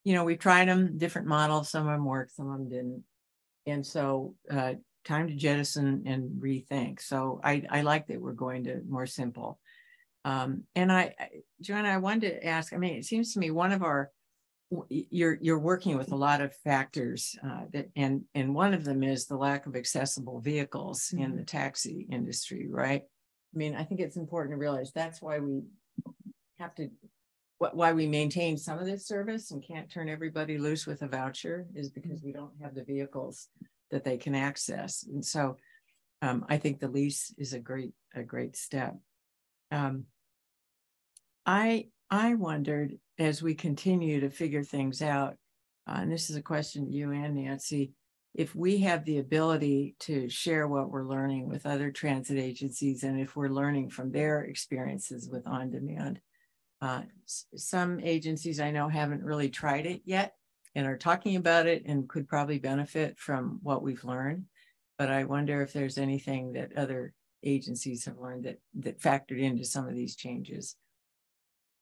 [0.04, 3.04] you know, we've tried them, different models, some of them worked, some of them didn't.
[3.66, 7.00] And so, uh, time to jettison and rethink.
[7.00, 9.60] So I, I like that we're going to more simple.
[10.24, 11.14] Um, and I,
[11.60, 14.10] Joanna, I wanted to ask, I mean, it seems to me one of our
[14.88, 19.04] you're you're working with a lot of factors uh, that and and one of them
[19.04, 21.22] is the lack of accessible vehicles mm-hmm.
[21.22, 23.02] in the taxi industry right
[23.54, 25.62] i mean i think it's important to realize that's why we
[26.58, 26.88] have to
[27.58, 31.66] why we maintain some of this service and can't turn everybody loose with a voucher
[31.74, 33.48] is because we don't have the vehicles
[33.90, 35.04] that they can access.
[35.04, 35.56] And so
[36.20, 38.96] um, I think the lease is a great, a great step.
[39.70, 40.04] Um,
[41.46, 45.36] I, I wondered as we continue to figure things out,
[45.88, 47.92] uh, and this is a question to you and Nancy,
[48.34, 53.18] if we have the ability to share what we're learning with other transit agencies and
[53.18, 56.20] if we're learning from their experiences with on demand.
[56.82, 60.34] Uh, some agencies I know haven't really tried it yet
[60.74, 64.44] and are talking about it and could probably benefit from what we've learned.
[64.98, 69.64] But I wonder if there's anything that other agencies have learned that that factored into
[69.64, 70.76] some of these changes.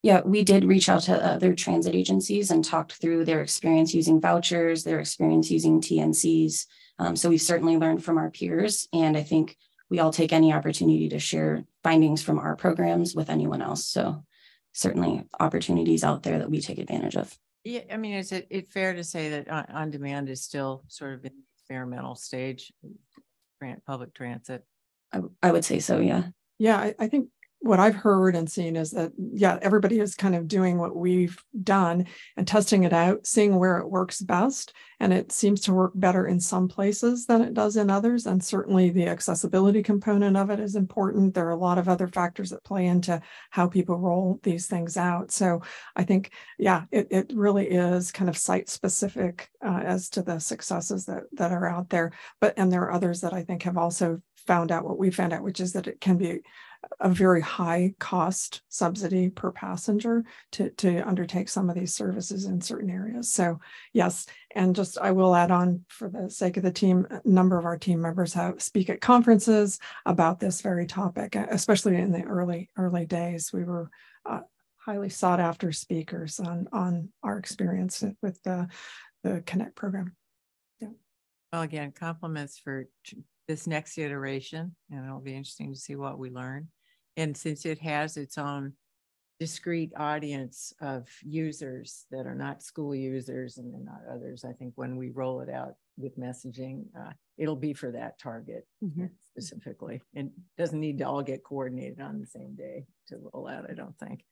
[0.05, 4.21] Yeah, we did reach out to other transit agencies and talked through their experience using
[4.21, 6.67] vouchers, their experience using TNCs.
[6.99, 8.87] Um, so we've certainly learned from our peers.
[8.93, 9.57] And I think
[9.89, 13.87] we all take any opportunity to share findings from our programs with anyone else.
[13.87, 14.23] So
[14.75, 17.35] certainly opportunities out there that we take advantage of.
[17.65, 20.85] Yeah, I mean, is it, it fair to say that on, on demand is still
[20.89, 22.71] sort of in the experimental stage,
[23.59, 24.67] grant public transit?
[25.15, 26.25] I, I would say so, yeah.
[26.59, 27.31] Yeah, I, I think
[27.65, 31.43] what I've heard and seen is that, yeah, everybody is kind of doing what we've
[31.63, 34.75] done and testing it out, seeing where it works best.
[35.01, 38.27] And it seems to work better in some places than it does in others.
[38.27, 41.33] And certainly the accessibility component of it is important.
[41.33, 44.99] There are a lot of other factors that play into how people roll these things
[44.99, 45.33] out.
[45.33, 45.63] So
[45.97, 50.39] I think, yeah, it, it really is kind of site specific uh, as to the
[50.39, 52.13] successes that, that are out there.
[52.43, 55.33] But, and there are others that I think have also found out what we found
[55.33, 56.43] out, which is that it can be
[57.01, 62.61] a very high cost subsidy per passenger to, to undertake some of these services in
[62.61, 63.33] certain areas.
[63.33, 63.61] So
[63.93, 67.59] yes, and just I will add on for the sake of the team, a number
[67.59, 72.23] of our team members have speak at conferences about this very topic, especially in the
[72.23, 73.53] early early days.
[73.53, 73.91] We were
[74.25, 74.41] uh,
[74.77, 78.69] highly sought after speakers on on our experience with the
[79.23, 80.15] the Connect program.
[80.81, 80.89] Yeah.
[81.53, 82.87] Well, again, compliments for
[83.49, 86.69] this next iteration, and it'll be interesting to see what we learn.
[87.17, 88.75] And since it has its own
[89.41, 94.97] discrete audience of users that are not school users and not others, I think when
[94.97, 99.07] we roll it out with messaging, uh, it'll be for that target mm-hmm.
[99.31, 100.03] specifically.
[100.15, 103.75] And doesn't need to all get coordinated on the same day to roll out, I
[103.75, 104.25] don't think.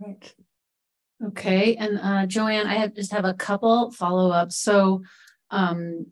[0.00, 0.34] Right.
[1.26, 4.56] Okay, and uh, Joanne, I have just have a couple follow ups.
[4.56, 5.02] So,
[5.50, 6.06] um,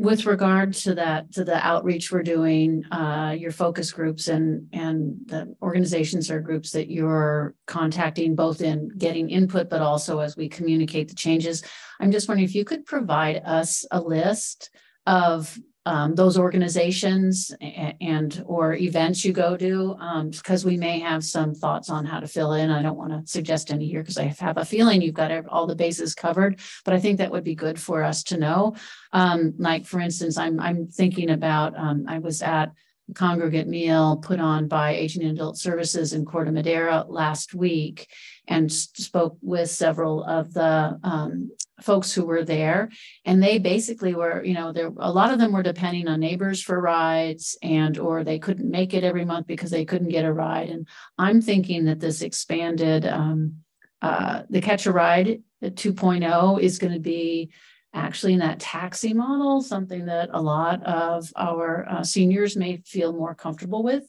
[0.00, 5.14] with regard to that to the outreach we're doing uh, your focus groups and and
[5.26, 10.48] the organizations or groups that you're contacting both in getting input but also as we
[10.48, 11.62] communicate the changes
[12.00, 14.70] i'm just wondering if you could provide us a list
[15.06, 15.58] of
[15.90, 19.96] um, those organizations and, and, or events you go to
[20.30, 22.70] because um, we may have some thoughts on how to fill in.
[22.70, 25.66] I don't want to suggest any here because i have a feeling you've got all
[25.66, 28.76] the bases covered but i think that would be good for us to know.
[29.12, 32.70] Um, like for instance i'm, I'm thinking about um, i was at
[33.10, 38.08] a congregate meal put on by Aging and Adult Services in Corte Madera last week
[38.46, 41.50] and spoke with several of the um,
[41.82, 42.90] folks who were there
[43.24, 46.62] and they basically were you know there a lot of them were depending on neighbors
[46.62, 50.32] for rides and or they couldn't make it every month because they couldn't get a
[50.32, 50.70] ride.
[50.70, 50.86] And
[51.18, 53.56] i'm thinking that this expanded um,
[54.02, 57.50] uh, the catch a ride 2.0 is going to be
[57.92, 63.12] actually in that taxi model something that a lot of our uh, seniors may feel
[63.12, 64.04] more comfortable with.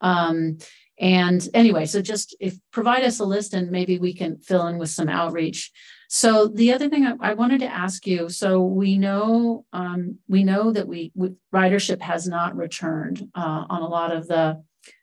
[0.00, 0.58] Um,
[0.98, 4.78] and anyway so just if provide us a list and maybe we can fill in
[4.78, 5.72] with some outreach
[6.12, 10.42] so the other thing I, I wanted to ask you, so we know um, we
[10.42, 14.60] know that we, we, ridership has not returned uh, on a lot of the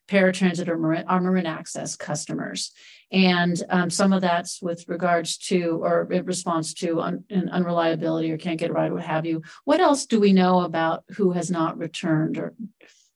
[0.09, 2.73] paratransit or Marin, our Marin Access customers,
[3.09, 8.37] and um, some of that's with regards to or in response to un, unreliability or
[8.37, 9.43] can't get a ride, what have you.
[9.63, 12.53] What else do we know about who has not returned, or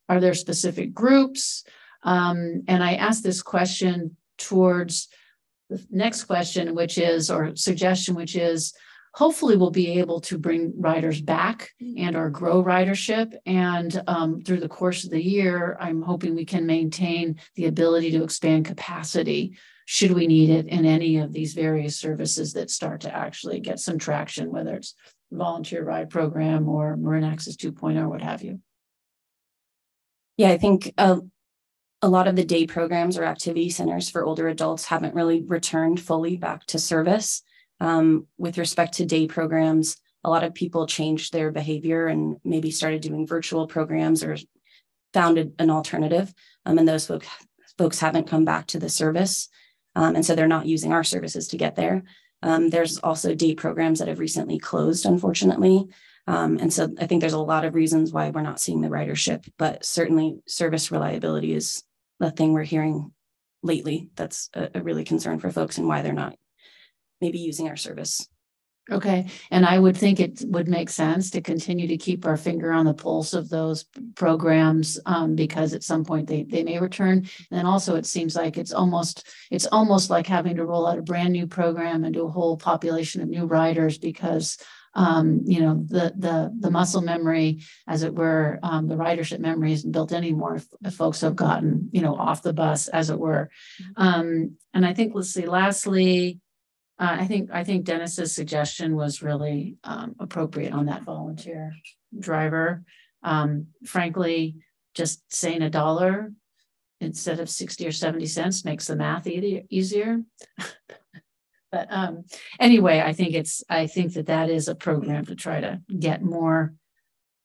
[0.07, 1.65] are there specific groups?
[2.03, 5.09] Um, and I asked this question towards
[5.89, 8.73] next question, which is, or suggestion, which is,
[9.13, 13.33] hopefully we'll be able to bring riders back and or grow ridership.
[13.45, 18.11] And um, through the course of the year, I'm hoping we can maintain the ability
[18.11, 23.01] to expand capacity should we need it in any of these various services that start
[23.01, 24.95] to actually get some traction, whether it's
[25.31, 28.61] volunteer ride program or Marin Access 2.0 or what have you.
[30.37, 31.19] Yeah, I think uh,
[32.01, 35.99] a lot of the day programs or activity centers for older adults haven't really returned
[35.99, 37.43] fully back to service.
[37.79, 42.71] Um, with respect to day programs, a lot of people changed their behavior and maybe
[42.71, 44.37] started doing virtual programs or
[45.13, 46.33] found an alternative.
[46.65, 47.27] Um, and those folks
[47.77, 49.49] folks haven't come back to the service.
[49.95, 52.03] Um, and so they're not using our services to get there.
[52.43, 55.87] Um, there's also day programs that have recently closed, unfortunately.
[56.27, 58.89] Um, and so I think there's a lot of reasons why we're not seeing the
[58.89, 61.83] ridership, but certainly service reliability is
[62.21, 63.11] the thing we're hearing
[63.63, 64.09] lately.
[64.15, 66.37] That's a, a really concern for folks and why they're not
[67.19, 68.27] maybe using our service.
[68.89, 72.71] Okay, and I would think it would make sense to continue to keep our finger
[72.71, 73.85] on the pulse of those
[74.15, 77.19] programs um, because at some point they they may return.
[77.19, 80.97] And then also it seems like it's almost it's almost like having to roll out
[80.97, 84.57] a brand new program and do a whole population of new riders because
[84.93, 89.73] um, you know the the the muscle memory, as it were, um, the ridership memory
[89.73, 90.55] isn't built anymore.
[90.55, 93.49] If, if folks have gotten you know off the bus, as it were,
[93.95, 95.45] um, and I think let's see.
[95.45, 96.39] Lastly,
[96.99, 101.73] uh, I think I think Dennis's suggestion was really um, appropriate on that volunteer
[102.17, 102.83] driver.
[103.23, 104.55] Um, frankly,
[104.93, 106.31] just saying a dollar
[106.99, 110.21] instead of 60 or 70 cents makes the math e easier.
[111.71, 112.25] but um,
[112.59, 116.21] anyway, I think it's I think that that is a program to try to get
[116.21, 116.73] more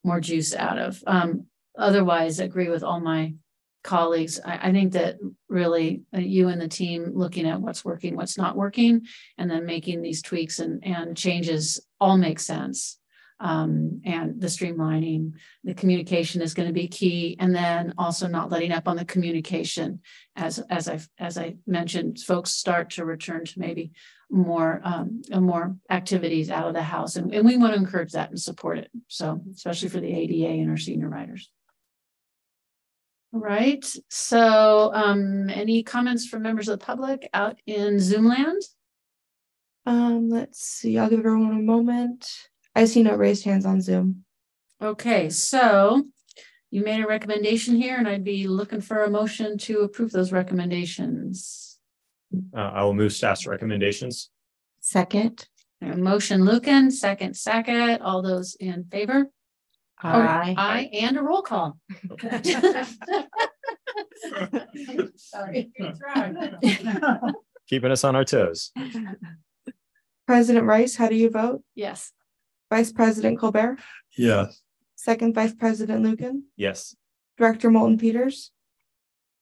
[0.05, 1.03] more juice out of.
[1.07, 1.47] Um,
[1.77, 3.35] otherwise, I agree with all my
[3.83, 4.41] colleagues.
[4.45, 5.17] I, I think that
[5.49, 9.03] really uh, you and the team looking at what's working, what's not working,
[9.39, 12.99] and then making these tweaks and, and changes all make sense.
[13.39, 15.33] Um, and the streamlining,
[15.63, 19.05] the communication is going to be key, and then also not letting up on the
[19.05, 20.01] communication.
[20.37, 23.93] As as I as I mentioned, folks start to return to maybe
[24.31, 28.31] more um, more activities out of the house, and, and we want to encourage that
[28.31, 28.91] and support it.
[29.09, 31.51] So especially for the ADA and our senior riders.
[33.33, 33.85] Right.
[34.09, 38.63] So, um, any comments from members of the public out in Zoom land?
[39.85, 40.99] Um, let's see.
[40.99, 42.29] I'll give everyone a moment.
[42.77, 44.25] I see no raised hands on Zoom.
[44.83, 46.05] Okay, so
[46.71, 50.31] you made a recommendation here, and I'd be looking for a motion to approve those
[50.31, 51.79] recommendations.
[52.55, 54.29] Uh, I will move staff's recommendations.
[54.81, 55.49] Second.
[55.81, 58.03] Motion Lucan, second second.
[58.03, 59.31] All those in favor?
[60.03, 60.55] Aye.
[60.59, 61.79] Aye, and a roll call.
[65.17, 65.73] Sorry.
[67.69, 68.73] Keeping us on our toes.
[70.27, 71.63] President Rice, how do you vote?
[71.75, 72.13] Yes.
[72.71, 73.79] Vice President Colbert,
[74.17, 74.63] Yes.
[74.97, 76.97] Second Vice President Lucan, Yes.
[77.39, 78.51] Director Moulton Peters,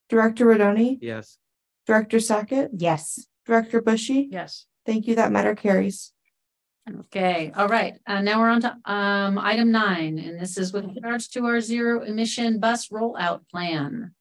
[0.09, 1.39] Director Rodoni, Yes.
[1.87, 3.27] Director Sackett, Yes.
[3.47, 4.29] Director Bushey.
[4.31, 4.67] Yes.
[4.87, 5.15] Thank you.
[5.15, 6.13] That matter carries.
[7.07, 7.95] Okay, all right.
[8.07, 11.61] Uh, now we're on to um, item nine, and this is with regards to our
[11.61, 14.13] zero emission bus rollout plan.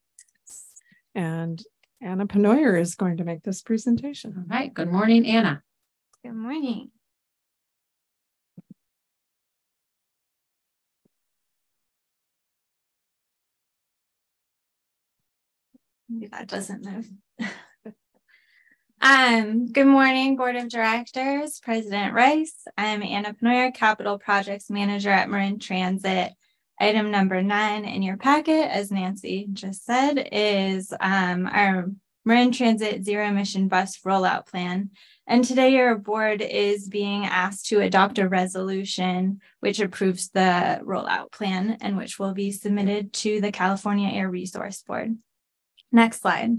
[1.14, 1.62] And
[2.02, 4.34] Anna Penoyer is going to make this presentation.
[4.38, 5.62] All right, good morning, Anna.
[6.24, 6.92] Good morning.
[16.14, 17.10] Maybe that doesn't move.
[19.02, 22.66] um, good morning, Board of Directors, President Rice.
[22.78, 26.34] I'm Anna Penoyer, Capital Projects Manager at Marin Transit.
[26.80, 31.90] Item number nine in your packet, as Nancy just said, is um, our
[32.26, 34.92] Marin Transit Zero Emission Bus Rollout Plan.
[35.26, 41.32] And today your board is being asked to adopt a resolution which approves the rollout
[41.32, 45.18] plan and which will be submitted to the California Air Resource Board.
[45.94, 46.58] Next slide.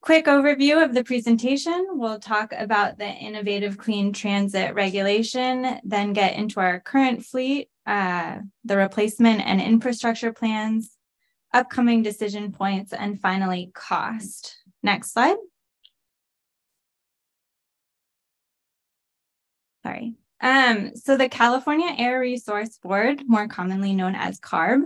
[0.00, 1.86] Quick overview of the presentation.
[1.92, 8.38] We'll talk about the innovative clean transit regulation, then get into our current fleet, uh,
[8.64, 10.96] the replacement and infrastructure plans,
[11.54, 14.56] upcoming decision points, and finally cost.
[14.82, 15.36] Next slide.
[19.84, 20.14] Sorry.
[20.40, 24.82] Um, so the California Air Resource Board, more commonly known as CARB,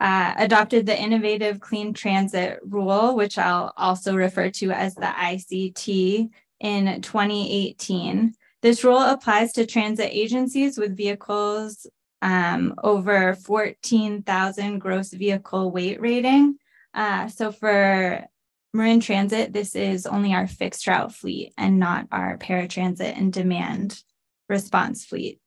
[0.00, 6.30] uh, adopted the Innovative Clean Transit Rule, which I'll also refer to as the ICT,
[6.64, 8.34] in 2018.
[8.62, 11.86] This rule applies to transit agencies with vehicles
[12.22, 16.56] um, over 14,000 gross vehicle weight rating.
[16.94, 18.24] Uh, so for
[18.72, 24.02] Marin Transit, this is only our fixed route fleet and not our paratransit and demand
[24.48, 25.40] response fleet.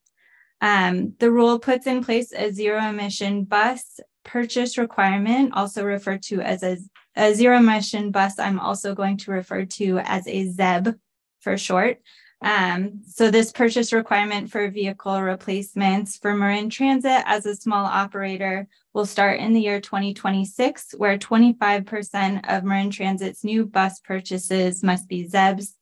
[0.61, 6.41] Um, the rule puts in place a zero emission bus purchase requirement, also referred to
[6.41, 6.77] as a,
[7.15, 8.37] a zero emission bus.
[8.37, 10.95] I'm also going to refer to as a ZEB
[11.39, 11.99] for short.
[12.41, 18.67] Um, so this purchase requirement for vehicle replacements for Marin Transit as a small operator
[18.93, 25.07] will start in the year 2026, where 25% of Marin Transit's new bus purchases must
[25.07, 25.73] be ZEBs.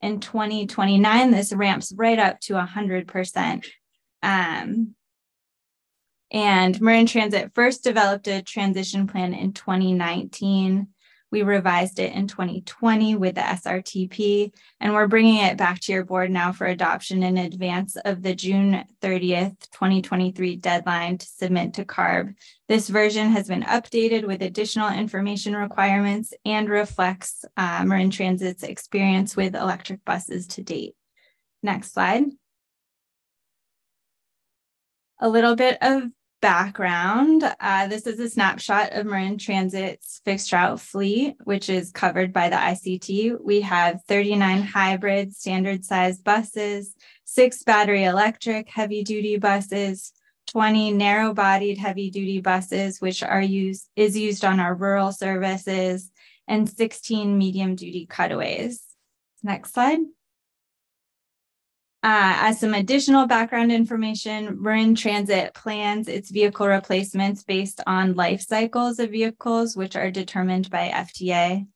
[0.00, 3.66] In 2029, this ramps right up to 100%.
[4.22, 4.94] Um,
[6.30, 10.88] And Marin Transit first developed a transition plan in 2019.
[11.30, 14.50] We revised it in 2020 with the SRTP,
[14.80, 18.34] and we're bringing it back to your board now for adoption in advance of the
[18.34, 22.34] June 30th, 2023 deadline to submit to CARB.
[22.66, 29.36] This version has been updated with additional information requirements and reflects uh, Marin Transit's experience
[29.36, 30.94] with electric buses to date.
[31.62, 32.24] Next slide.
[35.20, 36.04] A little bit of
[36.40, 42.32] background, uh, this is a snapshot of Marin Transit's fixed route fleet, which is covered
[42.32, 43.42] by the ICT.
[43.42, 46.94] We have 39 hybrid standard size buses,
[47.24, 50.12] six battery electric heavy duty buses,
[50.48, 56.10] 20 narrow bodied heavy duty buses, which are used is used on our rural services,
[56.46, 58.82] and 16 medium duty cutaways.
[59.42, 60.00] Next slide.
[62.00, 68.40] Uh, as some additional background information, Marin Transit plans its vehicle replacements based on life
[68.40, 71.66] cycles of vehicles, which are determined by FTA.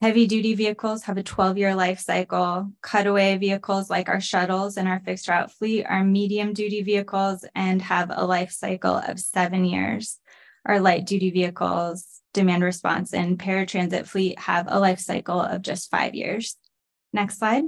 [0.00, 2.72] Heavy duty vehicles have a 12 year life cycle.
[2.82, 7.80] Cutaway vehicles, like our shuttles and our fixed route fleet, are medium duty vehicles and
[7.82, 10.18] have a life cycle of seven years.
[10.66, 15.88] Our light duty vehicles, demand response, and paratransit fleet have a life cycle of just
[15.88, 16.56] five years.
[17.12, 17.62] Next slide.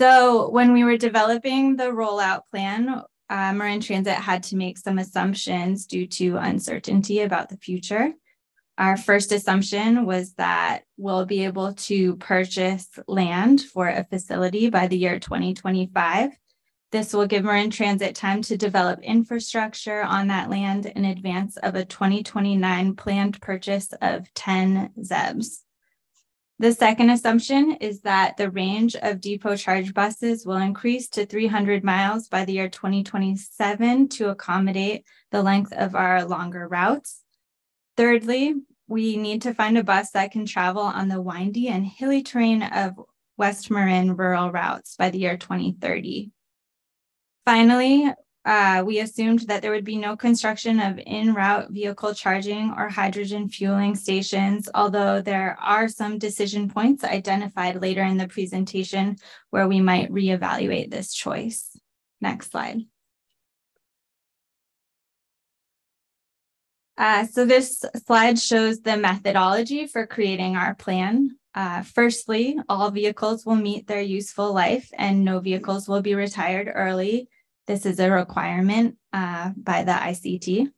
[0.00, 4.98] So when we were developing the rollout plan, uh, Marin Transit had to make some
[4.98, 8.12] assumptions due to uncertainty about the future.
[8.76, 14.88] Our first assumption was that we'll be able to purchase land for a facility by
[14.88, 16.32] the year 2025.
[16.90, 21.76] This will give Marin Transit time to develop infrastructure on that land in advance of
[21.76, 25.63] a 2029 planned purchase of 10 ZEBs.
[26.60, 31.82] The second assumption is that the range of depot charge buses will increase to 300
[31.82, 37.22] miles by the year 2027 to accommodate the length of our longer routes.
[37.96, 38.54] Thirdly,
[38.86, 42.62] we need to find a bus that can travel on the windy and hilly terrain
[42.62, 43.00] of
[43.36, 46.30] West Marin rural routes by the year 2030.
[47.44, 48.12] Finally,
[48.44, 53.48] uh, we assumed that there would be no construction of in-route vehicle charging or hydrogen
[53.48, 59.16] fueling stations, although there are some decision points identified later in the presentation
[59.48, 61.74] where we might reevaluate this choice.
[62.20, 62.80] Next slide.
[66.98, 71.30] Uh, so this slide shows the methodology for creating our plan.
[71.54, 76.70] Uh, firstly, all vehicles will meet their useful life and no vehicles will be retired
[76.72, 77.28] early
[77.66, 80.68] this is a requirement uh, by the ICT.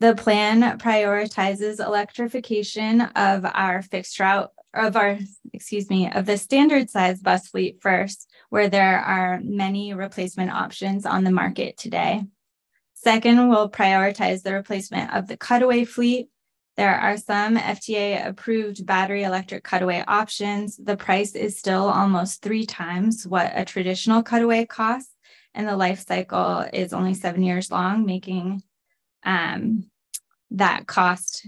[0.00, 5.18] The plan prioritizes electrification of our fixed route of our,
[5.52, 11.06] excuse me, of the standard size bus fleet first, where there are many replacement options
[11.06, 12.22] on the market today.
[12.94, 16.28] Second, we'll prioritize the replacement of the cutaway fleet.
[16.76, 20.76] There are some FTA approved battery electric cutaway options.
[20.76, 25.15] The price is still almost three times what a traditional cutaway costs
[25.56, 28.62] and the life cycle is only seven years long, making
[29.24, 29.90] um,
[30.52, 31.46] that cost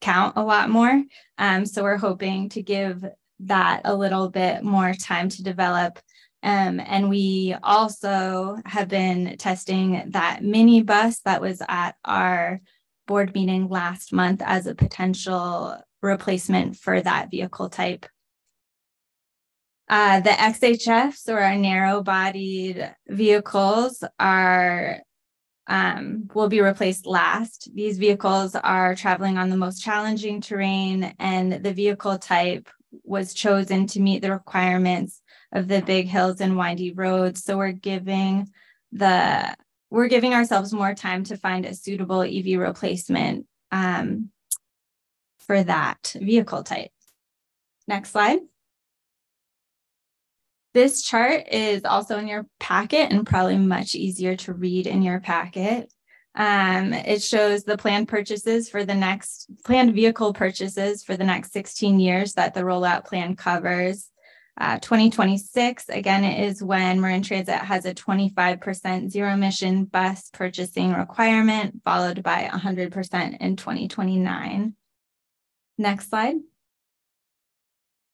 [0.00, 1.02] count a lot more.
[1.36, 3.04] Um, so we're hoping to give
[3.40, 5.98] that a little bit more time to develop.
[6.42, 12.60] Um, and we also have been testing that mini bus that was at our
[13.08, 18.06] board meeting last month as a potential replacement for that vehicle type.
[19.88, 25.00] Uh, the XHFs or our narrow bodied vehicles are
[25.66, 27.70] um, will be replaced last.
[27.74, 32.68] These vehicles are traveling on the most challenging terrain, and the vehicle type
[33.04, 37.44] was chosen to meet the requirements of the big hills and windy roads.
[37.44, 38.48] So we're giving
[38.92, 39.54] the
[39.90, 44.30] we're giving ourselves more time to find a suitable EV replacement um,
[45.38, 46.90] for that vehicle type.
[47.86, 48.40] Next slide.
[50.78, 55.18] This chart is also in your packet and probably much easier to read in your
[55.18, 55.92] packet.
[56.36, 61.52] Um, it shows the planned purchases for the next planned vehicle purchases for the next
[61.52, 64.08] 16 years that the rollout plan covers.
[64.56, 71.80] Uh, 2026, again, is when Marin Transit has a 25% zero emission bus purchasing requirement,
[71.84, 74.76] followed by 100% in 2029.
[75.76, 76.36] Next slide.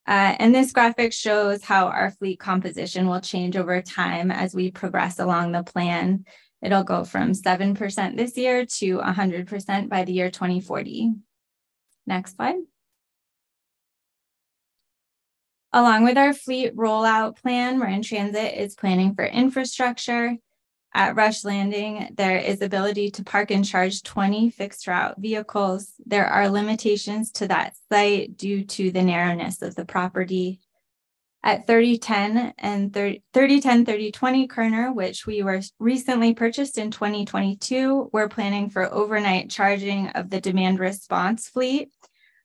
[0.06, 4.70] Uh, and this graphic shows how our fleet composition will change over time as we
[4.70, 6.24] progress along the plan.
[6.60, 11.12] It'll go from 7% this year to 100% by the year 2040.
[12.06, 12.56] Next slide.
[15.72, 20.36] Along with our fleet rollout plan, Marin Transit is planning for infrastructure.
[20.96, 25.94] At Rush Landing, there is ability to park and charge 20 fixed route vehicles.
[26.06, 30.60] There are limitations to that site due to the narrowness of the property.
[31.42, 38.28] At 3010 and 30, 3010, 3020 Kerner, which we were recently purchased in 2022, we're
[38.28, 41.90] planning for overnight charging of the demand response fleet.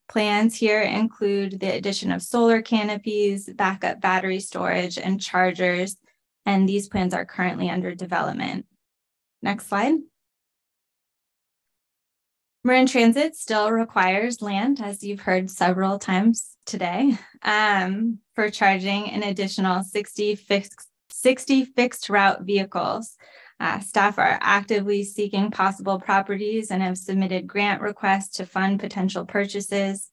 [0.09, 5.97] Plans here include the addition of solar canopies, backup battery storage, and chargers
[6.45, 8.65] and these plans are currently under development.
[9.41, 9.95] Next slide.
[12.63, 19.23] Marin Transit still requires land, as you've heard several times today, um, for charging an
[19.23, 23.15] additional 60 fixed, 60 fixed route vehicles.
[23.61, 29.25] Uh, staff are actively seeking possible properties and have submitted grant requests to fund potential
[29.25, 30.11] purchases.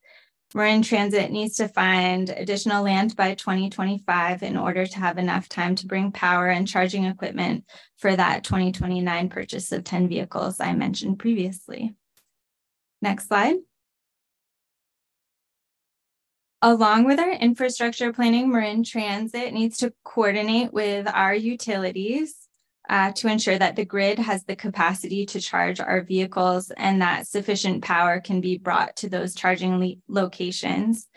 [0.57, 5.75] Marin Transit needs to find additional land by 2025 in order to have enough time
[5.75, 7.67] to bring power and charging equipment
[7.99, 11.95] for that 2029 purchase of 10 vehicles I mentioned previously.
[13.03, 13.57] Next slide.
[16.63, 22.46] Along with our infrastructure planning, Marin Transit needs to coordinate with our utilities
[22.89, 27.27] uh, to ensure that the grid has the capacity to charge our vehicles and that
[27.27, 31.09] sufficient power can be brought to those charging locations.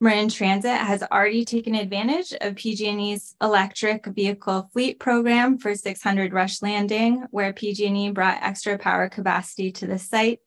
[0.00, 6.62] Marin Transit has already taken advantage of PG&E's electric vehicle fleet program for 600 Rush
[6.62, 10.38] Landing, where PG&E brought extra power capacity to the site,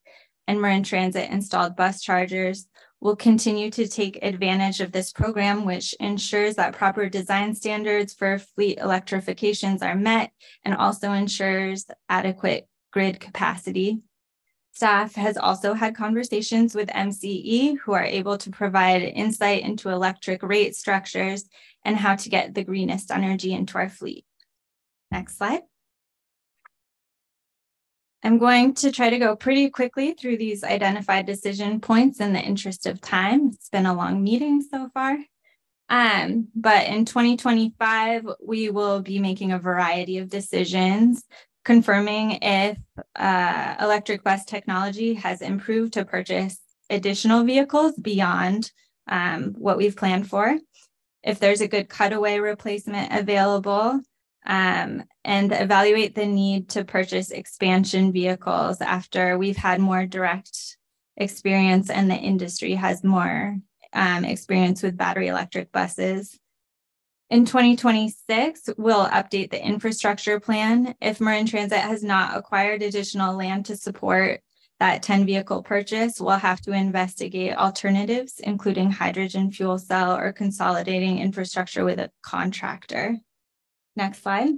[0.47, 2.67] and Marin Transit installed bus chargers
[3.01, 8.37] will continue to take advantage of this program, which ensures that proper design standards for
[8.37, 10.31] fleet electrifications are met
[10.63, 13.99] and also ensures adequate grid capacity.
[14.73, 20.43] Staff has also had conversations with MCE who are able to provide insight into electric
[20.43, 21.43] rate structures
[21.83, 24.25] and how to get the greenest energy into our fleet.
[25.09, 25.61] Next slide.
[28.23, 32.39] I'm going to try to go pretty quickly through these identified decision points in the
[32.39, 33.47] interest of time.
[33.53, 35.17] It's been a long meeting so far.
[35.89, 41.23] Um, but in 2025, we will be making a variety of decisions
[41.65, 42.77] confirming if
[43.15, 48.71] uh, electric bus technology has improved to purchase additional vehicles beyond
[49.07, 50.57] um, what we've planned for.
[51.23, 53.99] If there's a good cutaway replacement available,
[54.45, 60.77] um, and evaluate the need to purchase expansion vehicles after we've had more direct
[61.17, 63.57] experience and the industry has more
[63.93, 66.39] um, experience with battery electric buses.
[67.29, 70.95] In 2026, we'll update the infrastructure plan.
[71.01, 74.41] If Marin Transit has not acquired additional land to support
[74.81, 81.19] that 10 vehicle purchase, we'll have to investigate alternatives, including hydrogen fuel cell or consolidating
[81.19, 83.17] infrastructure with a contractor.
[83.95, 84.53] Next slide.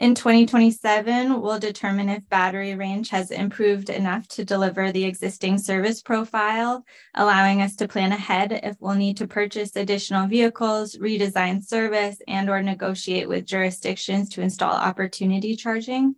[0.00, 6.00] In 2027, we'll determine if battery range has improved enough to deliver the existing service
[6.00, 12.16] profile, allowing us to plan ahead if we'll need to purchase additional vehicles, redesign service,
[12.26, 16.14] and or negotiate with jurisdictions to install opportunity charging.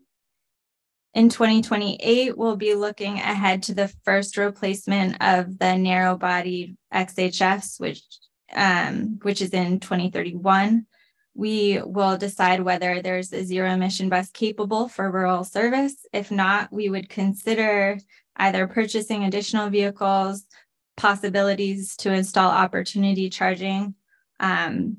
[1.14, 7.80] In 2028, we'll be looking ahead to the first replacement of the narrow body XHFs,
[7.80, 8.04] which,
[8.54, 10.86] um, which is in 2031
[11.34, 15.94] we will decide whether there's a zero emission bus capable for rural service.
[16.12, 17.98] If not, we would consider
[18.36, 20.44] either purchasing additional vehicles,
[20.96, 23.94] possibilities to install opportunity charging,
[24.40, 24.98] um,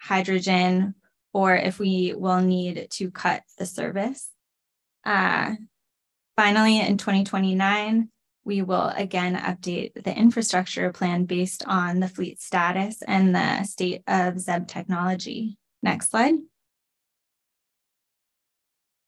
[0.00, 0.94] hydrogen,
[1.32, 4.28] or if we will need to cut the service.
[5.04, 5.54] Uh,
[6.36, 8.10] finally, in 2029,
[8.44, 14.02] we will again update the infrastructure plan based on the fleet status and the state
[14.06, 15.56] of ZEB technology.
[15.82, 16.34] Next slide.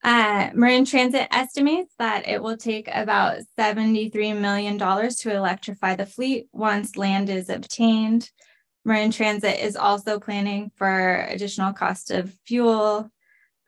[0.04, 6.48] Uh, Marin Transit estimates that it will take about $73 million to electrify the fleet
[6.52, 8.28] once land is obtained.
[8.84, 13.08] Marin Transit is also planning for additional cost of fuel,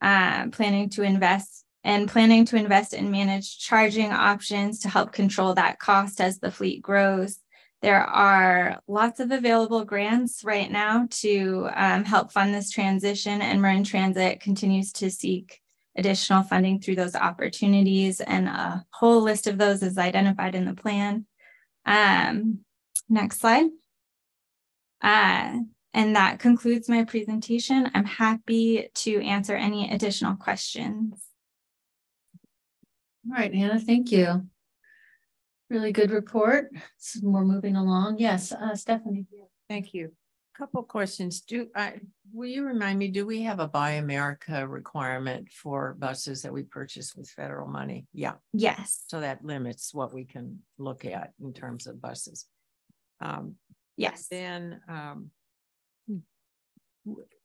[0.02, 5.54] uh, planning to invest and planning to invest in managed charging options to help control
[5.54, 7.38] that cost as the fleet grows.
[7.84, 13.60] There are lots of available grants right now to um, help fund this transition, and
[13.60, 15.60] Marin Transit continues to seek
[15.94, 20.72] additional funding through those opportunities, and a whole list of those is identified in the
[20.72, 21.26] plan.
[21.84, 22.60] Um,
[23.10, 23.66] next slide.
[25.02, 25.58] Uh,
[25.92, 27.90] and that concludes my presentation.
[27.92, 31.22] I'm happy to answer any additional questions.
[33.28, 34.46] All right, Anna, thank you.
[35.70, 36.70] Really good report.
[36.98, 38.18] So we're moving along.
[38.18, 39.26] Yes, uh, Stephanie.
[39.68, 40.12] Thank you.
[40.54, 41.40] A Couple questions.
[41.40, 42.00] Do I,
[42.32, 46.62] will you remind me, do we have a Buy America requirement for buses that we
[46.62, 48.06] purchase with federal money?
[48.12, 48.34] Yeah.
[48.52, 49.04] Yes.
[49.08, 52.46] So that limits what we can look at in terms of buses.
[53.20, 53.56] Um,
[53.96, 54.28] yes.
[54.30, 55.30] Then, um,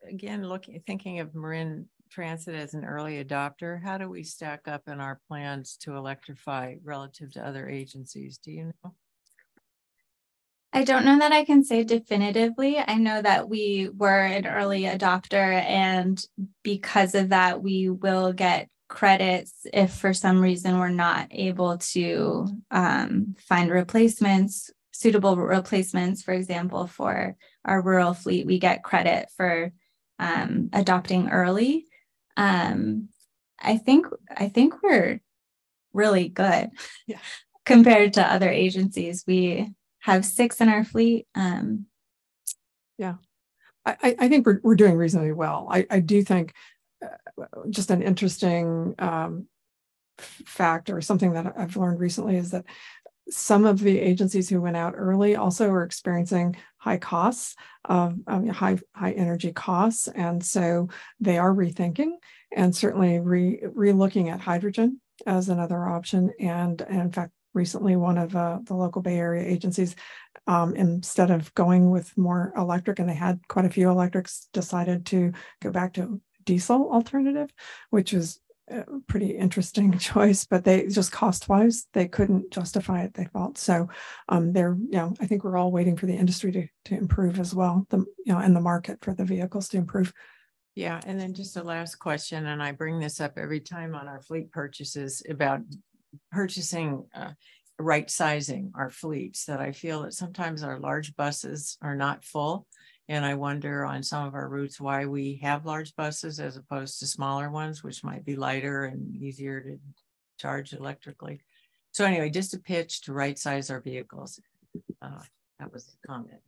[0.07, 4.87] again, looking, thinking of Marin Transit as an early adopter, how do we stack up
[4.87, 8.39] in our plans to electrify relative to other agencies?
[8.39, 8.93] Do you know?
[10.73, 12.77] I don't know that I can say definitively.
[12.79, 16.23] I know that we were an early adopter, and
[16.63, 22.47] because of that, we will get credits if for some reason we're not able to
[22.71, 29.71] um, find replacements, suitable replacements, for example, for our rural fleet, we get credit for
[30.17, 31.85] um, adopting early.
[32.39, 33.09] Um,
[33.59, 35.19] I think I think we're
[35.93, 36.69] really good
[37.07, 37.17] Yeah.
[37.65, 39.23] compared to other agencies.
[39.27, 41.27] We have six in our fleet.
[41.35, 41.85] Um,
[42.97, 43.15] Yeah.
[43.85, 45.67] I, I- think we're, we're doing reasonably well.
[45.69, 46.53] I, I do think
[47.03, 49.47] uh, just an interesting um,
[50.19, 52.65] fact or something that I've learned recently is that
[53.29, 58.47] some of the agencies who went out early also are experiencing high costs of um,
[58.47, 60.87] high high energy costs, and so
[61.19, 62.11] they are rethinking
[62.55, 66.31] and certainly re re-looking at hydrogen as another option.
[66.39, 69.95] And, and in fact, recently one of uh, the local Bay Area agencies,
[70.47, 75.05] um, instead of going with more electric, and they had quite a few electrics, decided
[75.07, 77.49] to go back to diesel alternative,
[77.89, 78.39] which is
[79.07, 83.57] pretty interesting choice, but they just cost wise, they couldn't justify it, they felt.
[83.57, 83.89] So
[84.27, 87.39] um, they're, you know, I think we're all waiting for the industry to, to improve
[87.39, 90.13] as well, the, you know, and the market for the vehicles to improve.
[90.75, 94.07] Yeah, and then just a last question, and I bring this up every time on
[94.07, 95.61] our fleet purchases about
[96.31, 97.31] purchasing, uh,
[97.79, 102.67] right sizing our fleets, that I feel that sometimes our large buses are not full.
[103.09, 106.99] And I wonder on some of our routes why we have large buses as opposed
[106.99, 109.79] to smaller ones, which might be lighter and easier to
[110.37, 111.41] charge electrically.
[111.91, 114.39] So anyway, just a pitch to right size our vehicles.
[115.01, 115.23] Uh,
[115.59, 116.39] that was the comment.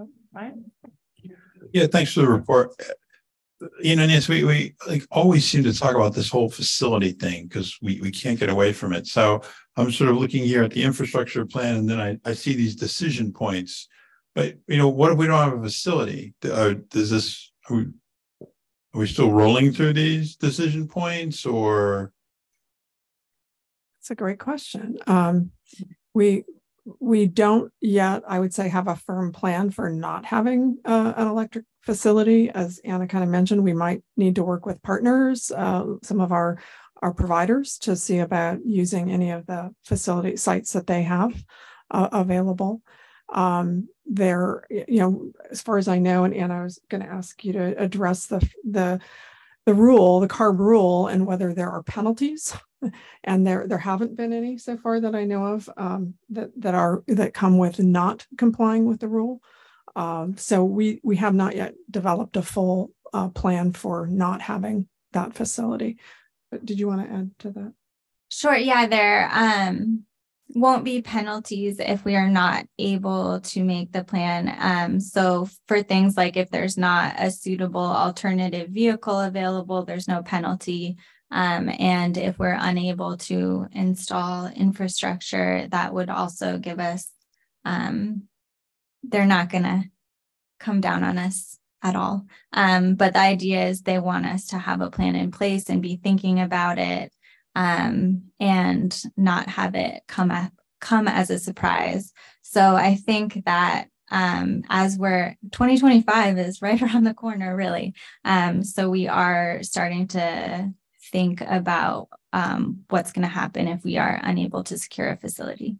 [0.00, 0.54] Oh, Right?
[1.74, 2.74] Yeah, thanks for the report.
[3.80, 7.48] You know, Nancy, we, we like always seem to talk about this whole facility thing
[7.48, 9.06] because we, we can't get away from it.
[9.06, 9.42] So
[9.76, 12.76] I'm sort of looking here at the infrastructure plan and then I, I see these
[12.76, 13.88] decision points.
[14.34, 16.34] But, you know, what if we don't have a facility?
[16.44, 17.82] Uh, does this, are we,
[18.94, 22.12] are we still rolling through these decision points or?
[24.00, 24.98] It's a great question.
[25.06, 25.50] Um,
[26.14, 26.44] we
[27.00, 31.26] we don't yet, I would say, have a firm plan for not having uh, an
[31.26, 32.50] electric facility.
[32.50, 36.32] As Anna kind of mentioned, we might need to work with partners, uh, some of
[36.32, 36.58] our
[37.00, 41.32] our providers, to see about using any of the facility sites that they have
[41.90, 42.82] uh, available.
[43.32, 47.08] Um, there, you know, as far as I know, and Anna I was going to
[47.08, 49.00] ask you to address the the
[49.64, 52.54] the rule, the CARB rule, and whether there are penalties.
[53.24, 56.76] And there, there haven't been any so far that I know of um, that that
[56.76, 59.42] are that come with not complying with the rule.
[59.98, 64.86] Um, so we we have not yet developed a full uh, plan for not having
[65.12, 65.98] that facility.
[66.52, 67.72] But did you want to add to that?
[68.28, 68.54] Sure.
[68.56, 70.04] Yeah, there um,
[70.50, 74.54] won't be penalties if we are not able to make the plan.
[74.60, 80.22] Um, so for things like if there's not a suitable alternative vehicle available, there's no
[80.22, 80.96] penalty.
[81.32, 87.10] Um, and if we're unable to install infrastructure, that would also give us,
[87.64, 88.27] um,
[89.02, 89.84] they're not going to
[90.60, 92.26] come down on us at all.
[92.52, 95.80] Um, but the idea is they want us to have a plan in place and
[95.80, 97.12] be thinking about it
[97.54, 102.12] um, and not have it come up come as a surprise.
[102.42, 107.94] So I think that um, as we're 2025 is right around the corner, really.
[108.24, 110.72] Um, so we are starting to
[111.10, 115.76] think about um, what's going to happen if we are unable to secure a facility.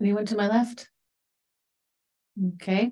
[0.00, 0.88] Anyone to my left?
[2.54, 2.90] Okay.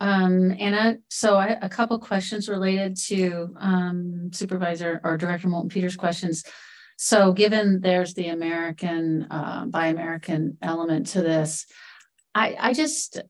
[0.00, 5.96] Um, Anna, so I, a couple questions related to um, Supervisor or Director Moulton Peters'
[5.96, 6.44] questions.
[6.98, 11.66] So given there's the American, uh, Buy American element to this,
[12.34, 13.20] I, I just,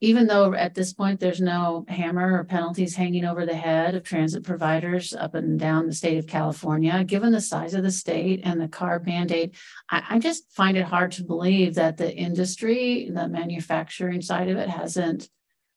[0.00, 4.02] even though at this point there's no hammer or penalties hanging over the head of
[4.02, 8.40] transit providers up and down the state of California, given the size of the state
[8.44, 9.54] and the CARB mandate,
[9.90, 14.56] I, I just find it hard to believe that the industry, the manufacturing side of
[14.56, 15.28] it hasn't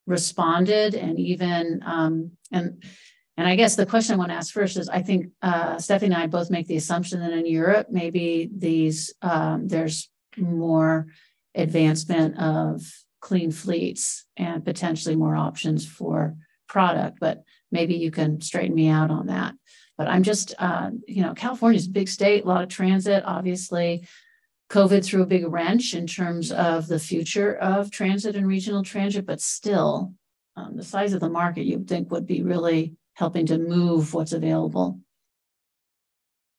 [0.07, 2.84] responded and even um and
[3.38, 6.14] And I guess the question I want to ask first is, I think uh, Stephanie
[6.14, 11.07] and I both make the assumption that in Europe, maybe these um, there's more
[11.56, 12.81] advancement of
[13.22, 16.35] clean fleets and potentially more options for
[16.68, 17.19] product.
[17.19, 19.53] But maybe you can straighten me out on that.
[19.98, 24.07] But I'm just, uh, you know, California's a big state, a lot of transit, obviously.
[24.72, 29.26] COVID threw a big wrench in terms of the future of transit and regional transit,
[29.26, 30.14] but still,
[30.56, 34.34] um, the size of the market you'd think would be really helping to move what's
[34.34, 34.99] available.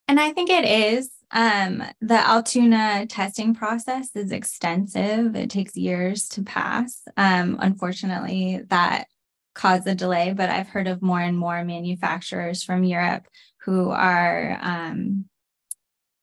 [0.08, 1.10] And I think it is.
[1.32, 5.34] Um, the Altoona testing process is extensive.
[5.34, 7.02] It takes years to pass.
[7.16, 9.06] Um, unfortunately, that
[9.54, 13.26] caused a delay, but I've heard of more and more manufacturers from Europe
[13.64, 15.26] who are um,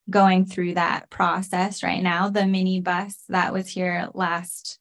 [0.09, 2.29] going through that process right now.
[2.29, 4.79] The mini bus that was here last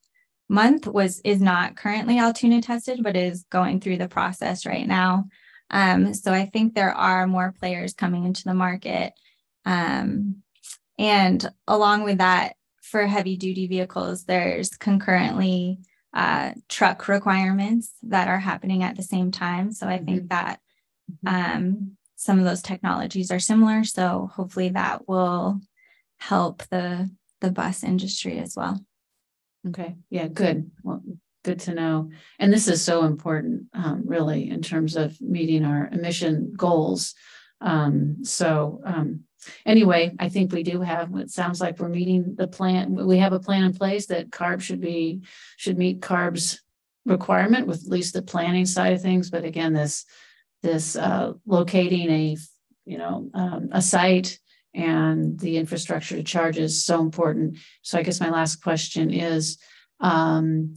[0.49, 5.27] month was is not currently Altoona tested, but is going through the process right now.
[5.71, 9.13] Um, so I think there are more players coming into the market.
[9.69, 10.43] Um,
[10.99, 15.81] and along with that, for heavy duty vehicles, there's concurrently
[16.15, 19.73] uh, truck requirements that are happening at the same time.
[19.73, 20.61] So I think that
[21.27, 23.85] um, some of those technologies are similar.
[23.85, 25.61] So hopefully that will
[26.16, 28.81] help the the bus industry as well.
[29.69, 29.97] Okay.
[30.11, 30.70] Yeah, good.
[30.82, 31.03] Well,
[31.45, 32.11] good to know.
[32.39, 37.15] And this is so important, um, really, in terms of meeting our emission goals.
[37.61, 39.24] Um, so um,
[39.66, 41.15] anyway, I think we do have.
[41.16, 42.94] It sounds like we're meeting the plan.
[42.94, 45.23] We have a plan in place that CARB should be
[45.56, 46.60] should meet CARB's
[47.05, 49.31] requirement with at least the planning side of things.
[49.31, 50.05] But again, this
[50.62, 52.36] this uh, locating a
[52.85, 54.39] you know um, a site
[54.74, 57.59] and the infrastructure to charge is so important.
[57.82, 59.59] So I guess my last question is
[60.01, 60.77] um,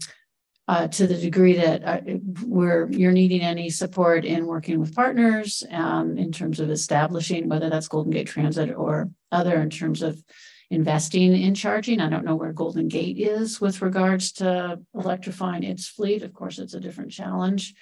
[0.71, 1.99] uh, to the degree that uh,
[2.45, 7.69] we're you're needing any support in working with partners um, in terms of establishing whether
[7.69, 10.23] that's Golden Gate Transit or other in terms of
[10.69, 11.99] investing in charging.
[11.99, 16.23] I don't know where Golden Gate is with regards to electrifying its fleet.
[16.23, 17.73] Of course, it's a different challenge.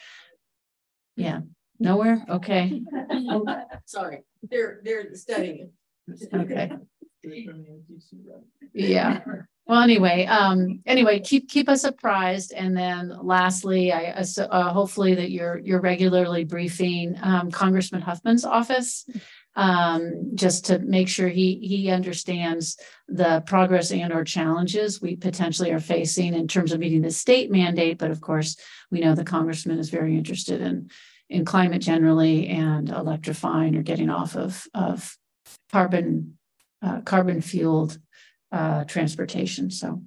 [1.15, 1.41] Yeah,
[1.79, 2.25] Nowhere?
[2.27, 2.81] Okay.
[3.85, 5.71] Sorry, they're, they're studying.
[6.33, 6.71] Okay.
[8.73, 9.21] Yeah.
[9.65, 12.53] Well, anyway, um, anyway, keep, keep us apprised.
[12.53, 19.05] And then lastly, I, uh, hopefully that you're, you're regularly briefing, um, Congressman Huffman's office.
[19.55, 22.77] Um, just to make sure he, he understands
[23.09, 27.51] the progress and or challenges we potentially are facing in terms of meeting the state
[27.51, 27.97] mandate.
[27.97, 28.55] But of course,
[28.89, 30.89] we know the congressman is very interested in
[31.29, 35.15] in climate generally and electrifying or getting off of, of
[35.71, 36.38] carbon
[36.81, 37.97] uh, carbon fueled
[38.51, 39.69] uh, transportation.
[39.71, 40.01] So,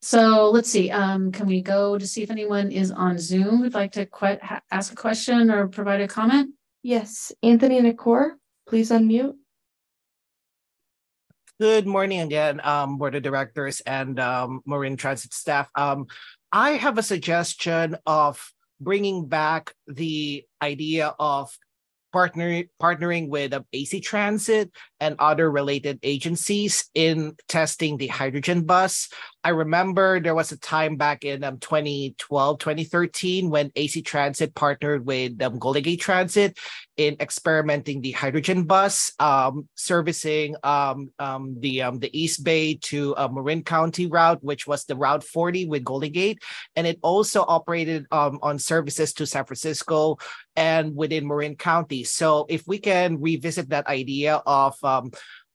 [0.00, 0.90] so let's see.
[0.90, 4.38] Um, can we go to see if anyone is on Zoom would like to que-
[4.70, 6.54] ask a question or provide a comment?
[6.82, 8.32] Yes, Anthony Nakor,
[8.66, 9.34] please unmute.
[11.60, 15.68] Good morning again, um, board of directors and um, Marin Transit staff.
[15.74, 16.06] Um,
[16.52, 21.50] I have a suggestion of bringing back the idea of
[22.12, 24.70] partner, partnering with AC Transit
[25.00, 29.08] and other related agencies in testing the hydrogen bus.
[29.48, 35.06] I remember there was a time back in um, 2012, 2013 when AC Transit partnered
[35.06, 36.58] with um, Golden Gate Transit
[36.98, 43.16] in experimenting the hydrogen bus, um, servicing um, um, the um, the East Bay to
[43.16, 46.42] uh, Marin County route, which was the Route 40 with Golden Gate,
[46.76, 50.18] and it also operated um, on services to San Francisco
[50.56, 52.04] and within Marin County.
[52.04, 54.74] So if we can revisit that idea of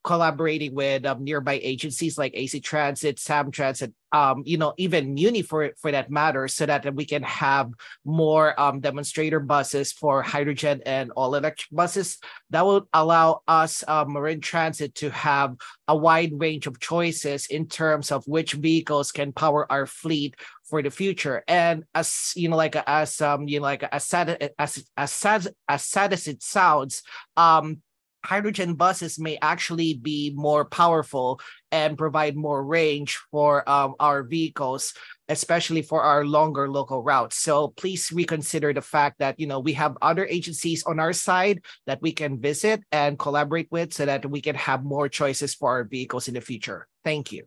[0.03, 5.41] collaborating with um, nearby agencies like AC Transit, Sam Transit, um, you know, even Muni
[5.41, 7.71] for for that matter, so that we can have
[8.05, 12.19] more um, demonstrator buses for hydrogen and all electric buses.
[12.51, 15.55] That will allow us, uh, Marin Transit, to have
[15.87, 20.35] a wide range of choices in terms of which vehicles can power our fleet
[20.65, 21.43] for the future.
[21.47, 25.47] And as you know, like as um, you know, like as sad as as sad
[25.67, 27.03] as sad as it sounds,
[27.37, 27.81] um,
[28.25, 31.39] hydrogen buses may actually be more powerful
[31.71, 34.93] and provide more range for um, our vehicles
[35.29, 37.37] especially for our longer local routes.
[37.37, 41.61] So please reconsider the fact that you know we have other agencies on our side
[41.87, 45.69] that we can visit and collaborate with so that we can have more choices for
[45.69, 46.87] our vehicles in the future.
[47.03, 47.45] Thank you.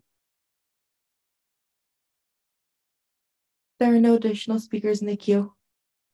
[3.78, 5.53] There are no additional speakers in the queue.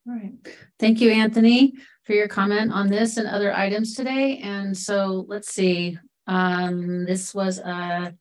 [0.09, 0.33] All right.
[0.81, 4.39] Thank you, Anthony, for your comment on this and other items today.
[4.39, 5.99] And so let's see.
[6.27, 8.15] Um, this was a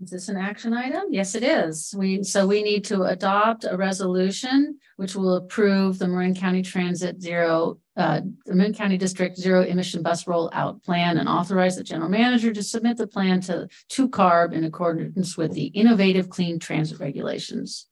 [0.00, 1.04] Is this an action item?
[1.10, 1.92] Yes, it is.
[1.96, 7.20] We, so we need to adopt a resolution which will approve the Marin County Transit
[7.20, 12.10] Zero, uh, the Marin County District Zero Emission Bus Rollout Plan and authorize the general
[12.10, 17.00] manager to submit the plan to, to CARB in accordance with the innovative clean transit
[17.00, 17.86] regulations.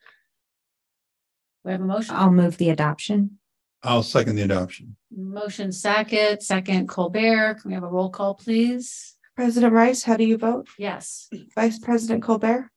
[1.64, 2.14] We have a motion?
[2.14, 3.38] I'll move the adoption.
[3.82, 4.96] I'll second the adoption.
[5.10, 7.58] Motion second, second Colbert.
[7.60, 9.14] Can we have a roll call, please?
[9.36, 10.66] President Rice, how do you vote?
[10.78, 11.28] Yes.
[11.54, 12.70] Vice President Colbert,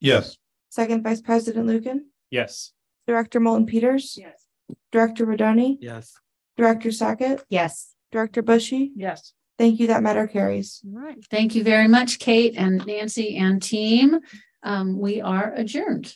[0.00, 0.36] Yes.
[0.68, 2.72] Second Vice President Lucan, Yes.
[3.06, 4.16] Director Moulton Peters.
[4.16, 4.44] Yes.
[4.92, 6.14] Director Rodoni, Yes.
[6.56, 7.94] Director Sackett, Yes.
[8.12, 8.90] Director Bushey.
[8.94, 9.32] Yes.
[9.58, 9.86] Thank you.
[9.88, 10.82] That matter carries.
[10.86, 11.16] All right.
[11.30, 14.20] Thank you very much, Kate and Nancy and team.
[14.62, 16.14] Um, we are adjourned.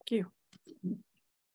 [0.00, 0.26] Thank you.